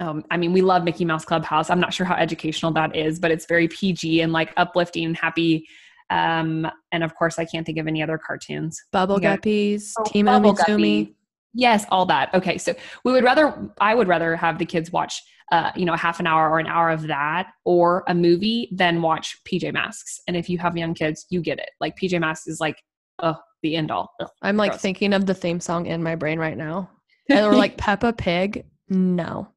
um, 0.00 0.24
I 0.30 0.36
mean, 0.36 0.52
we 0.52 0.60
love 0.60 0.82
Mickey 0.82 1.04
Mouse 1.04 1.24
Clubhouse. 1.24 1.70
I'm 1.70 1.80
not 1.80 1.94
sure 1.94 2.06
how 2.06 2.14
educational 2.16 2.72
that 2.72 2.96
is, 2.96 3.18
but 3.18 3.30
it's 3.30 3.46
very 3.46 3.68
PG 3.68 4.20
and 4.20 4.32
like 4.32 4.52
uplifting 4.56 5.04
and 5.04 5.16
happy. 5.16 5.66
Um, 6.10 6.66
and 6.92 7.02
of 7.02 7.14
course, 7.14 7.38
I 7.38 7.44
can't 7.44 7.64
think 7.66 7.78
of 7.78 7.86
any 7.86 8.02
other 8.02 8.18
cartoons. 8.18 8.80
Bubble 8.92 9.20
Yeah. 9.20 9.36
Guppies, 9.36 9.92
Oh, 9.98 10.04
Team 10.04 10.26
Bubble 10.26 10.54
Umizoomi. 10.54 11.14
Yes, 11.54 11.86
all 11.90 12.04
that. 12.06 12.34
Okay, 12.34 12.58
so 12.58 12.74
we 13.04 13.12
would 13.12 13.24
rather, 13.24 13.70
I 13.80 13.94
would 13.94 14.08
rather 14.08 14.34
have 14.36 14.58
the 14.58 14.66
kids 14.66 14.90
watch, 14.90 15.22
uh, 15.52 15.70
you 15.76 15.84
know, 15.84 15.94
half 15.94 16.18
an 16.20 16.26
hour 16.26 16.50
or 16.50 16.58
an 16.58 16.66
hour 16.66 16.90
of 16.90 17.02
that 17.06 17.48
or 17.64 18.02
a 18.08 18.14
movie 18.14 18.68
than 18.72 19.00
watch 19.00 19.36
PJ 19.48 19.72
Masks. 19.72 20.20
And 20.26 20.36
if 20.36 20.48
you 20.50 20.58
have 20.58 20.76
young 20.76 20.94
kids, 20.94 21.26
you 21.30 21.40
get 21.40 21.58
it. 21.58 21.70
Like 21.80 21.96
PJ 21.96 22.18
Masks 22.20 22.48
is 22.48 22.60
like, 22.60 22.76
oh, 23.22 23.36
the 23.62 23.76
end 23.76 23.90
all. 23.92 24.10
Ugh. 24.20 24.28
I'm 24.42 24.56
like 24.56 24.72
Gross. 24.72 24.82
thinking 24.82 25.12
of 25.12 25.26
the 25.26 25.34
theme 25.34 25.60
song 25.60 25.86
in 25.86 26.02
my 26.02 26.16
brain 26.16 26.38
right 26.38 26.56
now. 26.56 26.90
And 27.30 27.46
we're 27.46 27.56
like 27.56 27.78
Peppa 27.78 28.12
Pig. 28.12 28.66
No. 28.90 29.48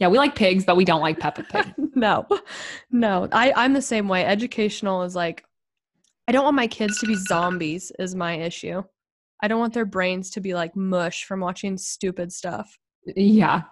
Yeah, 0.00 0.08
we 0.08 0.18
like 0.18 0.34
pigs, 0.34 0.64
but 0.64 0.76
we 0.76 0.84
don't 0.84 1.02
like 1.02 1.20
Peppa 1.20 1.44
Pig. 1.44 1.74
no. 1.94 2.26
No. 2.90 3.28
I, 3.30 3.52
I'm 3.54 3.74
the 3.74 3.82
same 3.82 4.08
way. 4.08 4.24
Educational 4.24 5.02
is 5.02 5.14
like 5.14 5.44
I 6.26 6.32
don't 6.32 6.44
want 6.44 6.56
my 6.56 6.68
kids 6.68 6.98
to 7.00 7.06
be 7.06 7.16
zombies 7.16 7.90
is 7.98 8.14
my 8.14 8.34
issue. 8.34 8.82
I 9.42 9.48
don't 9.48 9.58
want 9.58 9.74
their 9.74 9.84
brains 9.84 10.30
to 10.30 10.40
be 10.40 10.54
like 10.54 10.76
mush 10.76 11.24
from 11.24 11.40
watching 11.40 11.76
stupid 11.76 12.32
stuff. 12.32 12.78
Yeah. 13.16 13.62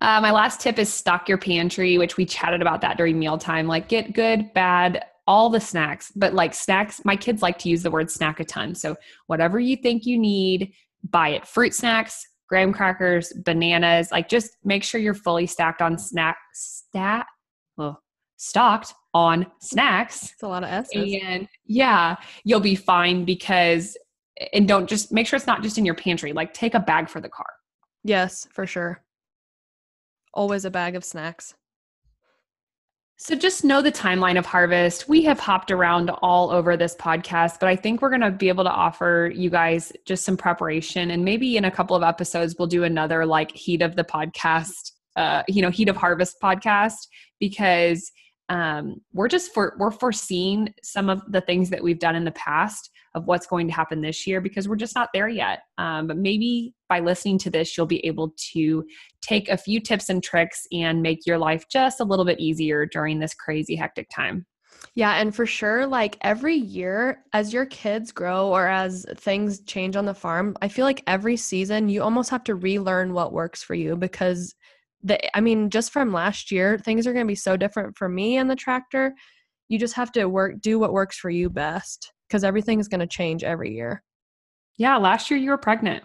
Uh, 0.00 0.20
my 0.20 0.30
last 0.30 0.60
tip 0.60 0.78
is 0.78 0.92
stock 0.92 1.28
your 1.28 1.38
pantry, 1.38 1.96
which 1.98 2.16
we 2.16 2.26
chatted 2.26 2.60
about 2.60 2.80
that 2.82 2.98
during 2.98 3.18
mealtime. 3.18 3.66
Like, 3.66 3.88
get 3.88 4.12
good, 4.12 4.52
bad, 4.52 5.04
all 5.26 5.48
the 5.48 5.60
snacks, 5.60 6.12
but 6.14 6.34
like 6.34 6.52
snacks, 6.52 7.02
my 7.04 7.16
kids 7.16 7.40
like 7.40 7.58
to 7.60 7.70
use 7.70 7.82
the 7.82 7.90
word 7.90 8.10
snack 8.10 8.38
a 8.38 8.44
ton. 8.44 8.74
So, 8.74 8.96
whatever 9.26 9.58
you 9.58 9.76
think 9.76 10.04
you 10.04 10.18
need, 10.18 10.74
buy 11.08 11.30
it. 11.30 11.46
Fruit 11.46 11.74
snacks, 11.74 12.26
graham 12.48 12.72
crackers, 12.72 13.32
bananas. 13.44 14.10
Like, 14.10 14.28
just 14.28 14.56
make 14.64 14.82
sure 14.82 15.00
you're 15.00 15.14
fully 15.14 15.46
stacked 15.46 15.82
on 15.82 15.98
snack, 15.98 16.36
stat, 16.52 17.26
oh, 17.78 17.96
stocked 18.36 18.94
on 19.12 19.46
snacks. 19.60 20.32
It's 20.32 20.42
a 20.42 20.48
lot 20.48 20.64
of 20.64 20.70
S's. 20.70 21.20
And 21.24 21.48
yeah, 21.66 22.16
you'll 22.44 22.60
be 22.60 22.74
fine 22.74 23.24
because, 23.24 23.96
and 24.52 24.66
don't 24.66 24.88
just 24.88 25.12
make 25.12 25.26
sure 25.26 25.36
it's 25.36 25.46
not 25.46 25.62
just 25.62 25.78
in 25.78 25.84
your 25.84 25.94
pantry. 25.94 26.32
Like, 26.32 26.52
take 26.52 26.74
a 26.74 26.80
bag 26.80 27.08
for 27.08 27.20
the 27.20 27.28
car. 27.28 27.46
Yes, 28.02 28.46
for 28.52 28.66
sure. 28.66 29.02
Always 30.34 30.64
a 30.64 30.70
bag 30.70 30.96
of 30.96 31.04
snacks. 31.04 31.54
So 33.16 33.36
just 33.36 33.64
know 33.64 33.80
the 33.80 33.92
timeline 33.92 34.36
of 34.36 34.44
harvest. 34.44 35.08
We 35.08 35.22
have 35.22 35.38
hopped 35.38 35.70
around 35.70 36.10
all 36.20 36.50
over 36.50 36.76
this 36.76 36.96
podcast, 36.96 37.60
but 37.60 37.68
I 37.68 37.76
think 37.76 38.02
we're 38.02 38.10
going 38.10 38.20
to 38.22 38.32
be 38.32 38.48
able 38.48 38.64
to 38.64 38.70
offer 38.70 39.30
you 39.32 39.50
guys 39.50 39.92
just 40.04 40.24
some 40.24 40.36
preparation 40.36 41.12
and 41.12 41.24
maybe 41.24 41.56
in 41.56 41.64
a 41.64 41.70
couple 41.70 41.94
of 41.94 42.02
episodes 42.02 42.56
we'll 42.58 42.66
do 42.66 42.82
another 42.82 43.24
like 43.24 43.52
heat 43.52 43.82
of 43.82 43.94
the 43.96 44.04
podcast 44.04 44.92
uh 45.16 45.44
you 45.46 45.62
know 45.62 45.70
heat 45.70 45.88
of 45.88 45.96
harvest 45.96 46.36
podcast 46.42 47.06
because 47.38 48.10
um 48.48 48.96
we're 49.12 49.28
just 49.28 49.54
for 49.54 49.76
we're 49.78 49.92
foreseeing 49.92 50.74
some 50.82 51.08
of 51.08 51.22
the 51.30 51.40
things 51.40 51.70
that 51.70 51.82
we've 51.82 52.00
done 52.00 52.16
in 52.16 52.24
the 52.24 52.32
past 52.32 52.90
of 53.14 53.26
what's 53.26 53.46
going 53.46 53.68
to 53.68 53.72
happen 53.72 54.00
this 54.00 54.26
year 54.26 54.40
because 54.40 54.68
we're 54.68 54.76
just 54.76 54.94
not 54.94 55.10
there 55.14 55.28
yet. 55.28 55.60
Um, 55.78 56.06
but 56.06 56.16
maybe 56.16 56.74
by 56.88 57.00
listening 57.00 57.38
to 57.38 57.50
this, 57.50 57.76
you'll 57.76 57.86
be 57.86 58.04
able 58.04 58.34
to 58.52 58.84
take 59.22 59.48
a 59.48 59.56
few 59.56 59.80
tips 59.80 60.08
and 60.08 60.22
tricks 60.22 60.66
and 60.72 61.02
make 61.02 61.26
your 61.26 61.38
life 61.38 61.64
just 61.70 62.00
a 62.00 62.04
little 62.04 62.24
bit 62.24 62.40
easier 62.40 62.86
during 62.86 63.18
this 63.20 63.34
crazy, 63.34 63.76
hectic 63.76 64.08
time. 64.14 64.46
Yeah, 64.96 65.14
and 65.14 65.34
for 65.34 65.46
sure, 65.46 65.86
like 65.86 66.18
every 66.20 66.54
year 66.54 67.24
as 67.32 67.52
your 67.52 67.66
kids 67.66 68.12
grow 68.12 68.48
or 68.48 68.68
as 68.68 69.06
things 69.16 69.60
change 69.62 69.96
on 69.96 70.04
the 70.04 70.14
farm, 70.14 70.56
I 70.60 70.68
feel 70.68 70.84
like 70.84 71.02
every 71.06 71.36
season 71.36 71.88
you 71.88 72.02
almost 72.02 72.30
have 72.30 72.44
to 72.44 72.54
relearn 72.54 73.12
what 73.12 73.32
works 73.32 73.62
for 73.62 73.74
you 73.74 73.96
because 73.96 74.54
the 75.02 75.36
I 75.36 75.40
mean, 75.40 75.70
just 75.70 75.92
from 75.92 76.12
last 76.12 76.50
year, 76.50 76.78
things 76.78 77.06
are 77.06 77.12
going 77.12 77.26
to 77.26 77.30
be 77.30 77.34
so 77.34 77.56
different 77.56 77.96
for 77.96 78.08
me 78.08 78.36
and 78.36 78.50
the 78.50 78.56
tractor. 78.56 79.14
You 79.68 79.78
just 79.78 79.94
have 79.94 80.12
to 80.12 80.26
work 80.26 80.60
do 80.60 80.78
what 80.78 80.92
works 80.92 81.18
for 81.18 81.30
you 81.30 81.50
best 81.50 82.13
because 82.28 82.44
everything 82.44 82.80
is 82.80 82.88
going 82.88 83.00
to 83.00 83.06
change 83.06 83.44
every 83.44 83.74
year. 83.74 84.02
Yeah, 84.76 84.96
last 84.96 85.30
year 85.30 85.38
you 85.38 85.50
were 85.50 85.58
pregnant. 85.58 86.04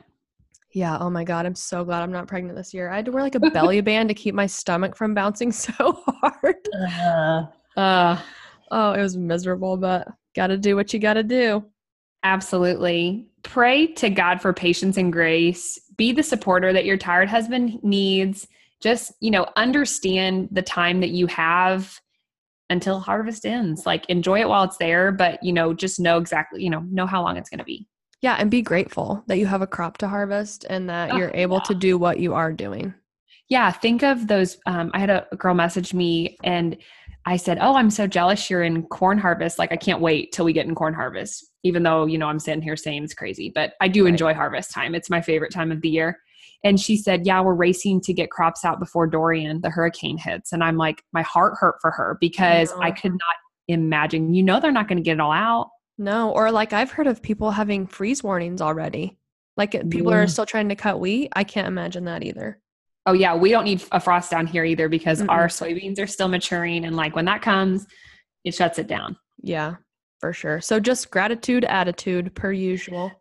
Yeah, 0.73 0.97
oh 0.99 1.09
my 1.09 1.23
god, 1.23 1.45
I'm 1.45 1.55
so 1.55 1.83
glad 1.83 2.03
I'm 2.03 2.11
not 2.11 2.27
pregnant 2.27 2.55
this 2.55 2.73
year. 2.73 2.89
I 2.89 2.97
had 2.97 3.05
to 3.05 3.11
wear 3.11 3.23
like 3.23 3.35
a 3.35 3.39
belly 3.51 3.81
band 3.81 4.09
to 4.09 4.15
keep 4.15 4.35
my 4.35 4.45
stomach 4.45 4.95
from 4.95 5.13
bouncing 5.13 5.51
so 5.53 6.03
hard. 6.05 6.55
Uh, 6.87 7.45
uh 7.79 8.21
Oh, 8.71 8.93
it 8.93 9.01
was 9.01 9.17
miserable, 9.17 9.77
but 9.77 10.07
got 10.35 10.47
to 10.47 10.57
do 10.57 10.75
what 10.75 10.93
you 10.93 10.99
got 10.99 11.15
to 11.15 11.23
do. 11.23 11.63
Absolutely. 12.23 13.27
Pray 13.43 13.87
to 13.87 14.09
God 14.09 14.41
for 14.41 14.53
patience 14.53 14.97
and 14.97 15.11
grace. 15.11 15.79
Be 15.97 16.11
the 16.11 16.23
supporter 16.23 16.73
that 16.73 16.85
your 16.85 16.97
tired 16.97 17.29
husband 17.29 17.79
needs. 17.83 18.47
Just, 18.81 19.13
you 19.19 19.31
know, 19.31 19.47
understand 19.55 20.49
the 20.51 20.61
time 20.61 20.99
that 20.99 21.09
you 21.09 21.27
have 21.27 21.99
until 22.69 22.99
harvest 22.99 23.45
ends. 23.45 23.85
Like 23.85 24.05
enjoy 24.09 24.41
it 24.41 24.49
while 24.49 24.63
it's 24.63 24.77
there, 24.77 25.11
but, 25.11 25.41
you 25.43 25.53
know, 25.53 25.73
just 25.73 25.99
know 25.99 26.17
exactly, 26.17 26.63
you 26.63 26.69
know, 26.69 26.81
know 26.89 27.05
how 27.05 27.21
long 27.21 27.37
it's 27.37 27.49
going 27.49 27.59
to 27.59 27.65
be. 27.65 27.87
Yeah, 28.21 28.35
and 28.37 28.51
be 28.51 28.61
grateful 28.61 29.23
that 29.27 29.37
you 29.37 29.45
have 29.45 29.61
a 29.61 29.67
crop 29.67 29.97
to 29.99 30.07
harvest 30.07 30.65
and 30.69 30.89
that 30.89 31.11
oh, 31.11 31.17
you're 31.17 31.31
able 31.33 31.57
yeah. 31.57 31.63
to 31.63 31.75
do 31.75 31.97
what 31.97 32.19
you 32.19 32.33
are 32.33 32.51
doing. 32.51 32.93
Yeah, 33.47 33.71
think 33.71 34.03
of 34.03 34.27
those. 34.27 34.57
Um, 34.65 34.91
I 34.93 34.99
had 34.99 35.09
a 35.09 35.25
girl 35.37 35.55
message 35.55 35.93
me 35.93 36.37
and 36.43 36.77
I 37.29 37.37
said, 37.37 37.59
Oh, 37.61 37.75
I'm 37.75 37.91
so 37.91 38.07
jealous 38.07 38.49
you're 38.49 38.63
in 38.63 38.81
corn 38.87 39.19
harvest. 39.19 39.59
Like, 39.59 39.71
I 39.71 39.75
can't 39.75 40.01
wait 40.01 40.31
till 40.31 40.45
we 40.45 40.51
get 40.51 40.65
in 40.65 40.73
corn 40.73 40.95
harvest, 40.95 41.45
even 41.61 41.83
though, 41.83 42.07
you 42.07 42.17
know, 42.17 42.25
I'm 42.25 42.39
sitting 42.39 42.63
here 42.63 42.75
saying 42.75 43.03
it's 43.03 43.13
crazy, 43.13 43.51
but 43.53 43.73
I 43.79 43.87
do 43.87 44.05
right. 44.05 44.09
enjoy 44.09 44.33
harvest 44.33 44.71
time. 44.71 44.95
It's 44.95 45.11
my 45.11 45.21
favorite 45.21 45.53
time 45.53 45.71
of 45.71 45.81
the 45.81 45.89
year. 45.89 46.17
And 46.63 46.79
she 46.79 46.97
said, 46.97 47.27
Yeah, 47.27 47.39
we're 47.41 47.53
racing 47.53 48.01
to 48.01 48.13
get 48.13 48.31
crops 48.31 48.65
out 48.65 48.79
before 48.79 49.05
Dorian, 49.05 49.61
the 49.61 49.69
hurricane 49.69 50.17
hits. 50.17 50.51
And 50.51 50.63
I'm 50.63 50.75
like, 50.75 51.03
my 51.13 51.21
heart 51.21 51.53
hurt 51.59 51.75
for 51.81 51.91
her 51.91 52.17
because 52.19 52.73
I, 52.73 52.87
I 52.87 52.91
could 52.91 53.11
not 53.11 53.35
imagine, 53.67 54.33
you 54.33 54.41
know, 54.41 54.59
they're 54.59 54.71
not 54.71 54.87
going 54.87 54.97
to 54.97 55.03
get 55.03 55.13
it 55.13 55.19
all 55.19 55.31
out. 55.31 55.69
No, 55.99 56.31
or 56.31 56.51
like 56.51 56.73
I've 56.73 56.89
heard 56.89 57.05
of 57.05 57.21
people 57.21 57.51
having 57.51 57.85
freeze 57.85 58.23
warnings 58.23 58.59
already. 58.59 59.19
Like 59.55 59.73
people 59.91 60.13
yeah. 60.13 60.17
are 60.17 60.27
still 60.27 60.47
trying 60.47 60.69
to 60.69 60.75
cut 60.75 60.99
wheat. 60.99 61.31
I 61.35 61.43
can't 61.43 61.67
imagine 61.67 62.05
that 62.05 62.23
either 62.23 62.59
oh 63.05 63.13
yeah, 63.13 63.35
we 63.35 63.49
don't 63.49 63.65
need 63.65 63.83
a 63.91 63.99
frost 63.99 64.31
down 64.31 64.47
here 64.47 64.63
either 64.63 64.89
because 64.89 65.21
mm 65.21 65.29
our 65.29 65.47
soybeans 65.47 65.99
are 65.99 66.07
still 66.07 66.27
maturing. 66.27 66.85
And 66.85 66.95
like 66.95 67.15
when 67.15 67.25
that 67.25 67.41
comes, 67.41 67.85
it 68.43 68.53
shuts 68.53 68.79
it 68.79 68.87
down. 68.87 69.17
Yeah, 69.41 69.75
for 70.19 70.33
sure. 70.33 70.61
So 70.61 70.79
just 70.79 71.11
gratitude, 71.11 71.65
attitude 71.65 72.33
per 72.35 72.51
usual. 72.51 73.11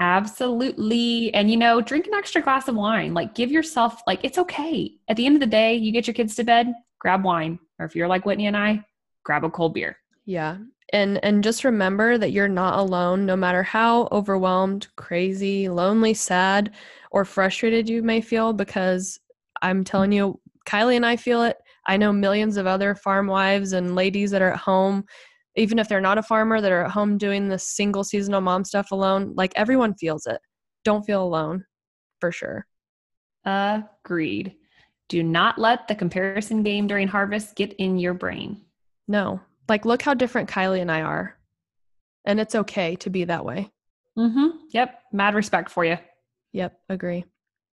Absolutely. 0.00 1.34
And 1.34 1.50
you 1.50 1.56
know, 1.56 1.80
drink 1.80 2.06
an 2.06 2.14
extra 2.14 2.40
glass 2.40 2.68
of 2.68 2.76
wine. 2.76 3.14
Like 3.14 3.34
give 3.34 3.50
yourself 3.50 4.00
like 4.06 4.20
it's 4.22 4.38
okay. 4.38 4.92
At 5.08 5.16
the 5.16 5.26
end 5.26 5.36
of 5.36 5.40
the 5.40 5.46
day, 5.46 5.74
you 5.74 5.92
get 5.92 6.06
your 6.06 6.14
kids 6.14 6.36
to 6.36 6.44
bed, 6.44 6.72
grab 7.00 7.24
wine. 7.24 7.58
Or 7.78 7.86
if 7.86 7.96
you're 7.96 8.08
like 8.08 8.24
Whitney 8.24 8.46
and 8.46 8.56
I, 8.56 8.84
grab 9.24 9.44
a 9.44 9.50
cold 9.50 9.74
beer. 9.74 9.96
Yeah. 10.24 10.58
And 10.92 11.22
and 11.22 11.44
just 11.44 11.64
remember 11.64 12.16
that 12.16 12.32
you're 12.32 12.48
not 12.48 12.78
alone 12.78 13.26
no 13.26 13.36
matter 13.36 13.62
how 13.62 14.08
overwhelmed, 14.10 14.88
crazy, 14.96 15.68
lonely, 15.68 16.14
sad, 16.14 16.72
or 17.10 17.24
frustrated 17.24 17.88
you 17.88 18.02
may 18.02 18.20
feel 18.20 18.52
because 18.52 19.20
I'm 19.60 19.84
telling 19.84 20.12
you, 20.12 20.40
Kylie 20.66 20.96
and 20.96 21.04
I 21.04 21.16
feel 21.16 21.42
it. 21.42 21.56
I 21.86 21.96
know 21.96 22.12
millions 22.12 22.56
of 22.56 22.66
other 22.66 22.94
farm 22.94 23.26
wives 23.26 23.72
and 23.72 23.94
ladies 23.94 24.30
that 24.30 24.42
are 24.42 24.52
at 24.52 24.58
home, 24.58 25.04
even 25.56 25.78
if 25.78 25.88
they're 25.88 26.00
not 26.00 26.18
a 26.18 26.22
farmer, 26.22 26.60
that 26.60 26.72
are 26.72 26.84
at 26.84 26.90
home 26.90 27.18
doing 27.18 27.48
the 27.48 27.58
single 27.58 28.04
seasonal 28.04 28.40
mom 28.40 28.64
stuff 28.64 28.90
alone. 28.90 29.34
Like 29.36 29.52
everyone 29.56 29.94
feels 29.94 30.26
it. 30.26 30.40
Don't 30.84 31.04
feel 31.04 31.22
alone 31.22 31.64
for 32.20 32.32
sure. 32.32 32.66
Agreed. 33.44 34.54
Do 35.08 35.22
not 35.22 35.58
let 35.58 35.88
the 35.88 35.94
comparison 35.94 36.62
game 36.62 36.86
during 36.86 37.08
harvest 37.08 37.56
get 37.56 37.72
in 37.74 37.98
your 37.98 38.14
brain. 38.14 38.60
No. 39.06 39.40
Like, 39.68 39.84
look 39.84 40.02
how 40.02 40.14
different 40.14 40.48
Kylie 40.48 40.80
and 40.80 40.90
I 40.90 41.02
are. 41.02 41.36
And 42.24 42.40
it's 42.40 42.54
okay 42.54 42.96
to 42.96 43.10
be 43.10 43.24
that 43.24 43.44
way. 43.44 43.70
Mm-hmm. 44.18 44.48
Yep. 44.70 45.00
Mad 45.12 45.34
respect 45.34 45.70
for 45.70 45.84
you. 45.84 45.98
Yep. 46.52 46.78
Agree. 46.88 47.24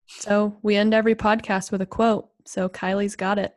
So 0.07 0.57
we 0.61 0.75
end 0.75 0.93
every 0.93 1.15
podcast 1.15 1.71
with 1.71 1.81
a 1.81 1.85
quote. 1.85 2.29
So 2.45 2.69
Kylie's 2.69 3.15
got 3.15 3.39
it. 3.39 3.55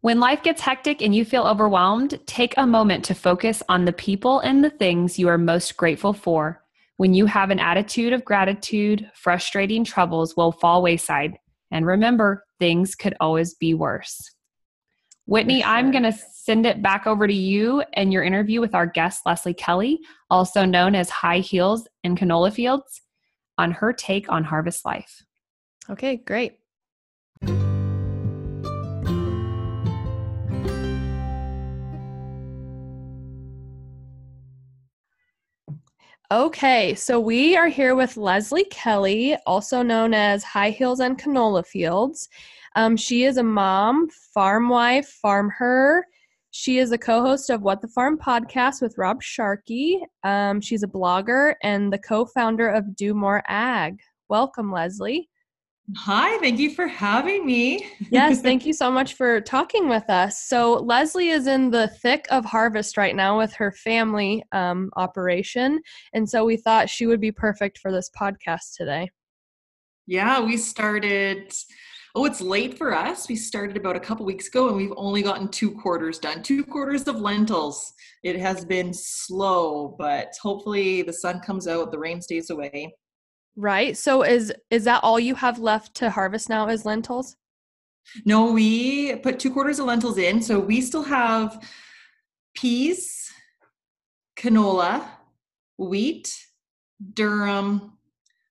When 0.00 0.18
life 0.18 0.42
gets 0.42 0.60
hectic 0.60 1.00
and 1.00 1.14
you 1.14 1.24
feel 1.24 1.44
overwhelmed, 1.44 2.18
take 2.26 2.54
a 2.56 2.66
moment 2.66 3.04
to 3.04 3.14
focus 3.14 3.62
on 3.68 3.84
the 3.84 3.92
people 3.92 4.40
and 4.40 4.64
the 4.64 4.70
things 4.70 5.16
you 5.16 5.28
are 5.28 5.38
most 5.38 5.76
grateful 5.76 6.12
for. 6.12 6.60
When 6.96 7.14
you 7.14 7.26
have 7.26 7.50
an 7.50 7.60
attitude 7.60 8.12
of 8.12 8.24
gratitude, 8.24 9.08
frustrating 9.14 9.84
troubles 9.84 10.36
will 10.36 10.50
fall 10.50 10.82
wayside. 10.82 11.38
And 11.70 11.86
remember, 11.86 12.44
things 12.58 12.96
could 12.96 13.14
always 13.20 13.54
be 13.54 13.74
worse. 13.74 14.28
Whitney, 15.26 15.60
sure. 15.60 15.70
I'm 15.70 15.90
going 15.90 16.02
to 16.02 16.12
send 16.12 16.66
it 16.66 16.82
back 16.82 17.06
over 17.06 17.26
to 17.26 17.34
you 17.34 17.82
and 17.94 18.12
your 18.12 18.24
interview 18.24 18.60
with 18.60 18.74
our 18.74 18.86
guest, 18.86 19.22
Lesley 19.24 19.54
Kelly, 19.54 20.00
also 20.30 20.64
known 20.64 20.94
as 20.94 21.10
High 21.10 21.38
Heels 21.38 21.86
and 22.04 22.18
Canola 22.18 22.52
Fields 22.52 23.02
on 23.58 23.70
her 23.70 23.92
take 23.92 24.30
on 24.30 24.44
harvest 24.44 24.84
life. 24.84 25.24
Okay, 25.90 26.16
great. 26.16 26.58
Okay, 36.32 36.94
so 36.94 37.20
we 37.20 37.58
are 37.58 37.68
here 37.68 37.94
with 37.94 38.16
Lesley 38.16 38.64
Kelly, 38.70 39.36
also 39.44 39.82
known 39.82 40.14
as 40.14 40.42
High 40.42 40.70
Heels 40.70 41.00
and 41.00 41.18
Canola 41.18 41.62
Fields. 41.66 42.30
Um, 42.74 42.96
she 42.96 43.24
is 43.24 43.36
a 43.36 43.42
mom, 43.42 44.08
farm 44.32 44.70
wife, 44.70 45.06
farm 45.20 45.50
her, 45.58 46.06
she 46.50 46.78
is 46.78 46.90
a 46.90 46.96
co 46.96 47.20
host 47.20 47.50
of 47.50 47.60
What 47.60 47.82
the 47.82 47.88
Farm 47.88 48.18
podcast 48.18 48.80
with 48.80 48.96
Rob 48.96 49.22
Sharkey. 49.22 50.00
Um, 50.24 50.62
she's 50.62 50.82
a 50.82 50.88
blogger 50.88 51.54
and 51.62 51.92
the 51.92 51.98
co 51.98 52.24
founder 52.24 52.66
of 52.66 52.96
Do 52.96 53.12
More 53.12 53.42
Ag. 53.46 53.98
Welcome, 54.30 54.72
Lesley. 54.72 55.28
Hi, 55.96 56.38
thank 56.38 56.58
you 56.58 56.74
for 56.74 56.86
having 56.86 57.44
me. 57.44 57.86
yes, 58.10 58.40
thank 58.42 58.64
you 58.64 58.72
so 58.72 58.90
much 58.90 59.14
for 59.14 59.40
talking 59.40 59.88
with 59.88 60.08
us. 60.08 60.42
So, 60.44 60.74
Lesley 60.74 61.28
is 61.28 61.46
in 61.46 61.70
the 61.70 61.88
thick 61.88 62.26
of 62.30 62.44
harvest 62.44 62.96
right 62.96 63.14
now 63.14 63.36
with 63.36 63.52
her 63.54 63.72
family 63.72 64.42
um, 64.52 64.90
operation. 64.96 65.80
And 66.14 66.28
so, 66.28 66.44
we 66.44 66.56
thought 66.56 66.88
she 66.88 67.06
would 67.06 67.20
be 67.20 67.32
perfect 67.32 67.78
for 67.78 67.92
this 67.92 68.10
podcast 68.10 68.76
today. 68.76 69.10
Yeah, 70.06 70.40
we 70.40 70.56
started 70.56 71.52
oh, 72.14 72.24
it's 72.26 72.40
late 72.40 72.76
for 72.76 72.94
us. 72.94 73.28
We 73.28 73.36
started 73.36 73.76
about 73.76 73.96
a 73.96 74.00
couple 74.00 74.26
weeks 74.26 74.48
ago 74.48 74.68
and 74.68 74.76
we've 74.76 74.92
only 74.96 75.22
gotten 75.22 75.48
two 75.48 75.70
quarters 75.70 76.18
done, 76.18 76.42
two 76.42 76.64
quarters 76.64 77.08
of 77.08 77.20
lentils. 77.20 77.92
It 78.22 78.38
has 78.38 78.64
been 78.64 78.92
slow, 78.92 79.96
but 79.98 80.34
hopefully 80.42 81.02
the 81.02 81.12
sun 81.12 81.40
comes 81.40 81.66
out, 81.66 81.90
the 81.90 81.98
rain 81.98 82.20
stays 82.20 82.50
away. 82.50 82.94
Right. 83.56 83.96
So 83.96 84.22
is 84.22 84.52
is 84.70 84.84
that 84.84 85.02
all 85.02 85.20
you 85.20 85.34
have 85.34 85.58
left 85.58 85.94
to 85.96 86.10
harvest 86.10 86.48
now 86.48 86.68
is 86.68 86.84
lentils? 86.84 87.36
No, 88.24 88.50
we 88.52 89.16
put 89.16 89.38
two 89.38 89.52
quarters 89.52 89.78
of 89.78 89.86
lentils 89.86 90.18
in. 90.18 90.42
So 90.42 90.58
we 90.58 90.80
still 90.80 91.02
have 91.02 91.62
peas, 92.54 93.30
canola, 94.36 95.06
wheat, 95.78 96.34
durum, 97.14 97.92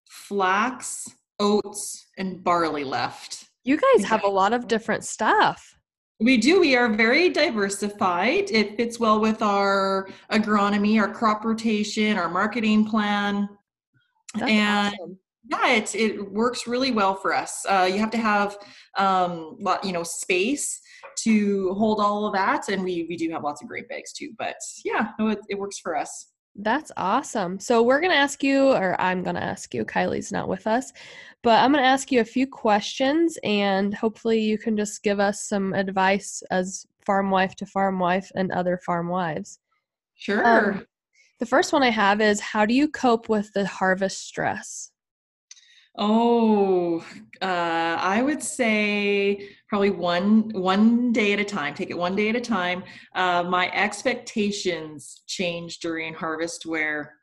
flax, 0.08 1.10
oats, 1.40 2.08
and 2.18 2.44
barley 2.44 2.84
left. 2.84 3.46
You 3.64 3.78
guys 3.78 4.06
have 4.06 4.24
a 4.24 4.28
lot 4.28 4.54
of 4.54 4.68
different 4.68 5.04
stuff. 5.04 5.76
We 6.20 6.38
do. 6.38 6.60
We 6.60 6.76
are 6.76 6.88
very 6.88 7.30
diversified. 7.30 8.52
It 8.52 8.78
fits 8.78 9.00
well 9.00 9.20
with 9.20 9.42
our 9.42 10.08
agronomy, 10.32 11.00
our 11.02 11.12
crop 11.12 11.44
rotation, 11.44 12.18
our 12.18 12.30
marketing 12.30 12.86
plan. 12.86 13.50
That's 14.36 14.52
and 14.52 14.94
awesome. 14.94 15.18
yeah, 15.50 15.74
it, 15.74 15.96
it 15.96 16.32
works 16.32 16.68
really 16.68 16.92
well 16.92 17.16
for 17.16 17.34
us. 17.34 17.66
Uh, 17.68 17.90
you 17.92 18.00
have 18.00 18.12
to 18.12 18.18
have, 18.18 18.58
um, 18.98 19.58
lot, 19.60 19.84
you 19.84 19.92
know, 19.92 20.04
space 20.04 20.80
to 21.20 21.74
hold 21.74 22.00
all 22.00 22.26
of 22.26 22.34
that. 22.34 22.70
And 22.70 22.84
we, 22.84 23.06
we 23.10 23.18
do 23.18 23.30
have 23.32 23.44
lots 23.44 23.62
of 23.62 23.68
great 23.68 23.90
bags 23.90 24.14
too, 24.14 24.32
but 24.38 24.56
yeah, 24.86 25.10
no, 25.20 25.30
it, 25.30 25.40
it 25.50 25.60
works 25.60 25.80
for 25.80 25.96
us. 25.96 26.28
That's 26.56 26.92
awesome. 26.98 27.60
So 27.60 27.82
we're 27.82 28.02
going 28.02 28.12
to 28.12 28.18
ask 28.18 28.44
you, 28.44 28.70
or 28.72 29.00
I'm 29.00 29.24
going 29.24 29.36
to 29.36 29.44
ask 29.44 29.74
you, 29.74 29.86
Kylie's 29.86 30.34
not 30.34 30.50
with 30.50 30.68
us, 30.68 30.92
but 31.44 31.64
I'm 31.64 31.72
going 31.72 31.84
to 31.84 31.88
ask 31.88 32.12
you 32.12 32.20
a 32.20 32.26
few 32.26 32.46
questions 32.46 33.38
and 33.44 33.94
hopefully 33.94 34.40
you 34.40 34.58
can 34.58 34.76
just 34.76 35.02
give 35.02 35.20
us 35.20 35.48
some 35.48 35.74
advice 35.74 36.44
as 36.52 36.86
farm 37.06 37.32
wife 37.32 37.56
to 37.56 37.66
farm 37.66 38.00
wife 38.00 38.30
and 38.36 38.52
other 38.52 38.78
farm 38.86 39.08
wives. 39.08 39.60
Sure. 40.16 40.46
Um, 40.72 40.86
the 41.42 41.46
first 41.48 41.74
one 41.74 41.82
I 41.82 41.90
have 41.90 42.22
is 42.22 42.40
how 42.40 42.68
do 42.68 42.74
you 42.76 42.88
cope 42.88 43.28
with 43.28 43.52
the 43.54 43.66
harvest 43.66 44.28
stress? 44.28 44.92
Oh, 45.98 47.04
uh, 47.42 47.98
I 48.00 48.22
would 48.22 48.44
say 48.44 49.50
probably 49.68 49.90
one 49.90 50.52
one 50.54 51.12
day 51.12 51.34
at 51.34 51.40
a 51.40 51.44
time. 51.44 51.74
Take 51.74 51.90
it 51.90 51.98
one 51.98 52.16
day 52.16 52.30
at 52.30 52.36
a 52.36 52.42
time. 52.42 52.84
Uh, 53.16 53.42
my 53.42 53.72
expectations 53.72 55.24
change 55.26 55.80
during 55.80 56.14
harvest, 56.14 56.68
where 56.68 57.16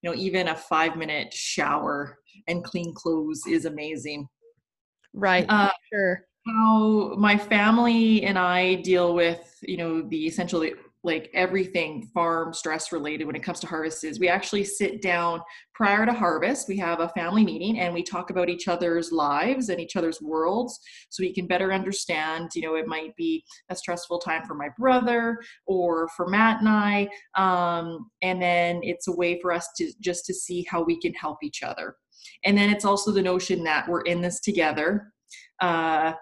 you 0.00 0.08
know 0.08 0.16
even 0.16 0.48
a 0.48 0.56
five 0.56 0.96
minute 0.96 1.34
shower 1.34 2.16
and 2.48 2.64
clean 2.64 2.94
clothes 2.94 3.42
is 3.46 3.66
amazing. 3.66 4.26
Right. 5.12 5.44
Uh, 5.46 5.70
sure. 5.92 6.24
How 6.46 7.16
my 7.18 7.36
family 7.36 8.22
and 8.22 8.38
I 8.38 8.76
deal 8.76 9.14
with 9.14 9.58
you 9.60 9.76
know 9.76 10.00
the 10.08 10.26
essentially 10.26 10.72
like 11.04 11.30
everything 11.32 12.08
farm 12.12 12.52
stress 12.52 12.92
related 12.92 13.24
when 13.24 13.36
it 13.36 13.42
comes 13.42 13.60
to 13.60 13.66
harvest 13.66 14.04
is 14.04 14.18
we 14.18 14.28
actually 14.28 14.64
sit 14.64 15.00
down 15.00 15.40
prior 15.74 16.04
to 16.04 16.12
harvest 16.12 16.68
we 16.68 16.76
have 16.76 17.00
a 17.00 17.08
family 17.10 17.44
meeting 17.44 17.78
and 17.78 17.94
we 17.94 18.02
talk 18.02 18.30
about 18.30 18.48
each 18.48 18.66
other's 18.66 19.12
lives 19.12 19.68
and 19.68 19.80
each 19.80 19.94
other's 19.94 20.20
worlds 20.20 20.78
so 21.08 21.22
we 21.22 21.32
can 21.32 21.46
better 21.46 21.72
understand 21.72 22.50
you 22.54 22.62
know 22.62 22.74
it 22.74 22.88
might 22.88 23.14
be 23.16 23.44
a 23.70 23.76
stressful 23.76 24.18
time 24.18 24.44
for 24.44 24.54
my 24.54 24.68
brother 24.76 25.38
or 25.66 26.08
for 26.16 26.26
matt 26.28 26.58
and 26.60 26.68
i 26.68 27.08
um, 27.36 28.10
and 28.22 28.42
then 28.42 28.80
it's 28.82 29.08
a 29.08 29.12
way 29.12 29.40
for 29.40 29.52
us 29.52 29.68
to 29.76 29.90
just 30.00 30.26
to 30.26 30.34
see 30.34 30.66
how 30.68 30.82
we 30.82 30.98
can 31.00 31.12
help 31.14 31.38
each 31.42 31.62
other. 31.62 31.96
And 32.44 32.56
then 32.56 32.70
it's 32.70 32.84
also 32.84 33.10
the 33.10 33.22
notion 33.22 33.64
that 33.64 33.88
we're 33.88 34.02
in 34.02 34.20
this 34.20 34.40
together 34.40 35.12
uh, 35.60 36.12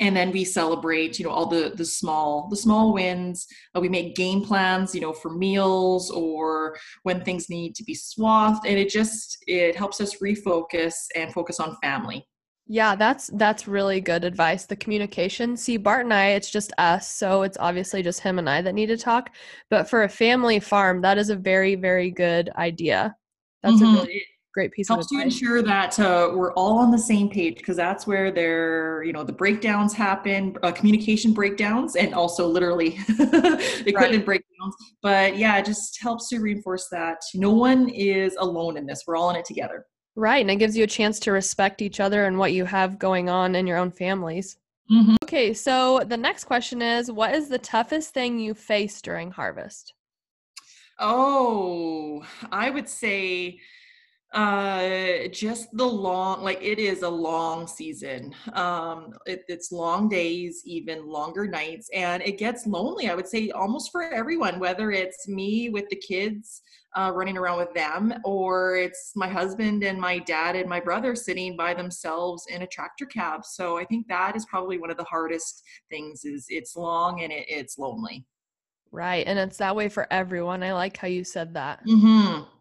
and 0.00 0.16
then 0.16 0.32
we 0.32 0.44
celebrate 0.44 1.18
you 1.18 1.24
know 1.24 1.30
all 1.30 1.46
the 1.46 1.72
the 1.76 1.84
small 1.84 2.48
the 2.48 2.56
small 2.56 2.92
wins. 2.92 3.46
Uh, 3.74 3.80
we 3.80 3.88
make 3.88 4.16
game 4.16 4.42
plans 4.42 4.94
you 4.94 5.00
know 5.00 5.12
for 5.12 5.30
meals 5.30 6.10
or 6.10 6.76
when 7.02 7.22
things 7.22 7.50
need 7.50 7.74
to 7.74 7.84
be 7.84 7.94
swathed. 7.94 8.66
And 8.66 8.78
it 8.78 8.88
just 8.88 9.38
it 9.46 9.76
helps 9.76 10.00
us 10.00 10.18
refocus 10.18 10.94
and 11.14 11.32
focus 11.32 11.60
on 11.60 11.76
family. 11.82 12.26
Yeah 12.66 12.96
that's 12.96 13.28
that's 13.34 13.68
really 13.68 14.00
good 14.00 14.24
advice 14.24 14.64
the 14.64 14.76
communication. 14.76 15.56
See 15.56 15.76
bart 15.76 16.04
and 16.04 16.14
i 16.14 16.28
it's 16.28 16.50
just 16.50 16.72
us 16.78 17.10
so 17.10 17.42
it's 17.42 17.58
obviously 17.60 18.02
just 18.02 18.20
him 18.20 18.38
and 18.38 18.48
i 18.48 18.62
that 18.62 18.74
need 18.74 18.86
to 18.86 18.96
talk. 18.96 19.30
But 19.68 19.88
for 19.90 20.04
a 20.04 20.08
family 20.08 20.60
farm 20.60 21.02
that 21.02 21.18
is 21.18 21.28
a 21.28 21.36
very 21.36 21.74
very 21.74 22.10
good 22.10 22.48
idea. 22.56 23.16
That's 23.62 23.76
mm-hmm. 23.76 23.96
a 23.96 24.02
really 24.02 24.24
great 24.54 24.70
piece 24.70 24.86
helps 24.88 25.08
to 25.08 25.20
ensure 25.20 25.60
that 25.62 25.98
uh, 25.98 26.30
we're 26.32 26.52
all 26.54 26.78
on 26.78 26.92
the 26.92 26.98
same 26.98 27.28
page 27.28 27.56
because 27.56 27.76
that's 27.76 28.06
where 28.06 28.30
there 28.30 29.02
you 29.02 29.12
know 29.12 29.24
the 29.24 29.32
breakdowns 29.32 29.92
happen 29.92 30.56
uh, 30.62 30.70
communication 30.70 31.34
breakdowns 31.34 31.96
and 31.96 32.14
also 32.14 32.46
literally 32.46 32.96
equipment 33.08 33.94
right. 33.94 34.24
breakdowns. 34.24 34.74
But 35.02 35.36
yeah 35.36 35.58
it 35.58 35.66
just 35.66 36.00
helps 36.00 36.28
to 36.28 36.38
reinforce 36.38 36.88
that 36.90 37.18
no 37.34 37.50
one 37.50 37.88
is 37.88 38.36
alone 38.38 38.76
in 38.76 38.86
this 38.86 39.02
we're 39.06 39.16
all 39.16 39.30
in 39.30 39.36
it 39.36 39.44
together. 39.44 39.84
Right 40.14 40.40
and 40.40 40.50
it 40.50 40.56
gives 40.56 40.76
you 40.76 40.84
a 40.84 40.86
chance 40.86 41.18
to 41.20 41.32
respect 41.32 41.82
each 41.82 41.98
other 41.98 42.26
and 42.26 42.38
what 42.38 42.52
you 42.52 42.64
have 42.64 42.98
going 42.98 43.28
on 43.28 43.56
in 43.56 43.66
your 43.66 43.78
own 43.78 43.90
families. 43.90 44.56
Mm-hmm. 44.92 45.14
okay 45.24 45.54
so 45.54 46.02
the 46.06 46.16
next 46.16 46.44
question 46.44 46.82
is 46.82 47.10
what 47.10 47.34
is 47.34 47.48
the 47.48 47.58
toughest 47.58 48.12
thing 48.12 48.38
you 48.38 48.54
face 48.54 49.00
during 49.00 49.30
harvest? 49.30 49.94
Oh 51.00 52.22
i 52.52 52.68
would 52.68 52.88
say 52.88 53.58
uh 54.34 55.28
just 55.28 55.68
the 55.76 55.84
long 55.84 56.42
like 56.42 56.60
it 56.60 56.80
is 56.80 57.02
a 57.02 57.08
long 57.08 57.66
season. 57.68 58.34
Um 58.52 59.14
it, 59.26 59.44
it's 59.48 59.70
long 59.70 60.08
days 60.08 60.62
even 60.64 61.06
longer 61.06 61.46
nights 61.46 61.88
and 61.94 62.22
it 62.22 62.38
gets 62.38 62.66
lonely 62.66 63.08
i 63.08 63.14
would 63.14 63.28
say 63.28 63.50
almost 63.50 63.92
for 63.92 64.02
everyone 64.02 64.58
whether 64.58 64.90
it's 64.90 65.28
me 65.28 65.70
with 65.70 65.88
the 65.88 65.96
kids 65.96 66.62
uh, 66.96 67.10
running 67.12 67.36
around 67.36 67.58
with 67.58 67.72
them 67.74 68.14
or 68.24 68.76
it's 68.76 69.12
my 69.16 69.28
husband 69.28 69.82
and 69.82 70.00
my 70.00 70.18
dad 70.20 70.54
and 70.56 70.68
my 70.68 70.80
brother 70.80 71.14
sitting 71.16 71.56
by 71.56 71.74
themselves 71.74 72.46
in 72.48 72.62
a 72.62 72.66
tractor 72.66 73.06
cab. 73.06 73.44
So 73.44 73.78
i 73.78 73.84
think 73.84 74.08
that 74.08 74.36
is 74.36 74.46
probably 74.46 74.78
one 74.78 74.90
of 74.90 74.96
the 74.96 75.04
hardest 75.04 75.62
things 75.90 76.24
is 76.24 76.46
it's 76.48 76.76
long 76.76 77.22
and 77.22 77.32
it, 77.32 77.46
it's 77.48 77.78
lonely. 77.78 78.24
Right 78.90 79.26
and 79.26 79.38
it's 79.38 79.58
that 79.58 79.76
way 79.76 79.88
for 79.88 80.06
everyone. 80.12 80.62
I 80.62 80.72
like 80.72 80.96
how 80.96 81.08
you 81.08 81.24
said 81.24 81.54
that. 81.54 81.84
Mm-hmm 81.86 82.53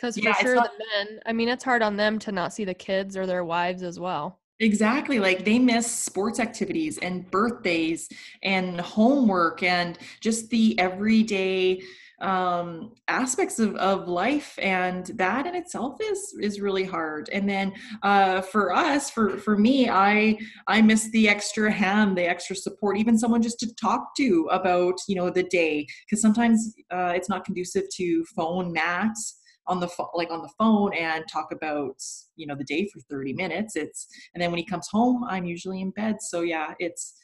because 0.00 0.16
for 0.16 0.22
yeah, 0.22 0.34
sure, 0.34 0.54
not- 0.54 0.70
the 0.78 0.84
men, 0.96 1.20
I 1.26 1.32
mean, 1.32 1.48
it's 1.48 1.64
hard 1.64 1.82
on 1.82 1.96
them 1.96 2.18
to 2.20 2.32
not 2.32 2.52
see 2.52 2.64
the 2.64 2.74
kids 2.74 3.16
or 3.16 3.26
their 3.26 3.44
wives 3.44 3.82
as 3.82 4.00
well. 4.00 4.38
Exactly. 4.58 5.18
Like 5.18 5.44
they 5.44 5.58
miss 5.58 5.90
sports 5.90 6.38
activities 6.38 6.98
and 6.98 7.30
birthdays 7.30 8.08
and 8.42 8.78
homework 8.80 9.62
and 9.62 9.98
just 10.20 10.50
the 10.50 10.78
everyday 10.78 11.80
um, 12.20 12.92
aspects 13.08 13.58
of, 13.58 13.74
of 13.76 14.06
life 14.06 14.58
and 14.60 15.06
that 15.06 15.46
in 15.46 15.54
itself 15.54 15.96
is 16.02 16.34
is 16.42 16.60
really 16.60 16.84
hard 16.84 17.30
and 17.32 17.48
then 17.48 17.72
uh, 18.02 18.42
for 18.42 18.74
us 18.74 19.08
for 19.08 19.38
for 19.38 19.56
me 19.56 19.88
i 19.88 20.36
i 20.66 20.82
miss 20.82 21.08
the 21.12 21.30
extra 21.30 21.72
hand 21.72 22.18
the 22.18 22.28
extra 22.28 22.54
support 22.54 22.98
even 22.98 23.16
someone 23.16 23.40
just 23.40 23.58
to 23.58 23.74
talk 23.76 24.14
to 24.14 24.46
about 24.50 24.96
you 25.08 25.14
know 25.14 25.30
the 25.30 25.44
day 25.44 25.86
because 26.04 26.20
sometimes 26.20 26.74
uh, 26.90 27.14
it's 27.16 27.30
not 27.30 27.42
conducive 27.42 27.84
to 27.88 28.22
phone 28.36 28.70
mats 28.70 29.39
on 29.66 29.80
the 29.80 29.88
phone 29.88 30.08
like 30.14 30.30
on 30.30 30.42
the 30.42 30.50
phone 30.58 30.92
and 30.94 31.24
talk 31.30 31.52
about 31.52 31.96
you 32.36 32.46
know 32.46 32.54
the 32.54 32.64
day 32.64 32.88
for 32.92 33.00
30 33.10 33.34
minutes 33.34 33.76
it's 33.76 34.06
and 34.34 34.42
then 34.42 34.50
when 34.50 34.58
he 34.58 34.64
comes 34.64 34.88
home 34.90 35.24
i'm 35.28 35.44
usually 35.44 35.80
in 35.80 35.90
bed 35.90 36.16
so 36.20 36.40
yeah 36.42 36.74
it's 36.78 37.14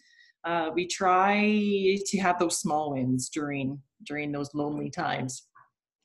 uh, 0.45 0.71
we 0.73 0.87
try 0.87 1.41
to 2.07 2.19
have 2.21 2.39
those 2.39 2.61
small 2.61 2.93
wins 2.93 3.29
during 3.29 3.81
during 4.05 4.33
those 4.33 4.51
lonely 4.55 4.91
times 4.91 5.49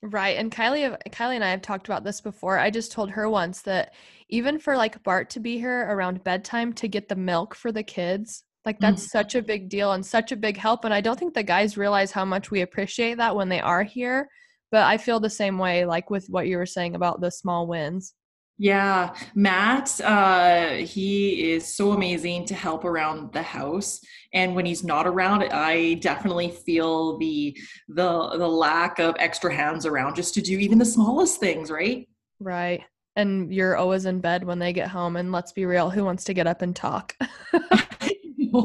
Right. 0.04 0.36
And 0.36 0.50
Kylie 0.50 0.98
Kylie 1.10 1.36
and 1.36 1.44
I 1.44 1.50
have 1.50 1.62
talked 1.62 1.86
about 1.86 2.02
this 2.02 2.20
before. 2.20 2.58
I 2.58 2.70
just 2.70 2.90
told 2.90 3.08
her 3.10 3.30
once 3.30 3.62
that 3.62 3.94
even 4.30 4.58
for 4.58 4.76
like 4.76 5.00
Bart 5.04 5.30
to 5.30 5.38
be 5.38 5.58
here 5.58 5.86
around 5.88 6.24
bedtime 6.24 6.72
to 6.72 6.88
get 6.88 7.08
the 7.08 7.14
milk 7.14 7.54
for 7.54 7.70
the 7.70 7.84
kids, 7.84 8.42
like 8.64 8.78
that's 8.80 9.02
mm-hmm. 9.02 9.18
such 9.18 9.34
a 9.34 9.42
big 9.42 9.68
deal 9.68 9.92
and 9.92 10.04
such 10.04 10.32
a 10.32 10.36
big 10.36 10.56
help 10.56 10.84
and 10.84 10.94
I 10.94 11.00
don't 11.00 11.18
think 11.18 11.34
the 11.34 11.42
guys 11.42 11.76
realize 11.76 12.12
how 12.12 12.24
much 12.24 12.50
we 12.50 12.60
appreciate 12.60 13.18
that 13.18 13.34
when 13.34 13.48
they 13.48 13.60
are 13.60 13.82
here 13.82 14.28
but 14.72 14.82
I 14.82 14.96
feel 14.96 15.20
the 15.20 15.30
same 15.30 15.58
way, 15.58 15.84
like 15.84 16.10
with 16.10 16.26
what 16.28 16.48
you 16.48 16.56
were 16.56 16.66
saying 16.66 16.96
about 16.96 17.20
the 17.20 17.30
small 17.30 17.68
wins. 17.68 18.14
Yeah, 18.58 19.14
Matt, 19.34 20.00
uh, 20.00 20.70
he 20.76 21.52
is 21.52 21.74
so 21.74 21.92
amazing 21.92 22.46
to 22.46 22.54
help 22.54 22.84
around 22.84 23.32
the 23.32 23.42
house. 23.42 24.00
And 24.32 24.54
when 24.54 24.66
he's 24.66 24.82
not 24.82 25.06
around, 25.06 25.44
I 25.52 25.94
definitely 25.94 26.50
feel 26.50 27.18
the 27.18 27.56
the 27.88 28.36
the 28.38 28.48
lack 28.48 28.98
of 28.98 29.14
extra 29.18 29.54
hands 29.54 29.84
around 29.84 30.16
just 30.16 30.34
to 30.34 30.42
do 30.42 30.58
even 30.58 30.78
the 30.78 30.84
smallest 30.84 31.38
things, 31.38 31.70
right? 31.70 32.08
Right. 32.40 32.82
And 33.14 33.52
you're 33.52 33.76
always 33.76 34.06
in 34.06 34.20
bed 34.20 34.42
when 34.44 34.58
they 34.58 34.72
get 34.72 34.88
home. 34.88 35.16
And 35.16 35.32
let's 35.32 35.52
be 35.52 35.66
real, 35.66 35.90
who 35.90 36.04
wants 36.04 36.24
to 36.24 36.34
get 36.34 36.46
up 36.46 36.62
and 36.62 36.74
talk? 36.74 37.14
we, 37.52 38.56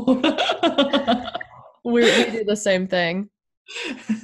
we 1.84 2.32
do 2.32 2.44
the 2.46 2.56
same 2.56 2.88
thing. 2.88 3.30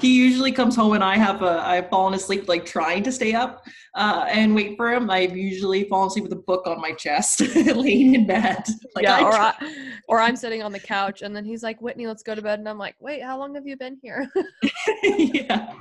he 0.00 0.16
usually 0.16 0.50
comes 0.50 0.74
home 0.74 0.94
and 0.94 1.04
I 1.04 1.16
have 1.16 1.42
a 1.42 1.64
I've 1.64 1.88
fallen 1.88 2.14
asleep 2.14 2.48
like 2.48 2.66
trying 2.66 3.04
to 3.04 3.12
stay 3.12 3.32
up 3.32 3.64
uh, 3.94 4.26
and 4.28 4.54
wait 4.54 4.76
for 4.76 4.92
him. 4.92 5.08
I've 5.08 5.36
usually 5.36 5.84
fallen 5.84 6.08
asleep 6.08 6.24
with 6.24 6.32
a 6.32 6.42
book 6.42 6.66
on 6.66 6.80
my 6.80 6.92
chest, 6.92 7.40
laying 7.56 8.14
in 8.14 8.26
bed. 8.26 8.64
Like, 8.94 9.02
yeah, 9.04 9.16
I 9.16 9.22
or 9.22 9.32
I, 9.34 9.54
or 10.08 10.20
I'm 10.20 10.36
sitting 10.36 10.62
on 10.62 10.72
the 10.72 10.80
couch 10.80 11.20
and 11.20 11.36
then 11.36 11.44
he's 11.44 11.62
like, 11.62 11.82
"Whitney, 11.82 12.06
let's 12.06 12.22
go 12.22 12.34
to 12.34 12.40
bed," 12.40 12.60
and 12.60 12.66
I'm 12.66 12.78
like, 12.78 12.94
"Wait, 12.98 13.22
how 13.22 13.38
long 13.38 13.54
have 13.56 13.66
you 13.66 13.76
been 13.76 13.98
here?" 14.02 14.26
yeah. 15.02 15.74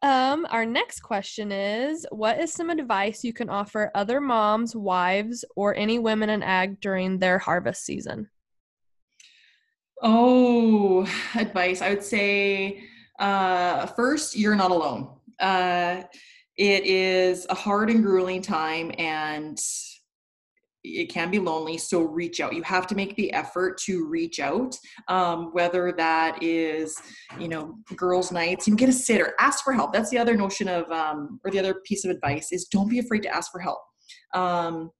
Um, 0.00 0.46
our 0.50 0.64
next 0.64 1.00
question 1.00 1.50
is 1.50 2.06
What 2.10 2.40
is 2.40 2.52
some 2.52 2.70
advice 2.70 3.24
you 3.24 3.32
can 3.32 3.50
offer 3.50 3.90
other 3.94 4.20
moms, 4.20 4.74
wives, 4.76 5.44
or 5.56 5.74
any 5.74 5.98
women 5.98 6.30
in 6.30 6.42
ag 6.42 6.80
during 6.80 7.18
their 7.18 7.38
harvest 7.38 7.84
season? 7.84 8.30
Oh, 10.02 11.06
advice. 11.34 11.82
I 11.82 11.90
would 11.90 12.04
say 12.04 12.84
uh, 13.18 13.86
first, 13.86 14.36
you're 14.36 14.56
not 14.56 14.70
alone. 14.70 15.16
Uh, 15.40 16.02
it 16.56 16.84
is 16.84 17.46
a 17.50 17.54
hard 17.54 17.88
and 17.88 18.02
grueling 18.02 18.42
time 18.42 18.92
and 18.98 19.58
it 20.84 21.10
can 21.10 21.30
be 21.30 21.38
lonely 21.38 21.76
so 21.76 22.02
reach 22.02 22.40
out 22.40 22.54
you 22.54 22.62
have 22.62 22.86
to 22.86 22.94
make 22.94 23.14
the 23.16 23.32
effort 23.32 23.78
to 23.78 24.06
reach 24.08 24.40
out 24.40 24.76
um, 25.08 25.50
whether 25.52 25.92
that 25.92 26.40
is 26.42 26.96
you 27.38 27.48
know 27.48 27.74
girls 27.96 28.30
nights 28.32 28.66
you 28.66 28.74
get 28.74 28.88
a 28.88 28.92
sitter 28.92 29.34
ask 29.40 29.64
for 29.64 29.72
help 29.72 29.92
that's 29.92 30.10
the 30.10 30.18
other 30.18 30.36
notion 30.36 30.68
of 30.68 30.90
um, 30.90 31.40
or 31.44 31.50
the 31.50 31.58
other 31.58 31.74
piece 31.84 32.04
of 32.04 32.10
advice 32.10 32.52
is 32.52 32.66
don't 32.66 32.88
be 32.88 33.00
afraid 33.00 33.22
to 33.22 33.34
ask 33.34 33.50
for 33.50 33.60
help 33.60 33.80
um, 34.34 34.90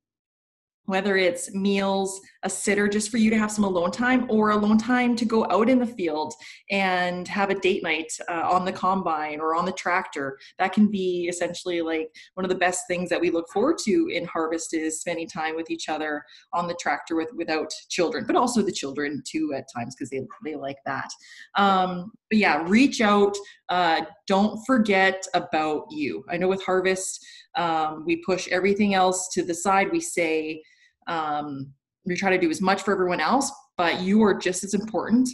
whether 0.89 1.19
it's 1.19 1.53
meals 1.53 2.19
a 2.45 2.51
sitter 2.51 2.89
just 2.89 3.11
for 3.11 3.19
you 3.19 3.29
to 3.29 3.37
have 3.37 3.51
some 3.51 3.65
alone 3.65 3.91
time 3.91 4.27
or 4.31 4.51
alone 4.51 4.79
time 4.79 5.15
to 5.15 5.27
go 5.27 5.45
out 5.51 5.69
in 5.69 5.79
the 5.79 5.87
field 5.87 6.33
and 6.71 7.29
have 7.29 7.51
a 7.51 7.61
date 7.61 7.83
night 7.83 8.11
uh, 8.31 8.49
on 8.49 8.65
the 8.65 8.73
combine 8.73 9.39
or 9.39 9.55
on 9.55 9.67
the 9.67 9.73
tractor. 9.73 10.39
That 10.59 10.73
can 10.73 10.91
be 10.91 11.27
essentially 11.29 11.83
like 11.83 12.09
one 12.35 12.45
of 12.45 12.49
the 12.49 12.55
best 12.55 12.85
things 12.89 13.11
that 13.11 13.21
we 13.21 13.31
look 13.31 13.51
forward 13.51 13.77
to 13.85 14.09
in 14.11 14.25
harvest 14.25 14.73
is 14.73 15.01
spending 15.01 15.29
time 15.29 15.57
with 15.57 15.71
each 15.71 15.91
other 15.91 16.23
on 16.55 16.67
the 16.67 16.77
tractor 16.81 17.17
with 17.17 17.29
without 17.37 17.71
children 17.91 18.25
but 18.27 18.37
also 18.37 18.63
the 18.63 18.73
children 18.73 19.23
too 19.27 19.53
at 19.55 19.67
times 19.77 19.95
because 19.95 20.09
they, 20.09 20.23
they 20.43 20.57
like 20.57 20.79
that. 20.87 21.11
Um, 21.57 22.13
but 22.31 22.39
yeah 22.39 22.63
reach 22.67 23.03
out 23.03 23.37
uh, 23.69 24.03
don't 24.27 24.59
forget 24.67 25.27
about 25.35 25.87
you. 25.91 26.25
I 26.31 26.39
know 26.39 26.49
with 26.49 26.63
harvest 26.63 27.25
um, 27.57 28.05
we 28.07 28.23
push 28.25 28.49
everything 28.49 28.95
else 28.95 29.29
to 29.35 29.43
the 29.43 29.55
side. 29.55 29.93
We 29.93 30.01
say 30.01 30.63
um, 31.09 31.73
we 32.05 32.15
try 32.15 32.31
to 32.31 32.39
do 32.39 32.51
as 32.51 32.61
much 32.61 32.83
for 32.83 32.93
everyone 32.93 33.21
else, 33.21 33.51
but 33.77 34.01
you 34.01 34.23
are 34.23 34.35
just 34.35 34.65
as 34.65 34.75
important 34.75 35.29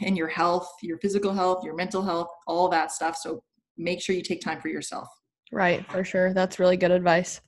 in 0.00 0.14
your 0.14 0.28
health, 0.28 0.68
your 0.82 0.98
physical 0.98 1.32
health, 1.32 1.64
your 1.64 1.74
mental 1.74 2.02
health, 2.02 2.28
all 2.46 2.68
that 2.68 2.92
stuff. 2.92 3.16
So 3.16 3.42
make 3.76 4.00
sure 4.00 4.14
you 4.14 4.22
take 4.22 4.40
time 4.40 4.60
for 4.60 4.68
yourself. 4.68 5.08
Right, 5.50 5.90
for 5.90 6.04
sure. 6.04 6.34
That's 6.34 6.58
really 6.58 6.76
good 6.76 6.90
advice. 6.90 7.40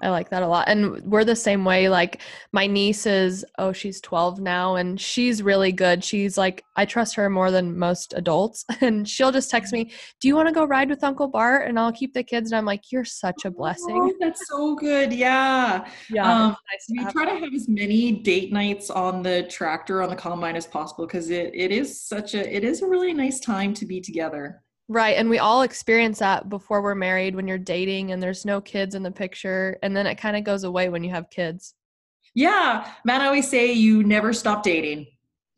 I 0.00 0.10
like 0.10 0.30
that 0.30 0.42
a 0.42 0.46
lot. 0.46 0.68
And 0.68 1.02
we're 1.02 1.24
the 1.24 1.36
same 1.36 1.64
way. 1.64 1.88
Like 1.88 2.20
my 2.52 2.66
niece 2.66 3.06
is, 3.06 3.44
oh, 3.58 3.72
she's 3.72 4.00
12 4.00 4.40
now 4.40 4.76
and 4.76 5.00
she's 5.00 5.42
really 5.42 5.72
good. 5.72 6.04
She's 6.04 6.38
like, 6.38 6.64
I 6.76 6.84
trust 6.84 7.16
her 7.16 7.28
more 7.28 7.50
than 7.50 7.78
most 7.78 8.14
adults. 8.14 8.64
And 8.80 9.08
she'll 9.08 9.32
just 9.32 9.50
text 9.50 9.72
me, 9.72 9.90
Do 10.20 10.28
you 10.28 10.36
want 10.36 10.48
to 10.48 10.54
go 10.54 10.64
ride 10.64 10.88
with 10.88 11.02
Uncle 11.02 11.26
Bart? 11.26 11.68
And 11.68 11.78
I'll 11.78 11.92
keep 11.92 12.14
the 12.14 12.22
kids. 12.22 12.52
And 12.52 12.58
I'm 12.58 12.64
like, 12.64 12.92
You're 12.92 13.04
such 13.04 13.44
a 13.44 13.50
blessing. 13.50 14.00
Oh, 14.00 14.14
that's 14.20 14.46
so 14.48 14.74
good. 14.76 15.12
Yeah. 15.12 15.86
Yeah. 16.10 16.30
Um, 16.30 16.56
nice 16.72 17.06
we 17.06 17.12
try 17.12 17.26
to 17.26 17.38
have 17.38 17.52
as 17.54 17.68
many 17.68 18.12
date 18.12 18.52
nights 18.52 18.88
on 18.88 19.22
the 19.22 19.42
tractor 19.44 20.00
on 20.00 20.08
the 20.08 20.16
combine 20.16 20.56
as 20.56 20.66
possible 20.66 21.06
because 21.06 21.28
it, 21.28 21.50
it 21.54 21.70
is 21.70 22.00
such 22.00 22.34
a 22.34 22.56
it 22.56 22.64
is 22.64 22.82
a 22.82 22.86
really 22.86 23.12
nice 23.12 23.40
time 23.40 23.74
to 23.74 23.84
be 23.84 24.00
together. 24.00 24.62
Right. 24.88 25.16
And 25.16 25.28
we 25.28 25.38
all 25.38 25.62
experience 25.62 26.18
that 26.20 26.48
before 26.48 26.82
we're 26.82 26.94
married 26.94 27.36
when 27.36 27.46
you're 27.46 27.58
dating 27.58 28.12
and 28.12 28.22
there's 28.22 28.46
no 28.46 28.60
kids 28.60 28.94
in 28.94 29.02
the 29.02 29.10
picture. 29.10 29.78
And 29.82 29.94
then 29.94 30.06
it 30.06 30.16
kind 30.16 30.36
of 30.36 30.44
goes 30.44 30.64
away 30.64 30.88
when 30.88 31.04
you 31.04 31.10
have 31.10 31.28
kids. 31.28 31.74
Yeah. 32.34 32.90
Man, 33.04 33.20
I 33.20 33.26
always 33.26 33.50
say 33.50 33.72
you 33.72 34.02
never 34.02 34.32
stop 34.32 34.62
dating. 34.62 35.06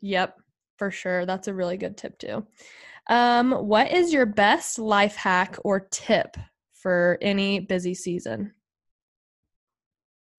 Yep, 0.01 0.37
for 0.79 0.91
sure. 0.91 1.27
That's 1.27 1.47
a 1.47 1.55
really 1.55 1.77
good 1.77 1.97
tip, 1.97 2.19
too. 2.19 2.47
Um, 3.09 3.53
what 3.53 3.93
is 3.93 4.13
your 4.13 4.27
best 4.27 4.79
life 4.79 5.15
hack 5.15 5.57
or 5.65 5.89
tip 5.91 6.37
for 6.73 7.19
any 7.21 7.61
busy 7.61 7.95
season? 7.95 8.55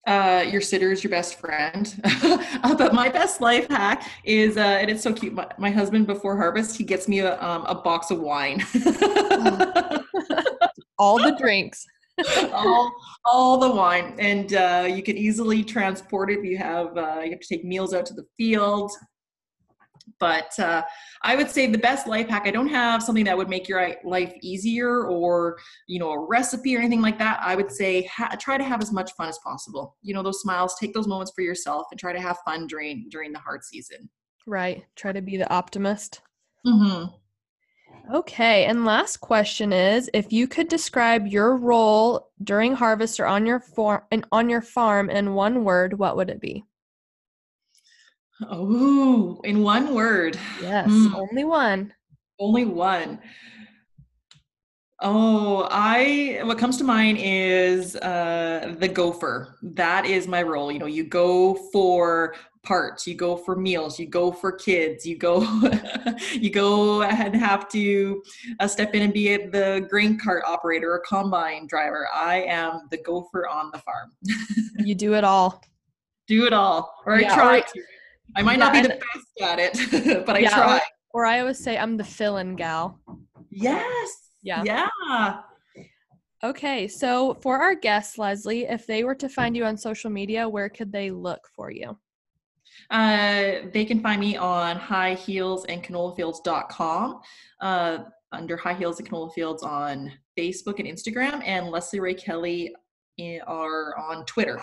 Uh, 0.06 0.44
your 0.50 0.60
sitter 0.60 0.90
is 0.90 1.04
your 1.04 1.10
best 1.10 1.38
friend. 1.38 2.00
uh, 2.04 2.74
but 2.74 2.92
my 2.92 3.08
best 3.08 3.40
life 3.40 3.68
hack 3.68 4.08
is, 4.24 4.56
uh, 4.56 4.60
and 4.60 4.90
it's 4.90 5.02
so 5.02 5.12
cute. 5.12 5.32
My, 5.32 5.46
my, 5.58 5.70
husband 5.70 6.06
before 6.06 6.36
harvest, 6.36 6.76
he 6.76 6.84
gets 6.84 7.06
me 7.06 7.20
a, 7.20 7.40
um, 7.42 7.64
a 7.66 7.74
box 7.74 8.10
of 8.10 8.18
wine. 8.20 8.64
all 10.98 11.18
the 11.18 11.36
drinks. 11.38 11.86
all, 12.52 12.92
all 13.24 13.58
the 13.58 13.70
wine, 13.70 14.14
and 14.18 14.54
uh, 14.54 14.86
you 14.88 15.02
can 15.02 15.16
easily 15.16 15.62
transport 15.62 16.30
it. 16.30 16.44
You 16.44 16.58
have, 16.58 16.96
uh, 16.96 17.20
you 17.24 17.30
have 17.30 17.40
to 17.40 17.48
take 17.48 17.64
meals 17.64 17.94
out 17.94 18.04
to 18.06 18.14
the 18.14 18.26
field. 18.36 18.90
But 20.22 20.56
uh, 20.60 20.84
I 21.22 21.34
would 21.34 21.50
say 21.50 21.66
the 21.66 21.78
best 21.78 22.06
life 22.06 22.28
hack. 22.28 22.44
I 22.46 22.52
don't 22.52 22.68
have 22.68 23.02
something 23.02 23.24
that 23.24 23.36
would 23.36 23.48
make 23.48 23.68
your 23.68 23.96
life 24.04 24.32
easier, 24.40 25.08
or 25.08 25.58
you 25.88 25.98
know, 25.98 26.12
a 26.12 26.26
recipe 26.28 26.76
or 26.76 26.78
anything 26.78 27.02
like 27.02 27.18
that. 27.18 27.40
I 27.42 27.56
would 27.56 27.72
say 27.72 28.04
ha- 28.04 28.36
try 28.38 28.56
to 28.56 28.62
have 28.62 28.80
as 28.80 28.92
much 28.92 29.10
fun 29.14 29.28
as 29.28 29.40
possible. 29.44 29.96
You 30.00 30.14
know, 30.14 30.22
those 30.22 30.40
smiles. 30.40 30.76
Take 30.78 30.94
those 30.94 31.08
moments 31.08 31.32
for 31.34 31.40
yourself, 31.40 31.88
and 31.90 31.98
try 31.98 32.12
to 32.12 32.20
have 32.20 32.38
fun 32.44 32.68
during 32.68 33.08
during 33.10 33.32
the 33.32 33.40
hard 33.40 33.64
season. 33.64 34.08
Right. 34.46 34.84
Try 34.94 35.10
to 35.10 35.22
be 35.22 35.36
the 35.36 35.52
optimist. 35.52 36.20
Mm-hmm. 36.64 38.14
Okay, 38.14 38.66
and 38.66 38.84
last 38.84 39.16
question 39.16 39.72
is 39.72 40.08
if 40.14 40.32
you 40.32 40.46
could 40.46 40.68
describe 40.68 41.26
your 41.26 41.56
role 41.56 42.30
during 42.44 42.74
harvest 42.74 43.18
or 43.18 43.26
on 43.26 43.44
your 43.44 43.58
farm 43.58 44.02
and 44.12 44.24
on 44.30 44.48
your 44.48 44.62
farm 44.62 45.10
in 45.10 45.34
one 45.34 45.64
word, 45.64 45.98
what 45.98 46.16
would 46.16 46.30
it 46.30 46.40
be? 46.40 46.64
Oh, 48.48 49.40
in 49.44 49.62
one 49.62 49.94
word. 49.94 50.38
Yes, 50.60 50.88
mm. 50.88 51.14
only 51.14 51.44
one. 51.44 51.92
Only 52.38 52.64
one. 52.64 53.20
Oh, 55.00 55.66
I 55.70 56.40
what 56.44 56.58
comes 56.58 56.76
to 56.78 56.84
mind 56.84 57.18
is 57.20 57.96
uh 57.96 58.74
the 58.78 58.88
gopher. 58.88 59.58
That 59.62 60.06
is 60.06 60.28
my 60.28 60.42
role. 60.42 60.70
You 60.70 60.78
know, 60.78 60.86
you 60.86 61.04
go 61.04 61.54
for 61.72 62.34
parts, 62.62 63.06
you 63.06 63.16
go 63.16 63.36
for 63.36 63.56
meals, 63.56 63.98
you 63.98 64.06
go 64.06 64.30
for 64.30 64.52
kids, 64.52 65.04
you 65.04 65.18
go 65.18 65.42
you 66.32 66.50
go 66.50 67.02
and 67.02 67.34
have 67.34 67.68
to 67.70 68.22
uh, 68.60 68.68
step 68.68 68.94
in 68.94 69.02
and 69.02 69.12
be 69.12 69.34
a, 69.34 69.50
the 69.50 69.86
grain 69.90 70.18
cart 70.18 70.44
operator 70.46 70.92
or 70.92 71.00
combine 71.00 71.66
driver. 71.66 72.08
I 72.14 72.42
am 72.42 72.82
the 72.90 72.98
gopher 72.98 73.48
on 73.48 73.70
the 73.72 73.78
farm. 73.78 74.12
you 74.78 74.94
do 74.94 75.14
it 75.14 75.24
all. 75.24 75.60
Do 76.28 76.46
it 76.46 76.52
all. 76.52 76.94
Or 77.04 77.18
yeah, 77.18 77.32
I 77.32 77.34
try 77.34 77.58
or, 77.58 77.62
to. 77.62 77.82
I 78.36 78.42
might 78.42 78.58
yeah, 78.58 78.58
not 78.58 78.72
be 78.72 78.82
the 78.82 78.88
best 78.88 79.42
at 79.42 79.58
it, 79.58 80.24
but 80.26 80.36
I 80.36 80.40
yeah, 80.40 80.54
try. 80.54 80.80
Or, 81.12 81.22
or 81.22 81.26
I 81.26 81.40
always 81.40 81.58
say 81.58 81.76
I'm 81.76 81.96
the 81.96 82.04
fill-in 82.04 82.54
gal. 82.56 83.00
Yes. 83.50 84.10
Yeah. 84.42 84.62
Yeah. 84.64 85.40
Okay, 86.44 86.88
so 86.88 87.38
for 87.40 87.62
our 87.62 87.76
guests, 87.76 88.18
Lesley, 88.18 88.64
if 88.64 88.84
they 88.86 89.04
were 89.04 89.14
to 89.14 89.28
find 89.28 89.56
you 89.56 89.64
on 89.64 89.76
social 89.76 90.10
media, 90.10 90.48
where 90.48 90.68
could 90.68 90.90
they 90.90 91.12
look 91.12 91.48
for 91.54 91.70
you? 91.70 91.96
Uh, 92.90 93.60
they 93.72 93.84
can 93.84 94.00
find 94.00 94.20
me 94.20 94.36
on 94.36 94.76
highheelsandcanolafields.com, 94.76 97.20
uh, 97.60 97.98
under 98.32 98.56
High 98.56 98.74
Heels 98.74 98.98
and 98.98 99.08
Canola 99.08 99.32
Fields 99.32 99.62
on 99.62 100.10
Facebook 100.36 100.80
and 100.80 100.88
Instagram, 100.88 101.40
and 101.44 101.68
Lesley 101.68 102.00
Ray 102.00 102.14
Kelly 102.14 102.74
are 103.46 103.96
on 103.96 104.26
Twitter. 104.26 104.60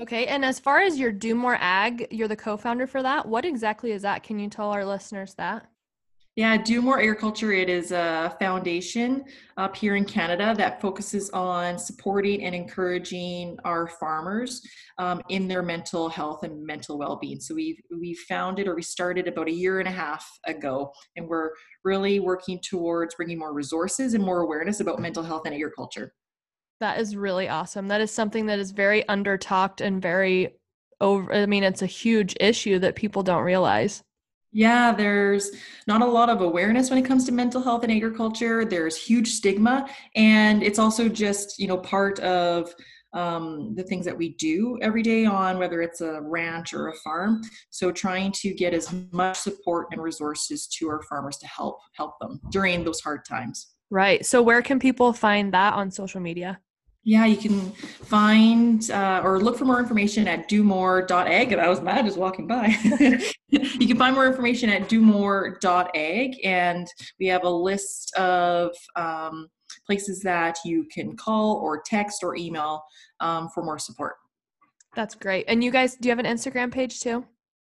Okay, 0.00 0.26
and 0.26 0.44
as 0.44 0.60
far 0.60 0.80
as 0.80 0.96
your 0.96 1.10
Do 1.10 1.34
More 1.34 1.56
Ag, 1.60 2.06
you're 2.12 2.28
the 2.28 2.36
co-founder 2.36 2.86
for 2.86 3.02
that. 3.02 3.26
What 3.26 3.44
exactly 3.44 3.90
is 3.90 4.02
that? 4.02 4.22
Can 4.22 4.38
you 4.38 4.48
tell 4.48 4.70
our 4.70 4.84
listeners 4.84 5.34
that? 5.34 5.66
Yeah, 6.36 6.56
Do 6.56 6.80
More 6.80 7.00
Agriculture. 7.00 7.50
It 7.50 7.68
is 7.68 7.90
a 7.90 8.36
foundation 8.38 9.24
up 9.56 9.74
here 9.74 9.96
in 9.96 10.04
Canada 10.04 10.54
that 10.56 10.80
focuses 10.80 11.30
on 11.30 11.80
supporting 11.80 12.44
and 12.44 12.54
encouraging 12.54 13.58
our 13.64 13.88
farmers 13.88 14.62
um, 14.98 15.20
in 15.30 15.48
their 15.48 15.64
mental 15.64 16.08
health 16.08 16.44
and 16.44 16.64
mental 16.64 16.96
well-being. 16.96 17.40
So 17.40 17.56
we 17.56 17.80
we 17.90 18.14
founded 18.14 18.68
or 18.68 18.76
we 18.76 18.82
started 18.82 19.26
about 19.26 19.48
a 19.48 19.52
year 19.52 19.80
and 19.80 19.88
a 19.88 19.90
half 19.90 20.24
ago, 20.46 20.92
and 21.16 21.26
we're 21.26 21.50
really 21.82 22.20
working 22.20 22.60
towards 22.62 23.16
bringing 23.16 23.40
more 23.40 23.52
resources 23.52 24.14
and 24.14 24.22
more 24.22 24.42
awareness 24.42 24.78
about 24.78 25.00
mental 25.00 25.24
health 25.24 25.42
and 25.44 25.56
agriculture. 25.56 26.12
That 26.80 27.00
is 27.00 27.16
really 27.16 27.48
awesome. 27.48 27.88
That 27.88 28.00
is 28.00 28.10
something 28.12 28.46
that 28.46 28.58
is 28.58 28.70
very 28.70 29.06
under 29.08 29.36
talked 29.36 29.80
and 29.80 30.00
very 30.00 30.54
over. 31.00 31.32
I 31.32 31.46
mean, 31.46 31.64
it's 31.64 31.82
a 31.82 31.86
huge 31.86 32.36
issue 32.40 32.78
that 32.78 32.94
people 32.94 33.22
don't 33.22 33.42
realize. 33.42 34.02
Yeah, 34.52 34.92
there's 34.92 35.50
not 35.86 36.00
a 36.00 36.06
lot 36.06 36.30
of 36.30 36.40
awareness 36.40 36.88
when 36.88 36.98
it 36.98 37.04
comes 37.04 37.24
to 37.26 37.32
mental 37.32 37.60
health 37.60 37.84
in 37.84 37.90
agriculture. 37.90 38.64
There's 38.64 38.96
huge 38.96 39.28
stigma, 39.28 39.88
and 40.14 40.62
it's 40.62 40.78
also 40.78 41.08
just 41.08 41.58
you 41.58 41.66
know 41.66 41.76
part 41.76 42.18
of 42.20 42.72
um, 43.12 43.74
the 43.74 43.82
things 43.82 44.04
that 44.04 44.16
we 44.16 44.30
do 44.34 44.78
every 44.80 45.02
day 45.02 45.24
on 45.24 45.58
whether 45.58 45.82
it's 45.82 46.00
a 46.00 46.20
ranch 46.22 46.74
or 46.74 46.88
a 46.88 46.96
farm. 46.96 47.42
So 47.70 47.90
trying 47.90 48.32
to 48.32 48.54
get 48.54 48.74
as 48.74 48.92
much 49.12 49.38
support 49.38 49.88
and 49.92 50.02
resources 50.02 50.66
to 50.78 50.88
our 50.88 51.02
farmers 51.02 51.36
to 51.38 51.46
help 51.46 51.78
help 51.94 52.18
them 52.20 52.40
during 52.50 52.84
those 52.84 53.00
hard 53.00 53.24
times. 53.24 53.74
Right. 53.90 54.24
So 54.24 54.42
where 54.42 54.62
can 54.62 54.78
people 54.78 55.12
find 55.12 55.52
that 55.54 55.74
on 55.74 55.90
social 55.90 56.20
media? 56.20 56.60
Yeah, 57.08 57.24
you 57.24 57.38
can 57.38 57.70
find 57.72 58.90
uh, 58.90 59.22
or 59.24 59.40
look 59.40 59.56
for 59.56 59.64
more 59.64 59.80
information 59.80 60.28
at 60.28 60.46
domore.ag. 60.46 61.50
And 61.54 61.58
I 61.58 61.66
was 61.66 61.80
mad 61.80 62.04
just 62.04 62.18
walking 62.18 62.46
by. 62.46 62.66
you 63.48 63.88
can 63.88 63.96
find 63.96 64.14
more 64.14 64.26
information 64.26 64.68
at 64.68 64.90
domore.ag, 64.90 66.44
and 66.44 66.86
we 67.18 67.26
have 67.28 67.44
a 67.44 67.48
list 67.48 68.14
of 68.16 68.76
um, 68.94 69.48
places 69.86 70.20
that 70.20 70.58
you 70.66 70.86
can 70.92 71.16
call 71.16 71.56
or 71.56 71.80
text 71.80 72.22
or 72.22 72.36
email 72.36 72.84
um, 73.20 73.48
for 73.54 73.64
more 73.64 73.78
support. 73.78 74.16
That's 74.94 75.14
great. 75.14 75.46
And 75.48 75.64
you 75.64 75.70
guys, 75.70 75.96
do 75.96 76.08
you 76.08 76.14
have 76.14 76.22
an 76.22 76.26
Instagram 76.26 76.70
page 76.70 77.00
too? 77.00 77.24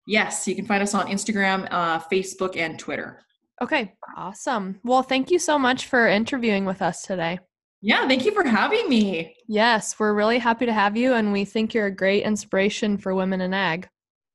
Yes, 0.07 0.47
you 0.47 0.55
can 0.55 0.66
find 0.66 0.83
us 0.83 0.93
on 0.93 1.07
Instagram, 1.07 1.68
uh, 1.70 2.01
Facebook, 2.01 2.59
and 2.59 2.78
Twitter. 2.78 3.22
Okay, 3.62 3.95
awesome. 4.14 4.78
Well, 4.85 5.03
thank 5.03 5.30
you 5.30 5.39
so 5.39 5.59
much 5.59 5.87
for 5.87 6.07
interviewing 6.07 6.66
with 6.66 6.83
us 6.83 7.01
today. 7.01 7.39
Yeah, 7.85 8.07
thank 8.07 8.24
you 8.24 8.33
for 8.33 8.45
having 8.45 8.89
me. 8.89 9.35
Yes, 9.49 9.97
we're 9.99 10.14
really 10.14 10.39
happy 10.39 10.66
to 10.66 10.72
have 10.72 10.97
you, 10.97 11.14
and 11.14 11.33
we 11.33 11.45
think 11.45 11.74
you're 11.74 11.87
a 11.87 11.95
great 11.95 12.22
inspiration 12.22 12.97
for 12.97 13.12
women 13.12 13.41
in 13.41 13.53
ag. 13.53 13.89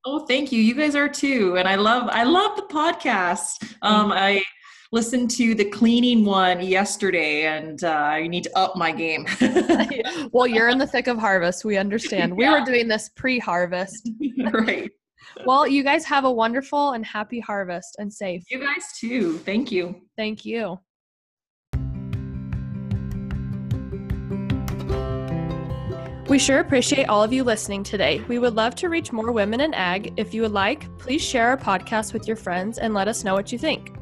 Oh, 0.06 0.26
thank 0.26 0.52
you. 0.52 0.62
You 0.62 0.76
guys 0.76 0.96
are 0.96 1.08
too, 1.08 1.56
and 1.58 1.68
I 1.68 1.76
love 1.76 2.10
I 2.12 2.24
love 2.24 2.58
the 2.58 2.64
podcast. 2.64 3.74
Um, 3.82 4.12
I 4.12 4.44
listened 4.92 5.32
to 5.32 5.56
the 5.56 5.66
cleaning 5.66 6.26
one 6.26 6.60
yesterday, 6.62 7.46
and 7.46 7.84
uh, 7.86 7.90
I 7.90 8.28
need 8.28 8.44
to 8.44 8.58
up 8.58 8.76
my 8.76 8.92
game. 8.92 9.26
well, 10.32 10.46
you're 10.46 10.68
in 10.68 10.78
the 10.78 10.88
thick 10.88 11.08
of 11.08 11.18
harvest. 11.18 11.64
We 11.64 11.78
understand. 11.78 12.36
We 12.36 12.44
yeah. 12.44 12.60
were 12.60 12.66
doing 12.66 12.88
this 12.88 13.10
pre-harvest. 13.16 14.10
right. 14.54 14.92
Well, 15.46 15.68
you 15.68 15.84
guys 15.84 16.04
have 16.06 16.24
a 16.24 16.32
wonderful 16.32 16.94
and 16.94 17.06
happy 17.06 17.40
harvest 17.40 17.98
and 18.00 18.12
safe. 18.12 18.44
You 18.50 18.60
guys 18.60 18.86
too. 18.98 19.38
Thank 19.40 19.72
you. 19.72 20.02
Thank 20.16 20.46
you. 20.46 20.80
We 26.28 26.40
sure 26.40 26.60
appreciate 26.60 27.06
all 27.06 27.24
of 27.24 27.32
you 27.32 27.46
listening 27.46 27.84
today. 27.84 28.22
We 28.28 28.38
would 28.38 28.54
love 28.54 28.76
to 28.76 28.90
reach 28.90 29.14
more 29.14 29.32
women 29.32 29.62
in 29.62 29.74
ag. 29.74 30.14
If 30.18 30.34
you 30.34 30.42
would 30.42 30.52
like, 30.52 30.86
please 30.98 31.22
share 31.22 31.48
our 31.48 31.58
podcast 31.58 32.12
with 32.12 32.28
your 32.28 32.36
friends 32.36 32.80
and 32.80 32.94
let 32.94 33.08
us 33.08 33.24
know 33.24 33.34
what 33.34 33.54
you 33.54 33.58
think. 33.58 33.94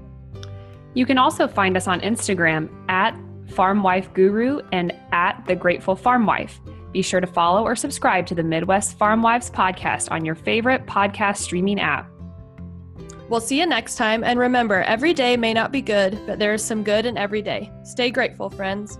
You 0.95 1.05
can 1.05 1.19
also 1.19 1.47
find 1.47 1.77
us 1.77 1.87
on 1.87 2.01
Instagram 2.01 2.69
at 2.89 3.15
Farmwife 3.49 4.11
Guru 4.15 4.61
and 4.71 4.91
at 5.11 5.45
The 5.45 5.55
Grateful 5.55 5.95
Farmwife. 5.95 6.53
Be 6.91 7.03
sure 7.03 7.21
to 7.21 7.27
follow 7.27 7.63
or 7.63 7.75
subscribe 7.75 8.25
to 8.25 8.35
the 8.35 8.43
Midwest 8.43 8.97
Farm 8.97 9.21
Wives 9.21 9.51
podcast 9.51 10.09
on 10.09 10.25
your 10.25 10.35
favorite 10.35 10.87
podcast 10.87 11.37
streaming 11.37 11.79
app. 11.79 12.09
We'll 13.29 13.39
see 13.39 13.59
you 13.59 13.67
next 13.67 13.97
time, 13.97 14.23
and 14.23 14.39
remember 14.39 14.81
every 14.81 15.13
day 15.13 15.37
may 15.37 15.53
not 15.53 15.71
be 15.71 15.81
good, 15.81 16.19
but 16.25 16.39
there 16.39 16.55
is 16.55 16.63
some 16.63 16.83
good 16.83 17.05
in 17.05 17.17
every 17.17 17.43
day. 17.43 17.71
Stay 17.83 18.09
grateful, 18.09 18.49
friends. 18.49 18.97